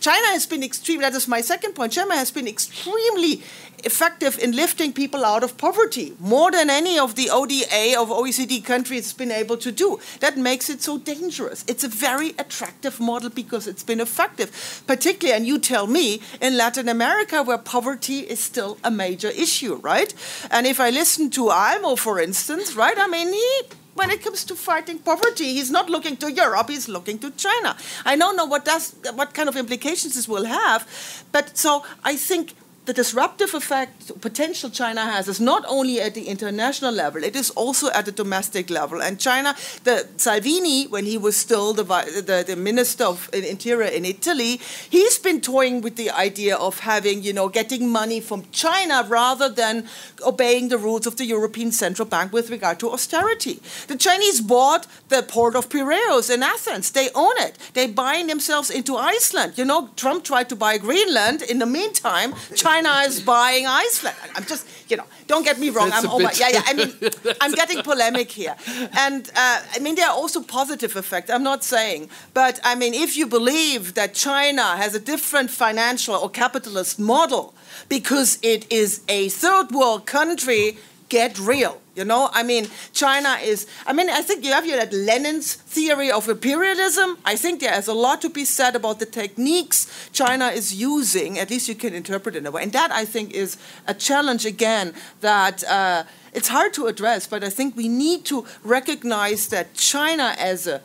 [0.00, 1.00] China has been extreme.
[1.00, 3.42] that is my second point, China has been extremely
[3.84, 8.64] effective in lifting people out of poverty, more than any of the ODA of OECD
[8.64, 9.98] countries has been able to do.
[10.20, 11.64] That makes it so dangerous.
[11.66, 16.56] It's a very attractive model because it's been effective, particularly, and you tell me, in
[16.56, 20.12] Latin America where poverty is still a major issue, right?
[20.50, 23.62] And if I listen to AMLO, for instance, right, I mean, he
[23.94, 27.76] when it comes to fighting poverty, he's not looking to Europe, he's looking to China.
[28.04, 30.86] I don't know what does what kind of implications this will have,
[31.32, 32.54] but so I think
[32.86, 37.50] the disruptive effect potential China has is not only at the international level, it is
[37.50, 39.02] also at the domestic level.
[39.02, 39.54] And China,
[39.84, 45.18] the Salvini, when he was still the, the, the minister of interior in Italy, he's
[45.18, 49.86] been toying with the idea of having, you know, getting money from China rather than
[50.26, 53.60] obeying the rules of the European Central Bank with regard to austerity.
[53.88, 56.90] The Chinese bought the port of Piraeus in Athens.
[56.90, 57.58] They own it.
[57.74, 59.58] They bind themselves into Iceland.
[59.58, 61.42] You know, Trump tried to buy Greenland.
[61.42, 64.16] In the meantime, China China is buying Iceland.
[64.36, 65.90] I'm just, you know, don't get me wrong.
[65.90, 66.30] That's I'm over.
[66.42, 66.62] Yeah, yeah.
[66.70, 66.92] I mean,
[67.40, 68.56] I'm getting polemic here,
[69.04, 71.30] and uh, I mean there are also positive effects.
[71.30, 76.14] I'm not saying, but I mean, if you believe that China has a different financial
[76.14, 77.54] or capitalist model
[77.88, 80.76] because it is a third world country,
[81.10, 81.80] get real.
[81.94, 85.54] You know, I mean, China is, I mean, I think you have here that Lenin's
[85.54, 87.18] theory of imperialism.
[87.26, 91.38] I think there is a lot to be said about the techniques China is using,
[91.38, 92.62] at least you can interpret it in a way.
[92.62, 95.62] And that, I think, is a challenge again that.
[95.64, 100.68] Uh, it's hard to address, but I think we need to recognize that China as
[100.68, 100.80] a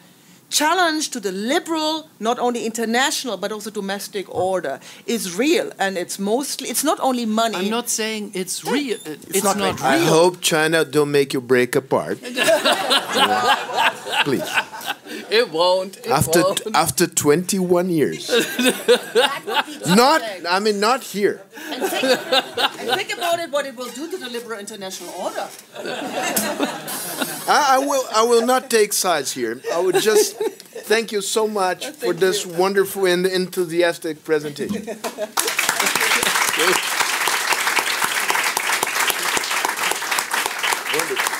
[0.56, 6.18] challenge to the liberal, not only international but also domestic order is real, and it's
[6.18, 7.58] mostly it's not only money.
[7.58, 8.98] I'm not saying it's real.
[9.06, 9.90] It's, it's not, not real.
[9.96, 12.20] I hope China don't make you break apart.
[14.26, 14.50] Please.
[15.30, 15.98] It won't.
[15.98, 16.62] It after won't.
[16.74, 18.30] after 21 years.
[19.88, 21.42] not I mean not here.
[21.72, 25.48] And think, and think, about it what it will do to the liberal international order.
[27.48, 29.62] I, I, will I will not take sides here.
[29.74, 30.38] I would just
[30.86, 32.54] Thank you so much Thank for this you.
[32.54, 34.86] wonderful and enthusiastic presentation.
[40.94, 41.35] wonderful.